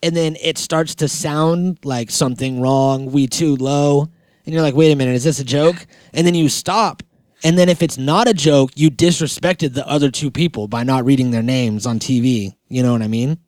and 0.02 0.14
then 0.14 0.36
it 0.42 0.58
starts 0.58 0.96
to 0.96 1.08
sound 1.08 1.78
like 1.82 2.10
something 2.10 2.60
wrong, 2.60 3.10
we 3.10 3.26
too 3.26 3.56
low, 3.56 4.10
and 4.44 4.52
you're 4.52 4.62
like, 4.62 4.74
wait 4.74 4.92
a 4.92 4.96
minute, 4.96 5.14
is 5.14 5.24
this 5.24 5.38
a 5.40 5.44
joke? 5.44 5.86
And 6.12 6.26
then 6.26 6.34
you 6.34 6.48
stop. 6.48 7.02
And 7.42 7.58
then 7.58 7.68
if 7.68 7.82
it's 7.82 7.98
not 7.98 8.26
a 8.28 8.32
joke, 8.34 8.70
you 8.74 8.90
disrespected 8.90 9.74
the 9.74 9.86
other 9.86 10.10
two 10.10 10.30
people 10.30 10.66
by 10.68 10.82
not 10.82 11.04
reading 11.04 11.30
their 11.30 11.42
names 11.42 11.84
on 11.86 11.98
TV. 11.98 12.54
You 12.68 12.82
know 12.82 12.92
what 12.92 13.02
I 13.02 13.08
mean? 13.08 13.38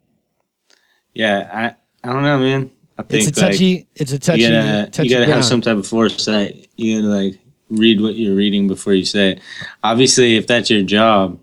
Yeah, 1.15 1.49
I 2.05 2.09
I 2.09 2.13
don't 2.13 2.23
know, 2.23 2.39
man. 2.39 2.71
I 2.99 3.03
think 3.03 3.29
It's 3.29 3.39
a 3.39 3.41
touchy. 3.41 3.75
like, 3.77 3.87
it's 3.95 4.13
a 4.13 4.19
touchy. 4.19 4.43
you 4.43 4.49
gotta 4.51 4.91
touchy 4.91 5.09
you 5.09 5.15
gotta 5.15 5.27
ground. 5.27 5.37
have 5.39 5.45
some 5.45 5.61
type 5.61 5.77
of 5.77 5.87
foresight. 5.87 6.69
You 6.77 7.01
gotta 7.03 7.15
like 7.15 7.39
read 7.71 8.01
what 8.01 8.15
you're 8.17 8.35
reading 8.35 8.69
before 8.69 8.93
you 8.95 9.05
say 9.05 9.33
it. 9.33 9.41
Obviously, 9.83 10.37
if 10.37 10.47
that's 10.47 10.71
your 10.71 10.83
job, 10.83 11.39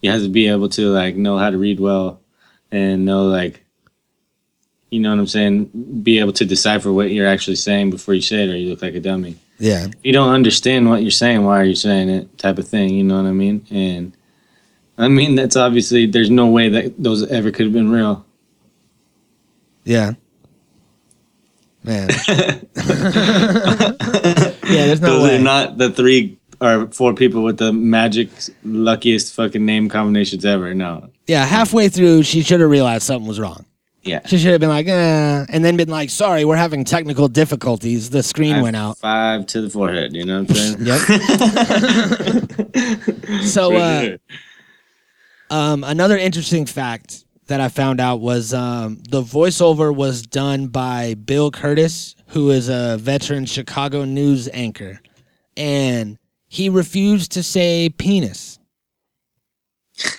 you 0.00 0.10
have 0.10 0.22
to 0.22 0.28
be 0.28 0.48
able 0.48 0.68
to 0.70 0.88
like 0.90 1.16
know 1.16 1.38
how 1.38 1.50
to 1.50 1.58
read 1.58 1.78
well 1.80 2.20
and 2.70 3.04
know 3.04 3.24
like 3.26 3.61
you 4.92 5.00
know 5.00 5.10
what 5.10 5.18
I'm 5.18 5.26
saying. 5.26 5.70
Be 6.02 6.18
able 6.20 6.32
to 6.34 6.44
decipher 6.44 6.92
what 6.92 7.10
you're 7.10 7.26
actually 7.26 7.56
saying 7.56 7.90
before 7.90 8.14
you 8.14 8.20
say 8.20 8.44
it, 8.44 8.50
or 8.50 8.56
you 8.56 8.70
look 8.70 8.82
like 8.82 8.94
a 8.94 9.00
dummy. 9.00 9.36
Yeah. 9.58 9.86
If 9.86 9.94
you 10.04 10.12
don't 10.12 10.32
understand 10.32 10.88
what 10.88 11.02
you're 11.02 11.10
saying, 11.10 11.42
why 11.44 11.60
are 11.60 11.64
you 11.64 11.74
saying 11.74 12.08
it? 12.10 12.38
Type 12.38 12.58
of 12.58 12.68
thing. 12.68 12.94
You 12.94 13.02
know 13.04 13.16
what 13.16 13.26
I 13.28 13.32
mean? 13.32 13.66
And 13.70 14.12
I 14.98 15.08
mean 15.08 15.34
that's 15.34 15.56
obviously 15.56 16.06
there's 16.06 16.30
no 16.30 16.46
way 16.48 16.68
that 16.68 17.02
those 17.02 17.26
ever 17.30 17.50
could 17.50 17.66
have 17.66 17.72
been 17.72 17.90
real. 17.90 18.24
Yeah. 19.84 20.12
Man. 21.84 22.08
yeah, 22.28 22.60
there's 24.62 25.00
no 25.00 25.18
Those 25.18 25.22
way. 25.30 25.36
are 25.36 25.42
not 25.42 25.78
the 25.78 25.90
three 25.90 26.38
or 26.60 26.86
four 26.88 27.14
people 27.14 27.42
with 27.42 27.58
the 27.58 27.72
magic 27.72 28.28
luckiest 28.64 29.34
fucking 29.34 29.64
name 29.64 29.88
combinations 29.88 30.44
ever. 30.44 30.74
No. 30.74 31.10
yeah, 31.26 31.44
halfway 31.44 31.88
through, 31.88 32.22
she 32.22 32.42
should 32.42 32.60
have 32.60 32.70
realized 32.70 33.04
something 33.04 33.26
was 33.26 33.40
wrong. 33.40 33.66
Yeah. 34.02 34.26
She 34.26 34.38
should 34.38 34.50
have 34.50 34.60
been 34.60 34.68
like, 34.68 34.88
eh, 34.88 35.46
and 35.48 35.64
then 35.64 35.76
been 35.76 35.88
like, 35.88 36.10
sorry, 36.10 36.44
we're 36.44 36.56
having 36.56 36.84
technical 36.84 37.28
difficulties. 37.28 38.10
The 38.10 38.22
screen 38.22 38.56
High 38.56 38.62
went 38.62 38.74
out. 38.76 38.98
Five 38.98 39.46
to 39.46 39.62
the 39.62 39.70
forehead. 39.70 40.14
You 40.14 40.24
know 40.24 40.42
what 40.42 40.50
I'm 40.50 40.56
saying? 40.56 40.76
Yep. 43.30 43.42
so, 43.44 43.76
uh, 43.76 44.16
um, 45.50 45.84
another 45.84 46.18
interesting 46.18 46.66
fact 46.66 47.24
that 47.46 47.60
I 47.60 47.68
found 47.68 48.00
out 48.00 48.20
was 48.20 48.52
um, 48.52 49.00
the 49.08 49.22
voiceover 49.22 49.94
was 49.94 50.22
done 50.22 50.66
by 50.66 51.14
Bill 51.14 51.52
Kurtis, 51.52 52.16
who 52.28 52.50
is 52.50 52.68
a 52.68 52.96
veteran 52.98 53.46
Chicago 53.46 54.04
news 54.04 54.48
anchor, 54.52 55.00
and 55.56 56.18
he 56.48 56.68
refused 56.68 57.32
to 57.32 57.42
say 57.42 57.88
penis. 57.88 58.58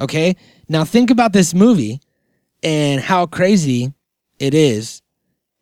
Okay, 0.00 0.36
now 0.68 0.84
think 0.84 1.10
about 1.10 1.32
this 1.32 1.52
movie 1.52 2.00
and 2.62 3.00
how 3.00 3.26
crazy 3.26 3.92
it 4.38 4.54
is. 4.54 5.02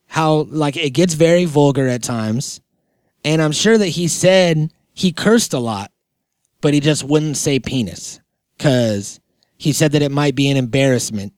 How 0.09 0.47
like 0.49 0.77
it 0.77 0.91
gets 0.91 1.15
very 1.15 1.45
vulgar 1.45 1.89
at 1.89 2.03
times, 2.03 2.61
and 3.25 3.43
I'm 3.43 3.53
sure 3.53 3.77
that 3.77 3.89
he 3.89 4.07
said 4.07 4.73
he 4.93 5.13
cursed 5.13 5.53
a 5.53 5.59
lot, 5.59 5.91
but 6.61 6.75
he 6.75 6.81
just 6.81 7.03
wouldn't 7.03 7.37
say 7.37 7.59
penis 7.59 8.21
because 8.57 9.21
he 9.59 9.73
said 9.73 9.93
that 9.93 10.03
it 10.03 10.13
might 10.13 10.35
be 10.35 10.49
an 10.49 10.57
embarrassment. 10.57 11.33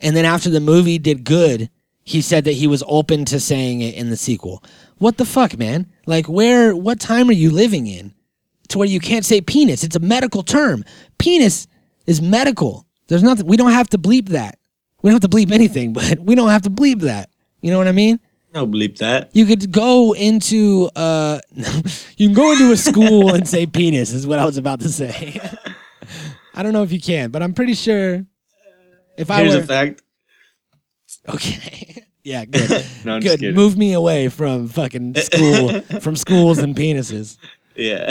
And 0.00 0.16
then 0.16 0.24
after 0.24 0.50
the 0.50 0.60
movie 0.60 0.98
did 0.98 1.24
good, 1.24 1.70
he 2.04 2.20
said 2.20 2.44
that 2.44 2.52
he 2.52 2.66
was 2.66 2.82
open 2.86 3.24
to 3.26 3.40
saying 3.40 3.80
it 3.80 3.94
in 3.94 4.10
the 4.10 4.16
sequel. 4.16 4.62
What 4.98 5.16
the 5.16 5.24
fuck, 5.24 5.56
man? 5.58 5.90
Like, 6.06 6.26
where, 6.26 6.76
what 6.76 7.00
time 7.00 7.28
are 7.28 7.32
you 7.32 7.50
living 7.50 7.86
in 7.86 8.14
to 8.68 8.78
where 8.78 8.88
you 8.88 9.00
can't 9.00 9.24
say 9.24 9.40
penis? 9.40 9.82
It's 9.82 9.96
a 9.96 10.00
medical 10.00 10.42
term. 10.42 10.84
Penis 11.18 11.66
is 12.06 12.20
medical. 12.20 12.86
There's 13.08 13.22
nothing, 13.22 13.46
we 13.46 13.56
don't 13.56 13.72
have 13.72 13.88
to 13.90 13.98
bleep 13.98 14.28
that. 14.30 14.58
We 15.04 15.10
don't 15.10 15.22
have 15.22 15.30
to 15.30 15.36
bleep 15.36 15.52
anything, 15.52 15.92
but 15.92 16.18
we 16.18 16.34
don't 16.34 16.48
have 16.48 16.62
to 16.62 16.70
bleep 16.70 17.02
that. 17.02 17.28
You 17.60 17.70
know 17.70 17.76
what 17.76 17.88
I 17.88 17.92
mean? 17.92 18.18
No 18.54 18.66
bleep 18.66 18.96
that. 18.98 19.28
You 19.34 19.44
could 19.44 19.70
go 19.70 20.14
into 20.14 20.88
uh 20.96 21.40
you 22.16 22.28
can 22.28 22.32
go 22.32 22.52
into 22.52 22.72
a 22.72 22.76
school 22.78 23.34
and 23.34 23.46
say 23.46 23.66
penis 23.66 24.14
is 24.14 24.26
what 24.26 24.38
I 24.38 24.46
was 24.46 24.56
about 24.56 24.80
to 24.80 24.88
say. 24.88 25.38
I 26.54 26.62
don't 26.62 26.72
know 26.72 26.84
if 26.84 26.90
you 26.90 27.02
can, 27.02 27.30
but 27.30 27.42
I'm 27.42 27.52
pretty 27.52 27.74
sure 27.74 28.24
if 29.18 29.30
I 29.30 29.42
Here's 29.42 29.56
were 29.56 29.60
a 29.60 29.66
fact. 29.66 30.00
Okay. 31.28 32.06
yeah, 32.24 32.46
good. 32.46 32.86
No, 33.04 33.16
I'm 33.16 33.20
good. 33.20 33.54
Move 33.54 33.76
me 33.76 33.92
away 33.92 34.30
from 34.30 34.68
fucking 34.68 35.16
school 35.16 35.82
from 36.00 36.16
schools 36.16 36.60
and 36.60 36.74
penises. 36.74 37.36
Yeah. 37.76 38.10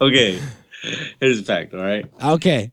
okay. 0.00 0.40
Here's 1.18 1.40
a 1.40 1.42
fact, 1.42 1.74
all 1.74 1.80
right? 1.80 2.08
Okay. 2.22 2.70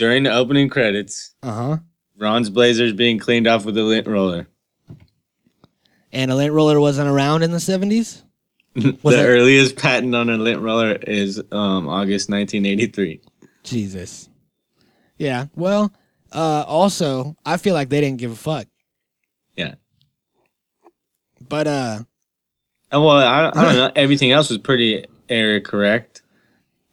During 0.00 0.22
the 0.22 0.32
opening 0.32 0.70
credits, 0.70 1.34
Uh-huh. 1.42 1.76
Ron's 2.16 2.48
blazers 2.48 2.94
being 2.94 3.18
cleaned 3.18 3.46
off 3.46 3.66
with 3.66 3.76
a 3.76 3.82
lint 3.82 4.06
roller. 4.06 4.48
And 6.10 6.30
a 6.30 6.34
lint 6.36 6.54
roller 6.54 6.80
wasn't 6.80 7.10
around 7.10 7.42
in 7.42 7.50
the 7.50 7.58
70s? 7.58 8.22
the 8.74 8.88
it- 9.04 9.04
earliest 9.26 9.76
patent 9.76 10.14
on 10.14 10.30
a 10.30 10.38
lint 10.38 10.62
roller 10.62 10.92
is 10.92 11.38
um, 11.52 11.86
August 11.86 12.30
1983. 12.30 13.20
Jesus. 13.62 14.30
Yeah. 15.18 15.48
Well, 15.54 15.92
uh 16.32 16.64
also, 16.66 17.36
I 17.44 17.58
feel 17.58 17.74
like 17.74 17.90
they 17.90 18.00
didn't 18.00 18.20
give 18.20 18.30
a 18.32 18.36
fuck. 18.36 18.66
Yeah. 19.54 19.74
But 21.46 21.66
uh 21.66 21.98
Uh, 22.90 23.00
Well, 23.02 23.10
I, 23.10 23.48
I 23.50 23.64
don't 23.64 23.74
know. 23.74 23.92
Everything 23.96 24.30
else 24.32 24.48
was 24.48 24.56
pretty 24.56 25.04
era 25.28 25.60
correct. 25.60 26.22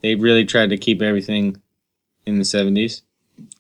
They 0.02 0.16
really 0.16 0.44
tried 0.44 0.72
to 0.72 0.78
keep 0.78 1.02
everything 1.02 1.62
in 2.28 2.38
the 2.38 2.44
70s. 2.44 3.02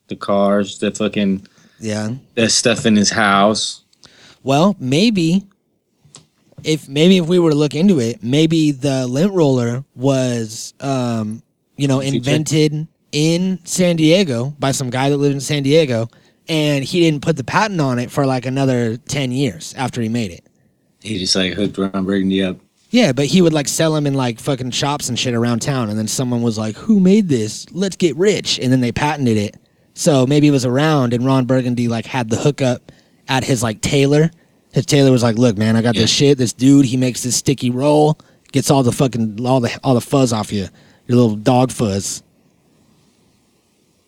The 0.07 0.15
cars, 0.15 0.79
the 0.79 0.91
fucking, 0.91 1.47
yeah. 1.79 2.11
the 2.35 2.49
stuff 2.49 2.85
in 2.85 2.95
his 2.95 3.09
house. 3.09 3.83
Well, 4.43 4.75
maybe 4.79 5.45
if 6.63 6.87
maybe 6.87 7.17
if 7.17 7.27
we 7.27 7.39
were 7.39 7.51
to 7.51 7.55
look 7.55 7.75
into 7.75 7.99
it, 7.99 8.23
maybe 8.23 8.71
the 8.71 9.05
lint 9.05 9.33
roller 9.33 9.83
was 9.95 10.73
um, 10.79 11.43
you 11.75 11.87
know, 11.87 11.99
invented 11.99 12.87
in 13.11 13.59
San 13.63 13.95
Diego 13.95 14.53
by 14.59 14.71
some 14.71 14.89
guy 14.89 15.09
that 15.09 15.17
lived 15.17 15.35
in 15.35 15.41
San 15.41 15.63
Diego 15.63 16.09
and 16.49 16.83
he 16.83 17.01
didn't 17.01 17.21
put 17.21 17.37
the 17.37 17.43
patent 17.43 17.79
on 17.79 17.99
it 17.99 18.11
for 18.11 18.25
like 18.25 18.45
another 18.45 18.97
10 18.97 19.31
years 19.31 19.73
after 19.77 20.01
he 20.01 20.09
made 20.09 20.31
it. 20.31 20.45
He 21.01 21.19
just 21.19 21.35
like 21.35 21.53
hooked 21.53 21.77
Ron 21.77 22.05
Burgundy 22.05 22.43
up. 22.43 22.57
Yeah, 22.89 23.11
but 23.11 23.25
he 23.25 23.41
would 23.41 23.53
like 23.53 23.67
sell 23.67 23.93
them 23.93 24.07
in 24.07 24.13
like 24.13 24.39
fucking 24.39 24.71
shops 24.71 25.09
and 25.09 25.19
shit 25.19 25.33
around 25.33 25.59
town 25.61 25.89
and 25.89 25.99
then 25.99 26.07
someone 26.07 26.41
was 26.41 26.57
like, 26.57 26.75
"Who 26.75 26.99
made 26.99 27.27
this? 27.27 27.65
Let's 27.71 27.95
get 27.97 28.15
rich." 28.15 28.59
And 28.59 28.71
then 28.71 28.79
they 28.81 28.91
patented 28.91 29.37
it. 29.37 29.57
So 29.93 30.25
maybe 30.25 30.47
it 30.47 30.51
was 30.51 30.65
around 30.65 31.13
and 31.13 31.25
Ron 31.25 31.45
Burgundy 31.45 31.87
like 31.87 32.05
had 32.05 32.29
the 32.29 32.37
hookup 32.37 32.91
at 33.27 33.43
his 33.43 33.61
like 33.61 33.81
tailor. 33.81 34.31
His 34.71 34.85
tailor 34.85 35.11
was 35.11 35.23
like, 35.23 35.37
"Look, 35.37 35.57
man, 35.57 35.75
I 35.75 35.81
got 35.81 35.95
this 35.95 36.09
shit. 36.11 36.37
This 36.37 36.53
dude, 36.53 36.85
he 36.85 36.97
makes 36.97 37.23
this 37.23 37.35
sticky 37.35 37.71
roll, 37.71 38.17
gets 38.51 38.69
all 38.69 38.83
the 38.83 38.91
fucking 38.91 39.45
all 39.45 39.59
the 39.59 39.77
all 39.83 39.95
the 39.95 40.01
fuzz 40.01 40.31
off 40.31 40.53
you, 40.53 40.67
your 41.07 41.17
little 41.17 41.35
dog 41.35 41.71
fuzz." 41.71 42.23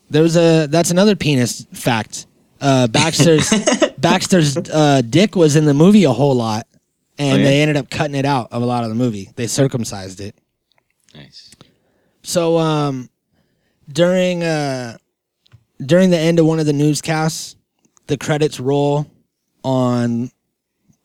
There 0.10 0.24
was 0.24 0.38
a 0.38 0.68
that's 0.68 0.92
another 0.92 1.16
penis 1.16 1.66
fact. 1.74 2.28
Uh, 2.62 2.88
Baxter's 2.88 3.50
Baxter's 3.98 4.58
uh, 4.58 5.02
dick 5.08 5.36
was 5.36 5.56
in 5.56 5.66
the 5.66 5.74
movie 5.74 6.04
a 6.04 6.12
whole 6.12 6.36
lot, 6.36 6.68
and 7.20 7.34
Oh, 7.34 7.38
yeah? 7.38 7.44
they 7.44 7.62
ended 7.62 7.78
up 7.78 7.90
cutting 7.90 8.16
it 8.16 8.26
out 8.26 8.52
of 8.52 8.62
a 8.64 8.66
lot 8.66 8.84
of 8.84 8.90
the 8.90 8.96
movie. 8.96 9.30
They 9.36 9.46
circumcised 9.48 10.20
it. 10.22 10.36
Nice. 11.14 11.54
So 12.24 12.58
um 12.58 13.10
during 13.92 14.44
uh 14.44 14.98
during 15.86 16.10
the 16.10 16.18
end 16.18 16.40
of 16.40 16.46
one 16.46 16.60
of 16.60 16.66
the 16.66 16.74
newscasts, 16.74 17.56
the 18.08 18.18
credits 18.18 18.60
roll 18.60 19.06
on 19.64 20.32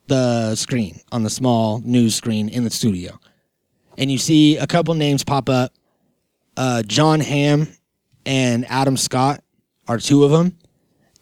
the 0.07 0.55
screen, 0.55 1.01
on 1.13 1.23
the 1.23 1.31
small 1.31 1.81
news 1.81 2.15
screen 2.15 2.49
in 2.49 2.65
the 2.65 2.71
studio. 2.71 3.19
And 3.99 4.11
you 4.11 4.19
see 4.19 4.57
a 4.57 4.67
couple 4.67 4.95
names 4.95 5.25
pop 5.25 5.49
up. 5.49 5.73
Uh 6.57 6.83
John 6.83 7.21
Hamm 7.21 7.69
and 8.27 8.65
Adam 8.69 8.97
Scott 8.97 9.43
are 9.89 9.99
two 9.99 10.25
of 10.25 10.31
them. 10.31 10.57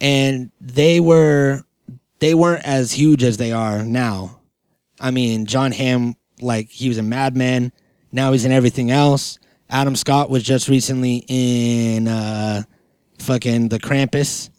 And 0.00 0.50
they 0.60 1.00
were 1.00 1.62
they 2.18 2.34
weren't 2.34 2.64
as 2.66 2.92
huge 2.92 3.22
as 3.24 3.36
they 3.36 3.52
are 3.52 3.84
now. 3.84 4.40
I 5.02 5.10
mean, 5.10 5.46
John 5.46 5.72
Hamm 5.72 6.16
like 6.40 6.70
he 6.70 6.88
was 6.88 6.98
in 6.98 7.08
Mad 7.08 7.36
Men, 7.36 7.72
now 8.10 8.32
he's 8.32 8.44
in 8.44 8.52
everything 8.52 8.90
else. 8.90 9.38
Adam 9.68 9.96
Scott 9.96 10.30
was 10.30 10.42
just 10.42 10.68
recently 10.68 11.24
in 11.28 12.06
uh, 12.06 12.62
fucking 13.18 13.68
The 13.68 13.78
Krampus 13.78 14.50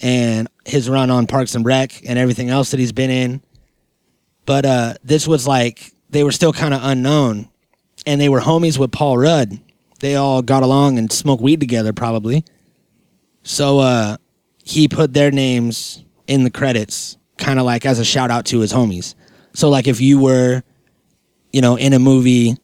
and 0.00 0.48
his 0.64 0.88
run 0.88 1.10
on 1.10 1.26
Parks 1.26 1.54
and 1.54 1.64
Rec 1.64 2.02
and 2.06 2.18
everything 2.18 2.48
else 2.48 2.70
that 2.70 2.80
he's 2.80 2.92
been 2.92 3.10
in. 3.10 3.42
But 4.46 4.64
uh, 4.64 4.94
this 5.04 5.26
was 5.26 5.46
like 5.46 5.92
they 6.10 6.24
were 6.24 6.32
still 6.32 6.52
kind 6.52 6.72
of 6.72 6.80
unknown, 6.82 7.48
and 8.06 8.20
they 8.20 8.28
were 8.28 8.40
homies 8.40 8.78
with 8.78 8.92
Paul 8.92 9.18
Rudd. 9.18 9.60
They 10.00 10.14
all 10.14 10.42
got 10.42 10.62
along 10.62 10.98
and 10.98 11.12
smoked 11.12 11.42
weed 11.42 11.60
together, 11.60 11.92
probably. 11.92 12.44
So 13.42 13.78
uh, 13.80 14.16
he 14.62 14.88
put 14.88 15.14
their 15.14 15.30
names 15.30 16.04
in 16.26 16.44
the 16.44 16.50
credits, 16.50 17.16
kind 17.38 17.58
of 17.58 17.64
like 17.64 17.84
as 17.86 17.98
a 17.98 18.04
shout 18.04 18.30
out 18.30 18.46
to 18.46 18.60
his 18.60 18.72
homies. 18.72 19.14
So 19.56 19.70
like 19.70 19.86
if 19.86 20.02
you 20.02 20.18
were, 20.18 20.62
you 21.50 21.62
know, 21.62 21.76
in 21.76 21.94
a 21.94 21.98
movie 21.98 22.56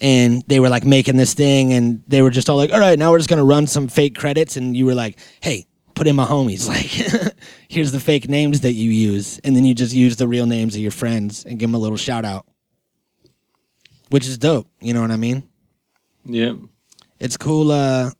and 0.00 0.44
they 0.46 0.60
were 0.60 0.68
like 0.68 0.84
making 0.84 1.16
this 1.16 1.34
thing 1.34 1.72
and 1.72 2.04
they 2.06 2.22
were 2.22 2.30
just 2.30 2.48
all 2.48 2.56
like, 2.56 2.72
all 2.72 2.78
right, 2.78 2.96
now 2.96 3.10
we're 3.10 3.18
just 3.18 3.28
gonna 3.28 3.44
run 3.44 3.66
some 3.66 3.88
fake 3.88 4.16
credits 4.16 4.56
and 4.56 4.76
you 4.76 4.86
were 4.86 4.94
like, 4.94 5.18
hey, 5.40 5.66
put 5.96 6.06
in 6.06 6.14
my 6.14 6.24
homies. 6.24 6.68
Like, 6.68 7.34
here's 7.66 7.90
the 7.90 7.98
fake 7.98 8.28
names 8.28 8.60
that 8.60 8.74
you 8.74 8.92
use, 8.92 9.40
and 9.42 9.56
then 9.56 9.64
you 9.64 9.74
just 9.74 9.92
use 9.92 10.14
the 10.14 10.28
real 10.28 10.46
names 10.46 10.76
of 10.76 10.80
your 10.80 10.92
friends 10.92 11.44
and 11.44 11.58
give 11.58 11.68
them 11.68 11.74
a 11.74 11.78
little 11.78 11.96
shout 11.96 12.24
out, 12.24 12.46
which 14.10 14.28
is 14.28 14.38
dope. 14.38 14.68
You 14.80 14.94
know 14.94 15.00
what 15.00 15.10
I 15.10 15.16
mean? 15.16 15.42
Yeah. 16.24 16.52
It's 17.18 17.36
cool. 17.36 17.72
Uh, 17.72 18.12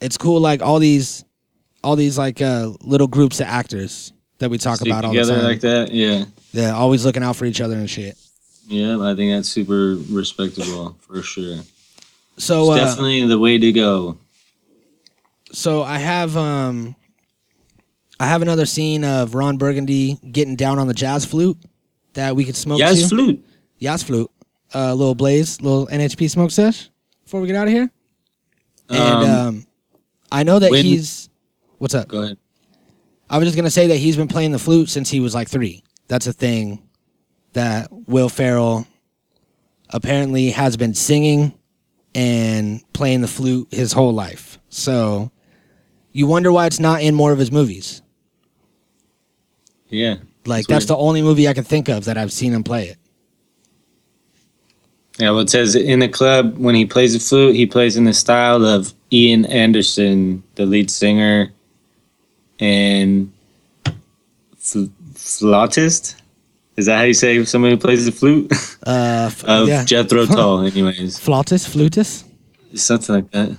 it's 0.00 0.16
cool. 0.16 0.38
Like 0.38 0.62
all 0.62 0.78
these, 0.78 1.24
all 1.82 1.96
these 1.96 2.16
like 2.16 2.40
uh 2.40 2.70
little 2.80 3.08
groups 3.08 3.40
of 3.40 3.48
actors 3.48 4.12
that 4.40 4.50
we 4.50 4.58
talk 4.58 4.76
Stick 4.76 4.88
about 4.88 5.04
all 5.04 5.12
the 5.12 5.18
together 5.18 5.36
time. 5.36 5.44
like 5.44 5.60
that. 5.60 5.92
Yeah. 5.92 6.24
Yeah, 6.52 6.74
always 6.74 7.04
looking 7.04 7.22
out 7.22 7.36
for 7.36 7.44
each 7.44 7.60
other 7.60 7.76
and 7.76 7.88
shit. 7.88 8.16
Yeah, 8.66 9.00
I 9.00 9.14
think 9.14 9.32
that's 9.32 9.48
super 9.48 9.96
respectable 10.10 10.96
for 11.00 11.22
sure. 11.22 11.58
So 12.36 12.72
it's 12.72 12.82
uh, 12.82 12.84
definitely 12.86 13.26
the 13.26 13.38
way 13.38 13.58
to 13.58 13.72
go. 13.72 14.18
so 15.52 15.82
I 15.82 15.98
have 15.98 16.36
um 16.36 16.94
I 18.18 18.26
have 18.26 18.42
another 18.42 18.66
scene 18.66 19.04
of 19.04 19.34
Ron 19.34 19.56
Burgundy 19.56 20.18
getting 20.30 20.56
down 20.56 20.78
on 20.78 20.86
the 20.88 20.94
jazz 20.94 21.24
flute 21.24 21.56
that 22.14 22.36
we 22.36 22.44
could 22.44 22.56
smoke 22.56 22.78
Jazz 22.78 23.02
to. 23.02 23.08
flute. 23.08 23.44
Jazz 23.80 24.02
flute. 24.02 24.30
Uh 24.74 24.94
little 24.94 25.14
blaze, 25.14 25.60
little 25.60 25.86
NHP 25.88 26.30
smoke 26.30 26.50
sesh 26.50 26.88
before 27.24 27.40
we 27.40 27.46
get 27.46 27.56
out 27.56 27.66
of 27.68 27.72
here. 27.72 27.90
And 28.88 28.98
Um, 28.98 29.24
um 29.30 29.66
I 30.32 30.42
know 30.44 30.58
that 30.58 30.70
when- 30.70 30.84
he's 30.84 31.28
what's 31.78 31.94
up? 31.94 32.08
Go 32.08 32.22
ahead. 32.22 32.38
I 33.30 33.38
was 33.38 33.46
just 33.46 33.56
gonna 33.56 33.70
say 33.70 33.86
that 33.86 33.96
he's 33.96 34.16
been 34.16 34.28
playing 34.28 34.50
the 34.50 34.58
flute 34.58 34.90
since 34.90 35.08
he 35.08 35.20
was 35.20 35.34
like 35.34 35.48
three. 35.48 35.84
That's 36.08 36.26
a 36.26 36.32
thing 36.32 36.82
that 37.52 37.88
Will 37.92 38.28
Ferrell 38.28 38.86
apparently 39.90 40.50
has 40.50 40.76
been 40.76 40.94
singing 40.94 41.54
and 42.14 42.82
playing 42.92 43.20
the 43.20 43.28
flute 43.28 43.68
his 43.70 43.92
whole 43.92 44.12
life. 44.12 44.58
So 44.68 45.30
you 46.12 46.26
wonder 46.26 46.50
why 46.50 46.66
it's 46.66 46.80
not 46.80 47.02
in 47.02 47.14
more 47.14 47.30
of 47.30 47.38
his 47.38 47.52
movies. 47.52 48.02
Yeah. 49.88 50.16
Like 50.46 50.66
That's 50.66 50.66
that's 50.66 50.86
the 50.86 50.96
only 50.96 51.22
movie 51.22 51.48
I 51.48 51.54
can 51.54 51.64
think 51.64 51.88
of 51.88 52.06
that 52.06 52.18
I've 52.18 52.32
seen 52.32 52.52
him 52.52 52.64
play 52.64 52.88
it. 52.88 52.96
Yeah, 55.18 55.30
well, 55.30 55.40
it 55.40 55.50
says 55.50 55.76
in 55.76 55.98
the 55.98 56.08
club 56.08 56.56
when 56.56 56.74
he 56.74 56.86
plays 56.86 57.12
the 57.12 57.20
flute, 57.20 57.54
he 57.54 57.66
plays 57.66 57.96
in 57.96 58.04
the 58.04 58.12
style 58.14 58.64
of 58.64 58.94
Ian 59.12 59.44
Anderson, 59.44 60.42
the 60.54 60.64
lead 60.64 60.90
singer, 60.90 61.52
and 62.60 63.32
fl- 64.58 64.84
flautist. 65.14 66.16
Is 66.76 66.86
that 66.86 66.98
how 66.98 67.02
you 67.04 67.14
say 67.14 67.44
somebody 67.44 67.74
who 67.74 67.80
plays 67.80 68.06
the 68.06 68.12
flute? 68.12 68.52
Uh, 68.86 69.24
f- 69.30 69.44
of 69.44 69.68
yeah. 69.68 69.84
Jethro 69.84 70.24
Tull, 70.36 70.60
anyways, 70.60 71.18
Flautist, 71.20 71.68
flutist, 71.68 72.24
something 72.74 73.14
like 73.14 73.30
that. 73.32 73.54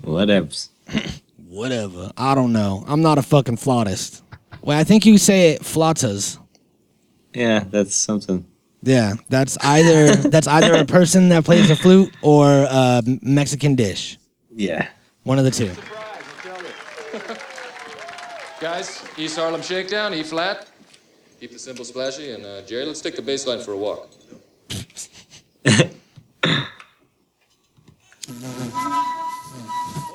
Whatevs. 0.00 0.68
whatever. 1.48 2.10
I 2.16 2.34
don't 2.34 2.52
know. 2.52 2.84
I'm 2.88 3.02
not 3.02 3.18
a 3.18 3.22
fucking 3.22 3.56
flautist. 3.56 4.24
Well, 4.62 4.76
I 4.76 4.82
think 4.82 5.06
you 5.06 5.16
say 5.16 5.50
it 5.52 5.62
flautas. 5.62 6.38
Yeah, 7.32 7.64
that's 7.70 7.94
something. 7.94 8.44
Yeah, 8.82 9.14
that's 9.28 9.56
either 9.62 10.16
that's 10.28 10.48
either 10.48 10.74
a 10.74 10.84
person 10.84 11.28
that 11.28 11.44
plays 11.44 11.68
the 11.68 11.76
flute 11.76 12.12
or 12.20 12.48
a 12.48 13.02
Mexican 13.22 13.76
dish. 13.76 14.18
Yeah. 14.52 14.88
One 15.22 15.38
of 15.38 15.44
the 15.44 15.52
two. 15.52 15.70
Guys, 18.60 19.02
East 19.18 19.36
Harlem 19.36 19.60
Shakedown, 19.60 20.14
E 20.14 20.22
flat. 20.22 20.66
Keep 21.40 21.52
the 21.52 21.58
cymbals 21.58 21.88
splashy, 21.88 22.30
and 22.30 22.46
uh, 22.46 22.62
Jerry, 22.62 22.86
let's 22.86 23.02
take 23.02 23.14
the 23.14 23.20
bass 23.20 23.46
line 23.46 23.60
for 23.60 23.72
a 23.72 23.76
walk. 23.76 24.08
Hold 25.64 25.64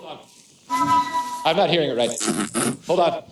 on. 0.07 0.19
I'm 1.45 1.55
not 1.55 1.69
hearing 1.69 1.91
it 1.91 1.97
right. 1.97 2.09
Hold 2.87 2.99
on. 2.99 3.23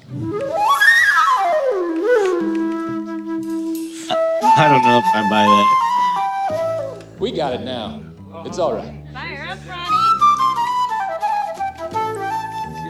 I 4.58 4.68
don't 4.70 4.84
know 4.84 4.98
if 5.00 5.06
I 5.16 5.30
buy 5.30 5.46
that. 5.46 7.20
We 7.20 7.32
got 7.32 7.54
it 7.54 7.62
now. 7.62 8.02
It's 8.46 8.60
all 8.60 8.74
right. 8.76 8.94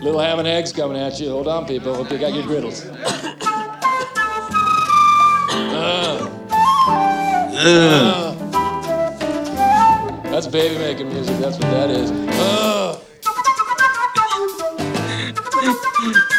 Little 0.01 0.21
ham 0.21 0.39
and 0.39 0.47
eggs 0.47 0.71
coming 0.71 0.95
at 0.97 1.19
you. 1.19 1.29
Hold 1.29 1.49
on, 1.49 1.65
people. 1.65 1.93
Hope 1.93 2.09
you 2.09 2.17
got 2.17 2.33
your 2.33 2.43
griddles. 2.43 2.85
Uh. 5.75 6.29
Uh. 7.57 8.33
That's 10.23 10.47
baby 10.47 10.77
making 10.77 11.09
music. 11.09 11.37
That's 11.39 11.57
what 11.57 11.69
that 11.71 11.89
is. 11.89 12.11
Uh. 12.11 12.97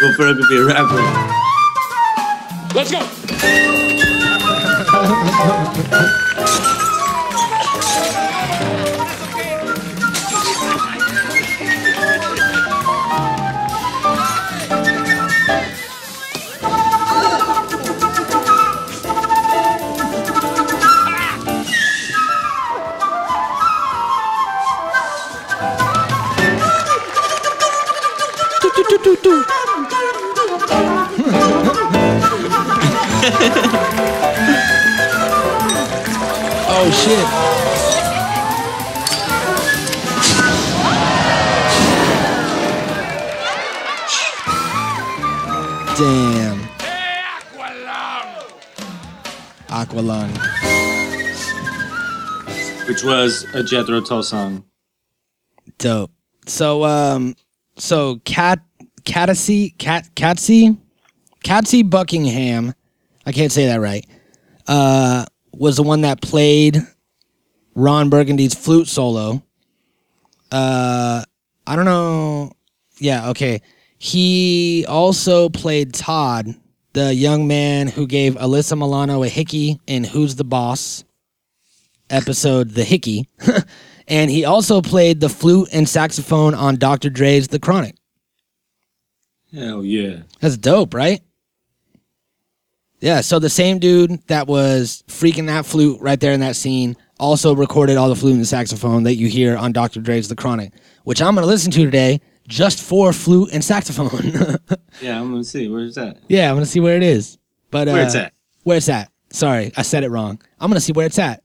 Will 0.01 0.15
Ferrell 0.15 0.35
could 0.37 0.49
be 0.49 0.57
a 0.57 0.65
rapper. 0.65 1.03
Let's 2.75 2.91
go. 2.91 3.07
Oh 36.83 36.91
shit. 36.91 37.27
Damn. 45.99 46.59
Aqualung. 49.69 50.31
Which 52.89 53.05
was 53.05 53.45
a 53.53 53.63
Jethro 53.63 54.01
Tull 54.01 54.23
song. 54.23 54.65
Dope. 55.77 56.11
So 56.47 56.85
um 56.85 57.35
so 57.77 58.23
Cat 58.25 58.61
Catsy 59.03 59.77
Cat 59.77 60.09
Catsy 60.15 60.79
Catsy 61.45 61.91
Buckingham, 61.91 62.73
I 63.27 63.33
can't 63.33 63.53
say 63.53 63.67
that 63.67 63.83
right. 63.83 64.07
Uh 64.67 65.27
was 65.53 65.77
the 65.77 65.83
one 65.83 66.03
that 66.03 66.21
played 66.21 66.79
Ron 67.75 68.11
Burgundy's 68.11 68.55
flute 68.55 68.89
solo. 68.89 69.43
Uh 70.51 71.25
I 71.67 71.77
don't 71.77 71.85
know. 71.85 72.53
Yeah, 72.99 73.31
okay. 73.31 73.63
He 73.99 74.85
also 74.89 75.49
played 75.49 75.95
Todd, 75.95 76.55
the 76.95 77.15
young 77.15 77.47
man 77.47 77.87
who 77.87 78.07
gave 78.07 78.35
Alyssa 78.35 78.77
Milano 78.77 79.23
a 79.23 79.29
hickey 79.29 79.79
in 79.87 80.05
Who's 80.05 80.37
the 80.37 80.45
Boss 80.45 81.05
episode 82.09 82.71
The 82.71 82.85
Hickey. 82.85 83.29
and 84.09 84.31
he 84.31 84.45
also 84.45 84.81
played 84.83 85.21
the 85.21 85.29
flute 85.29 85.69
and 85.73 85.89
saxophone 85.89 86.55
on 86.55 86.77
Dr. 86.77 87.11
Dre's 87.11 87.49
The 87.49 87.59
Chronic. 87.59 87.97
Hell 89.55 89.85
yeah. 89.85 90.23
That's 90.41 90.57
dope, 90.57 90.95
right? 90.95 91.21
Yeah, 93.01 93.23
so 93.23 93.39
the 93.39 93.49
same 93.51 93.79
dude 93.79 94.21
that 94.27 94.47
was 94.47 95.03
freaking 95.09 95.47
that 95.47 95.65
flute 95.65 96.01
right 96.01 96.21
there 96.21 96.33
in 96.33 96.41
that 96.41 96.55
scene 96.57 96.97
also 97.19 97.55
recorded 97.55 97.97
all 97.97 98.09
the 98.09 98.17
flute 98.17 98.37
and 98.37 98.47
saxophone 98.47 99.05
that 99.05 99.15
you 99.17 99.29
hear 99.29 99.57
on 99.57 99.73
Dr. 99.73 100.01
Dre's 100.01 100.29
The 100.29 100.37
Chronic, 100.37 100.73
which 101.05 101.23
I'm 101.23 101.35
going 101.35 101.43
to 101.45 101.49
listen 101.51 101.71
to 101.73 101.85
today 101.85 102.21
just 102.47 102.83
for 102.83 103.13
flute 103.13 103.51
and 103.53 103.65
saxophone. 103.65 104.57
Yeah, 105.01 105.19
I'm 105.19 105.31
gonna 105.31 105.45
see. 105.45 105.67
Where's 105.69 105.95
that? 105.95 106.19
yeah, 106.29 106.51
I'm 106.51 106.57
going 106.57 106.65
to 106.65 106.71
see 106.71 106.81
where 106.81 106.95
it 106.97 107.03
is. 107.03 107.39
But 107.71 107.89
uh, 107.89 107.93
Where 107.93 108.03
it's 108.03 108.15
at. 108.15 108.35
Where 108.65 108.77
it's 108.77 108.89
at. 108.91 109.11
Sorry, 109.31 109.73
I 109.77 109.81
said 109.83 110.05
it 110.05 110.11
wrong. 110.11 110.43
I'm 110.61 110.69
going 110.69 110.77
to 110.77 110.81
see 110.81 110.93
where 110.93 111.07
it's 111.07 111.19
at. 111.19 111.43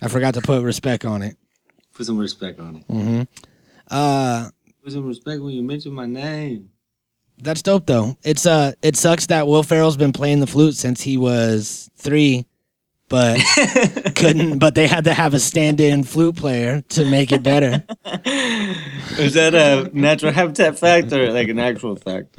I 0.00 0.08
forgot 0.08 0.32
to 0.34 0.40
put 0.40 0.62
respect 0.62 1.04
on 1.04 1.20
it. 1.20 1.36
Put 1.92 2.06
some 2.06 2.16
respect 2.16 2.58
on 2.60 2.76
it. 2.76 2.88
Mm-hmm. 2.88 3.22
Uh 3.90 4.48
Put 4.82 4.92
some 4.92 5.06
respect 5.06 5.42
when 5.42 5.52
you 5.52 5.62
mention 5.62 5.92
my 5.92 6.06
name. 6.06 6.70
That's 7.42 7.62
dope 7.62 7.86
though. 7.86 8.16
It's 8.22 8.46
uh 8.46 8.72
it 8.82 8.96
sucks 8.96 9.26
that 9.26 9.46
Will 9.46 9.62
Ferrell's 9.62 9.96
been 9.96 10.12
playing 10.12 10.40
the 10.40 10.46
flute 10.46 10.74
since 10.76 11.00
he 11.00 11.16
was 11.16 11.90
three, 11.96 12.46
but 13.08 13.40
couldn't 14.16 14.58
but 14.58 14.74
they 14.74 14.86
had 14.86 15.04
to 15.04 15.14
have 15.14 15.34
a 15.34 15.40
stand-in 15.40 16.04
flute 16.04 16.36
player 16.36 16.82
to 16.90 17.04
make 17.04 17.32
it 17.32 17.42
better. 17.42 17.84
Is 19.18 19.34
that 19.34 19.54
a 19.54 19.90
natural 19.92 20.32
habitat 20.32 20.78
fact 20.78 21.12
or 21.12 21.32
like 21.32 21.48
an 21.48 21.58
actual 21.58 21.96
fact? 21.96 22.38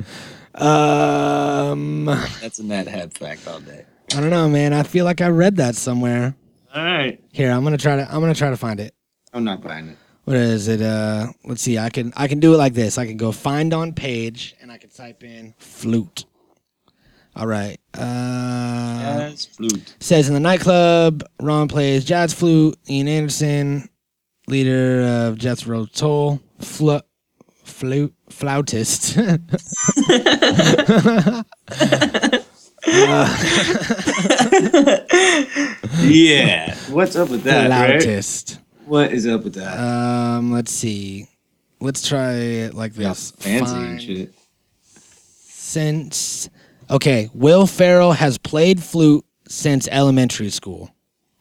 Um 0.56 2.06
That's 2.06 2.60
a 2.60 2.64
nat 2.64 2.88
hab 2.88 3.14
fact 3.14 3.48
all 3.48 3.60
day. 3.60 3.86
I 4.14 4.20
don't 4.20 4.30
know, 4.30 4.50
man. 4.50 4.74
I 4.74 4.84
feel 4.84 5.06
like 5.06 5.22
I 5.22 5.28
read 5.30 5.56
that 5.58 5.76
somewhere. 5.76 6.36
All 6.74 6.84
right. 6.84 7.22
Here, 7.32 7.52
I'm 7.52 7.64
gonna 7.64 7.78
try 7.78 7.96
to 7.96 8.04
I'm 8.14 8.22
gonna 8.22 8.36
try 8.36 8.50
to 8.50 8.58
find 8.58 8.80
it. 8.80 8.94
I'm 9.34 9.44
not 9.44 9.62
buying 9.62 9.90
it. 9.90 9.98
What 10.32 10.40
is 10.40 10.70
it? 10.70 10.82
Uh, 10.82 11.28
let's 11.44 11.62
see. 11.62 11.78
I 11.78 11.90
can 11.90 12.14
I 12.16 12.30
can 12.30 12.40
do 12.40 12.54
it 12.54 12.58
like 12.58 12.74
this. 12.74 12.98
I 12.98 13.06
can 13.06 13.18
go 13.18 13.34
find 13.34 13.74
on 13.74 13.92
page, 13.92 14.56
and 14.62 14.72
I 14.72 14.78
can 14.78 14.90
type 14.90 15.26
in 15.26 15.54
flute. 15.58 16.24
All 17.36 17.46
right. 17.46 17.78
Uh, 17.94 18.00
Jazz 19.02 19.48
flute. 19.48 19.94
says 20.00 20.30
in 20.30 20.34
the 20.34 20.40
nightclub, 20.40 21.26
Ron 21.42 21.68
plays 21.68 22.06
jazz 22.06 22.34
flute. 22.34 22.78
Ian 22.90 23.10
Anderson, 23.10 23.90
leader 24.48 25.02
of 25.02 25.38
Jethro 25.38 25.86
Tull, 25.86 26.40
flu- 26.62 27.02
flute 27.66 28.14
flautist. 28.30 29.18
Yeah. 36.02 36.76
What's 36.90 37.16
up 37.16 37.30
with 37.30 37.44
that? 37.44 37.70
Right? 37.70 38.61
What 38.92 39.14
is 39.14 39.26
up 39.26 39.46
with 39.46 39.54
that? 39.54 39.80
Um, 39.80 40.52
let's 40.52 40.70
see. 40.70 41.30
Let's 41.80 42.06
try 42.06 42.34
it 42.34 42.74
like 42.74 42.92
Yeah, 42.98 43.08
this. 43.08 43.32
fancy 43.32 43.72
Find 43.74 43.86
and 43.92 44.02
shit. 44.02 44.34
Since 44.84 46.50
okay, 46.90 47.30
Will 47.34 47.68
Ferrell 47.68 48.12
has 48.12 48.38
played 48.38 48.84
flute 48.84 49.24
since 49.48 49.88
elementary 49.88 50.50
school. 50.50 50.94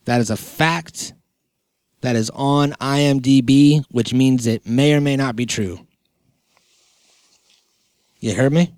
That 0.04 0.20
is 0.20 0.30
a 0.30 0.36
fact. 0.36 1.12
That 2.02 2.14
is 2.14 2.30
on 2.34 2.70
IMDb, 2.80 3.82
which 3.90 4.14
means 4.14 4.46
it 4.46 4.64
may 4.64 4.94
or 4.94 5.00
may 5.00 5.16
not 5.16 5.34
be 5.34 5.44
true. 5.44 5.84
You 8.20 8.36
heard 8.36 8.52
me? 8.52 8.72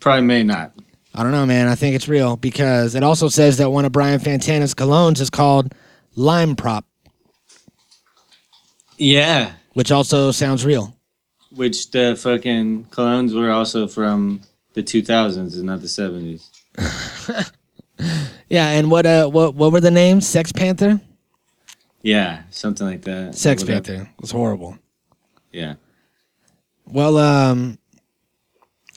Probably 0.00 0.22
may 0.26 0.42
not. 0.42 0.72
I 1.14 1.22
don't 1.22 1.30
know, 1.30 1.46
man. 1.46 1.68
I 1.68 1.76
think 1.76 1.94
it's 1.94 2.08
real 2.08 2.36
because 2.36 2.96
it 2.96 3.04
also 3.04 3.28
says 3.28 3.58
that 3.58 3.70
one 3.70 3.84
of 3.84 3.92
Brian 3.92 4.18
Fantana's 4.18 4.74
colognes 4.74 5.20
is 5.20 5.30
called 5.30 5.72
Lime 6.16 6.56
Prop, 6.56 6.84
Yeah. 9.00 9.52
which 9.72 9.90
also 9.90 10.30
sounds 10.30 10.64
real. 10.64 10.94
Which 11.50 11.90
the 11.90 12.16
fucking 12.16 12.84
colognes 12.90 13.34
were 13.34 13.50
also 13.50 13.88
from 13.88 14.42
the 14.74 14.82
2000s 14.82 15.54
and 15.54 15.64
not 15.64 15.80
the 15.80 15.86
70s. 15.88 17.50
Yeah, 18.48 18.68
and 18.70 18.90
what 18.90 19.04
uh 19.06 19.28
what 19.28 19.54
what 19.54 19.72
were 19.72 19.80
the 19.80 19.90
names? 19.90 20.26
Sex 20.26 20.52
Panther? 20.52 21.00
Yeah, 22.02 22.42
something 22.50 22.86
like 22.86 23.02
that. 23.02 23.34
Sex 23.34 23.62
Whatever. 23.62 23.82
Panther. 23.82 24.10
It 24.14 24.20
was 24.20 24.30
horrible. 24.30 24.78
Yeah. 25.52 25.74
Well, 26.86 27.18
um, 27.18 27.78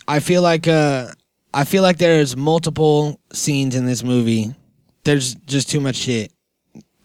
I 0.08 0.20
feel 0.22 0.42
like 0.42 0.68
uh, 0.68 1.10
I 1.54 1.66
feel 1.66 1.84
like 1.84 1.98
there's 1.98 2.36
multiple 2.38 3.20
scenes 3.34 3.76
in 3.76 3.86
this 3.86 4.04
movie. 4.04 4.56
There's 5.04 5.36
just 5.36 5.70
too 5.70 5.82
much 5.82 5.98
shit. 5.98 6.32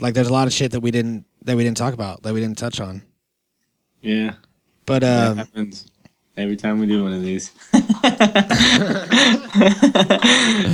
Like 0.01 0.14
there's 0.14 0.28
a 0.28 0.32
lot 0.32 0.46
of 0.46 0.53
shit 0.53 0.70
that 0.70 0.80
we 0.80 0.90
didn't 0.92 1.26
that 1.49 1.57
we 1.57 1.64
didn't 1.64 1.78
talk 1.78 1.94
about 1.94 2.22
that 2.22 2.34
we 2.34 2.40
didn't 2.40 2.59
touch 2.59 2.78
on. 2.80 3.03
Yeah. 4.03 4.34
But 4.86 5.01
That 5.01 5.30
um, 5.32 5.36
happens 5.38 5.86
every 6.36 6.57
time 6.57 6.78
we 6.78 6.86
do 6.86 7.03
one 7.03 7.12
of 7.14 7.22
these. 7.22 7.51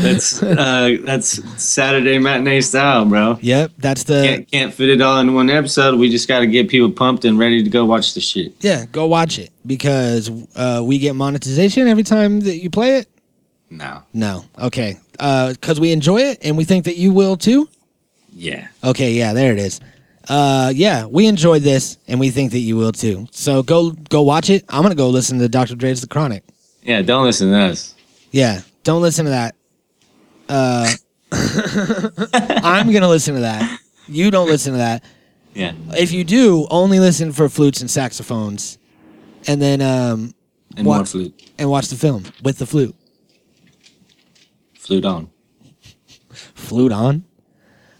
that's 0.02 0.42
uh, 0.42 0.96
that's 1.04 1.62
Saturday 1.62 2.18
matinee 2.18 2.60
style, 2.60 3.04
bro. 3.04 3.38
yep, 3.40 3.70
that's 3.78 4.02
the 4.04 4.22
Can't 4.22 4.50
can't 4.50 4.74
fit 4.74 4.88
it 4.90 5.00
all 5.00 5.20
in 5.20 5.32
one 5.34 5.48
episode. 5.48 5.98
We 5.98 6.10
just 6.10 6.26
got 6.28 6.40
to 6.40 6.46
get 6.46 6.68
people 6.68 6.90
pumped 6.90 7.24
and 7.24 7.38
ready 7.38 7.62
to 7.62 7.70
go 7.70 7.84
watch 7.84 8.14
the 8.14 8.20
shit. 8.20 8.52
yeah. 8.60 8.84
Go 8.86 9.06
watch 9.06 9.38
it 9.38 9.50
because 9.66 10.30
uh, 10.56 10.82
we 10.84 10.98
get 10.98 11.14
monetization 11.14 11.86
every 11.88 12.02
time 12.02 12.40
that 12.40 12.56
you 12.56 12.68
play 12.70 12.98
it. 12.98 13.08
No. 13.70 14.02
No, 14.12 14.44
okay, 14.58 14.98
because 15.12 15.80
we 15.80 15.92
enjoy 15.92 16.18
it 16.18 16.38
and 16.42 16.56
we 16.56 16.64
think 16.64 16.84
that 16.84 16.96
you 16.96 17.12
will 17.12 17.36
too. 17.36 17.68
Yeah. 18.36 18.66
Okay, 18.82 19.12
yeah, 19.12 19.32
there 19.32 19.52
it 19.52 19.58
is. 19.58 19.80
Uh, 20.28 20.72
yeah, 20.74 21.04
we 21.06 21.26
enjoyed 21.26 21.62
this, 21.62 21.98
and 22.08 22.18
we 22.18 22.30
think 22.30 22.52
that 22.52 22.60
you 22.60 22.76
will 22.76 22.92
too. 22.92 23.26
So 23.30 23.62
go 23.62 23.90
go 23.90 24.22
watch 24.22 24.48
it. 24.50 24.64
I'm 24.68 24.82
gonna 24.82 24.94
go 24.94 25.08
listen 25.10 25.38
to 25.38 25.48
Dr. 25.48 25.74
Dre's 25.76 26.00
The 26.00 26.06
Chronic. 26.06 26.44
Yeah. 26.82 27.02
Don't 27.02 27.24
listen 27.24 27.50
to 27.50 27.58
us. 27.58 27.94
Yeah, 28.30 28.62
don't 28.84 29.02
listen 29.02 29.24
to 29.26 29.30
that. 29.30 29.54
Uh, 30.48 30.90
I'm 32.62 32.90
gonna 32.92 33.08
listen 33.08 33.34
to 33.34 33.40
that. 33.40 33.78
You 34.08 34.30
don't 34.30 34.46
listen 34.48 34.72
to 34.72 34.78
that. 34.78 35.04
Yeah. 35.54 35.72
If 35.92 36.10
you 36.12 36.24
do, 36.24 36.66
only 36.70 37.00
listen 37.00 37.32
for 37.32 37.48
flutes 37.48 37.80
and 37.80 37.90
saxophones, 37.90 38.78
and 39.46 39.60
then 39.60 39.80
um 39.82 40.34
And 40.76 40.86
What? 40.86 40.96
more 40.96 41.04
flute. 41.06 41.52
and 41.58 41.68
watch 41.70 41.88
the 41.88 41.96
film 41.96 42.24
with 42.42 42.58
the 42.58 42.66
flute. 42.66 42.94
Flute 44.78 45.04
on. 45.04 45.30
Flute 46.54 46.92
on, 46.92 47.24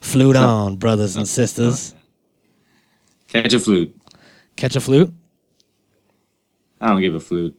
flute 0.00 0.36
on, 0.36 0.76
brothers 0.76 1.16
and 1.16 1.28
sisters. 1.28 1.93
Catch 3.34 3.52
a 3.52 3.58
flute. 3.58 3.96
Catch 4.54 4.76
a 4.76 4.80
flute. 4.80 5.12
I 6.80 6.88
don't 6.88 7.00
give 7.00 7.16
a 7.16 7.20
flute. 7.20 7.58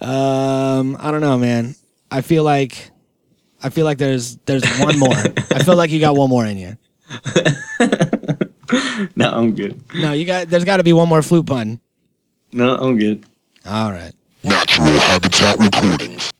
Um, 0.00 0.96
I 1.00 1.10
don't 1.10 1.22
know, 1.22 1.38
man. 1.38 1.74
I 2.10 2.20
feel 2.20 2.44
like, 2.44 2.90
I 3.62 3.70
feel 3.70 3.86
like 3.86 3.96
there's 3.98 4.36
there's 4.44 4.64
one 4.80 4.98
more. 4.98 5.14
I 5.50 5.62
feel 5.64 5.76
like 5.76 5.90
you 5.90 6.00
got 6.00 6.14
one 6.14 6.28
more 6.28 6.44
in 6.46 6.58
you. 6.58 6.76
No, 9.16 9.30
I'm 9.30 9.54
good. 9.54 9.78
No, 9.94 10.12
you 10.12 10.24
got. 10.24 10.48
There's 10.48 10.64
got 10.64 10.78
to 10.78 10.82
be 10.82 10.94
one 10.94 11.06
more 11.06 11.20
flute 11.20 11.44
pun. 11.44 11.78
No, 12.52 12.74
I'm 12.76 12.96
good. 12.98 13.26
All 13.66 13.92
right. 13.92 14.12
Natural 14.42 14.86
Habitat 14.86 15.58
Recordings. 15.58 16.32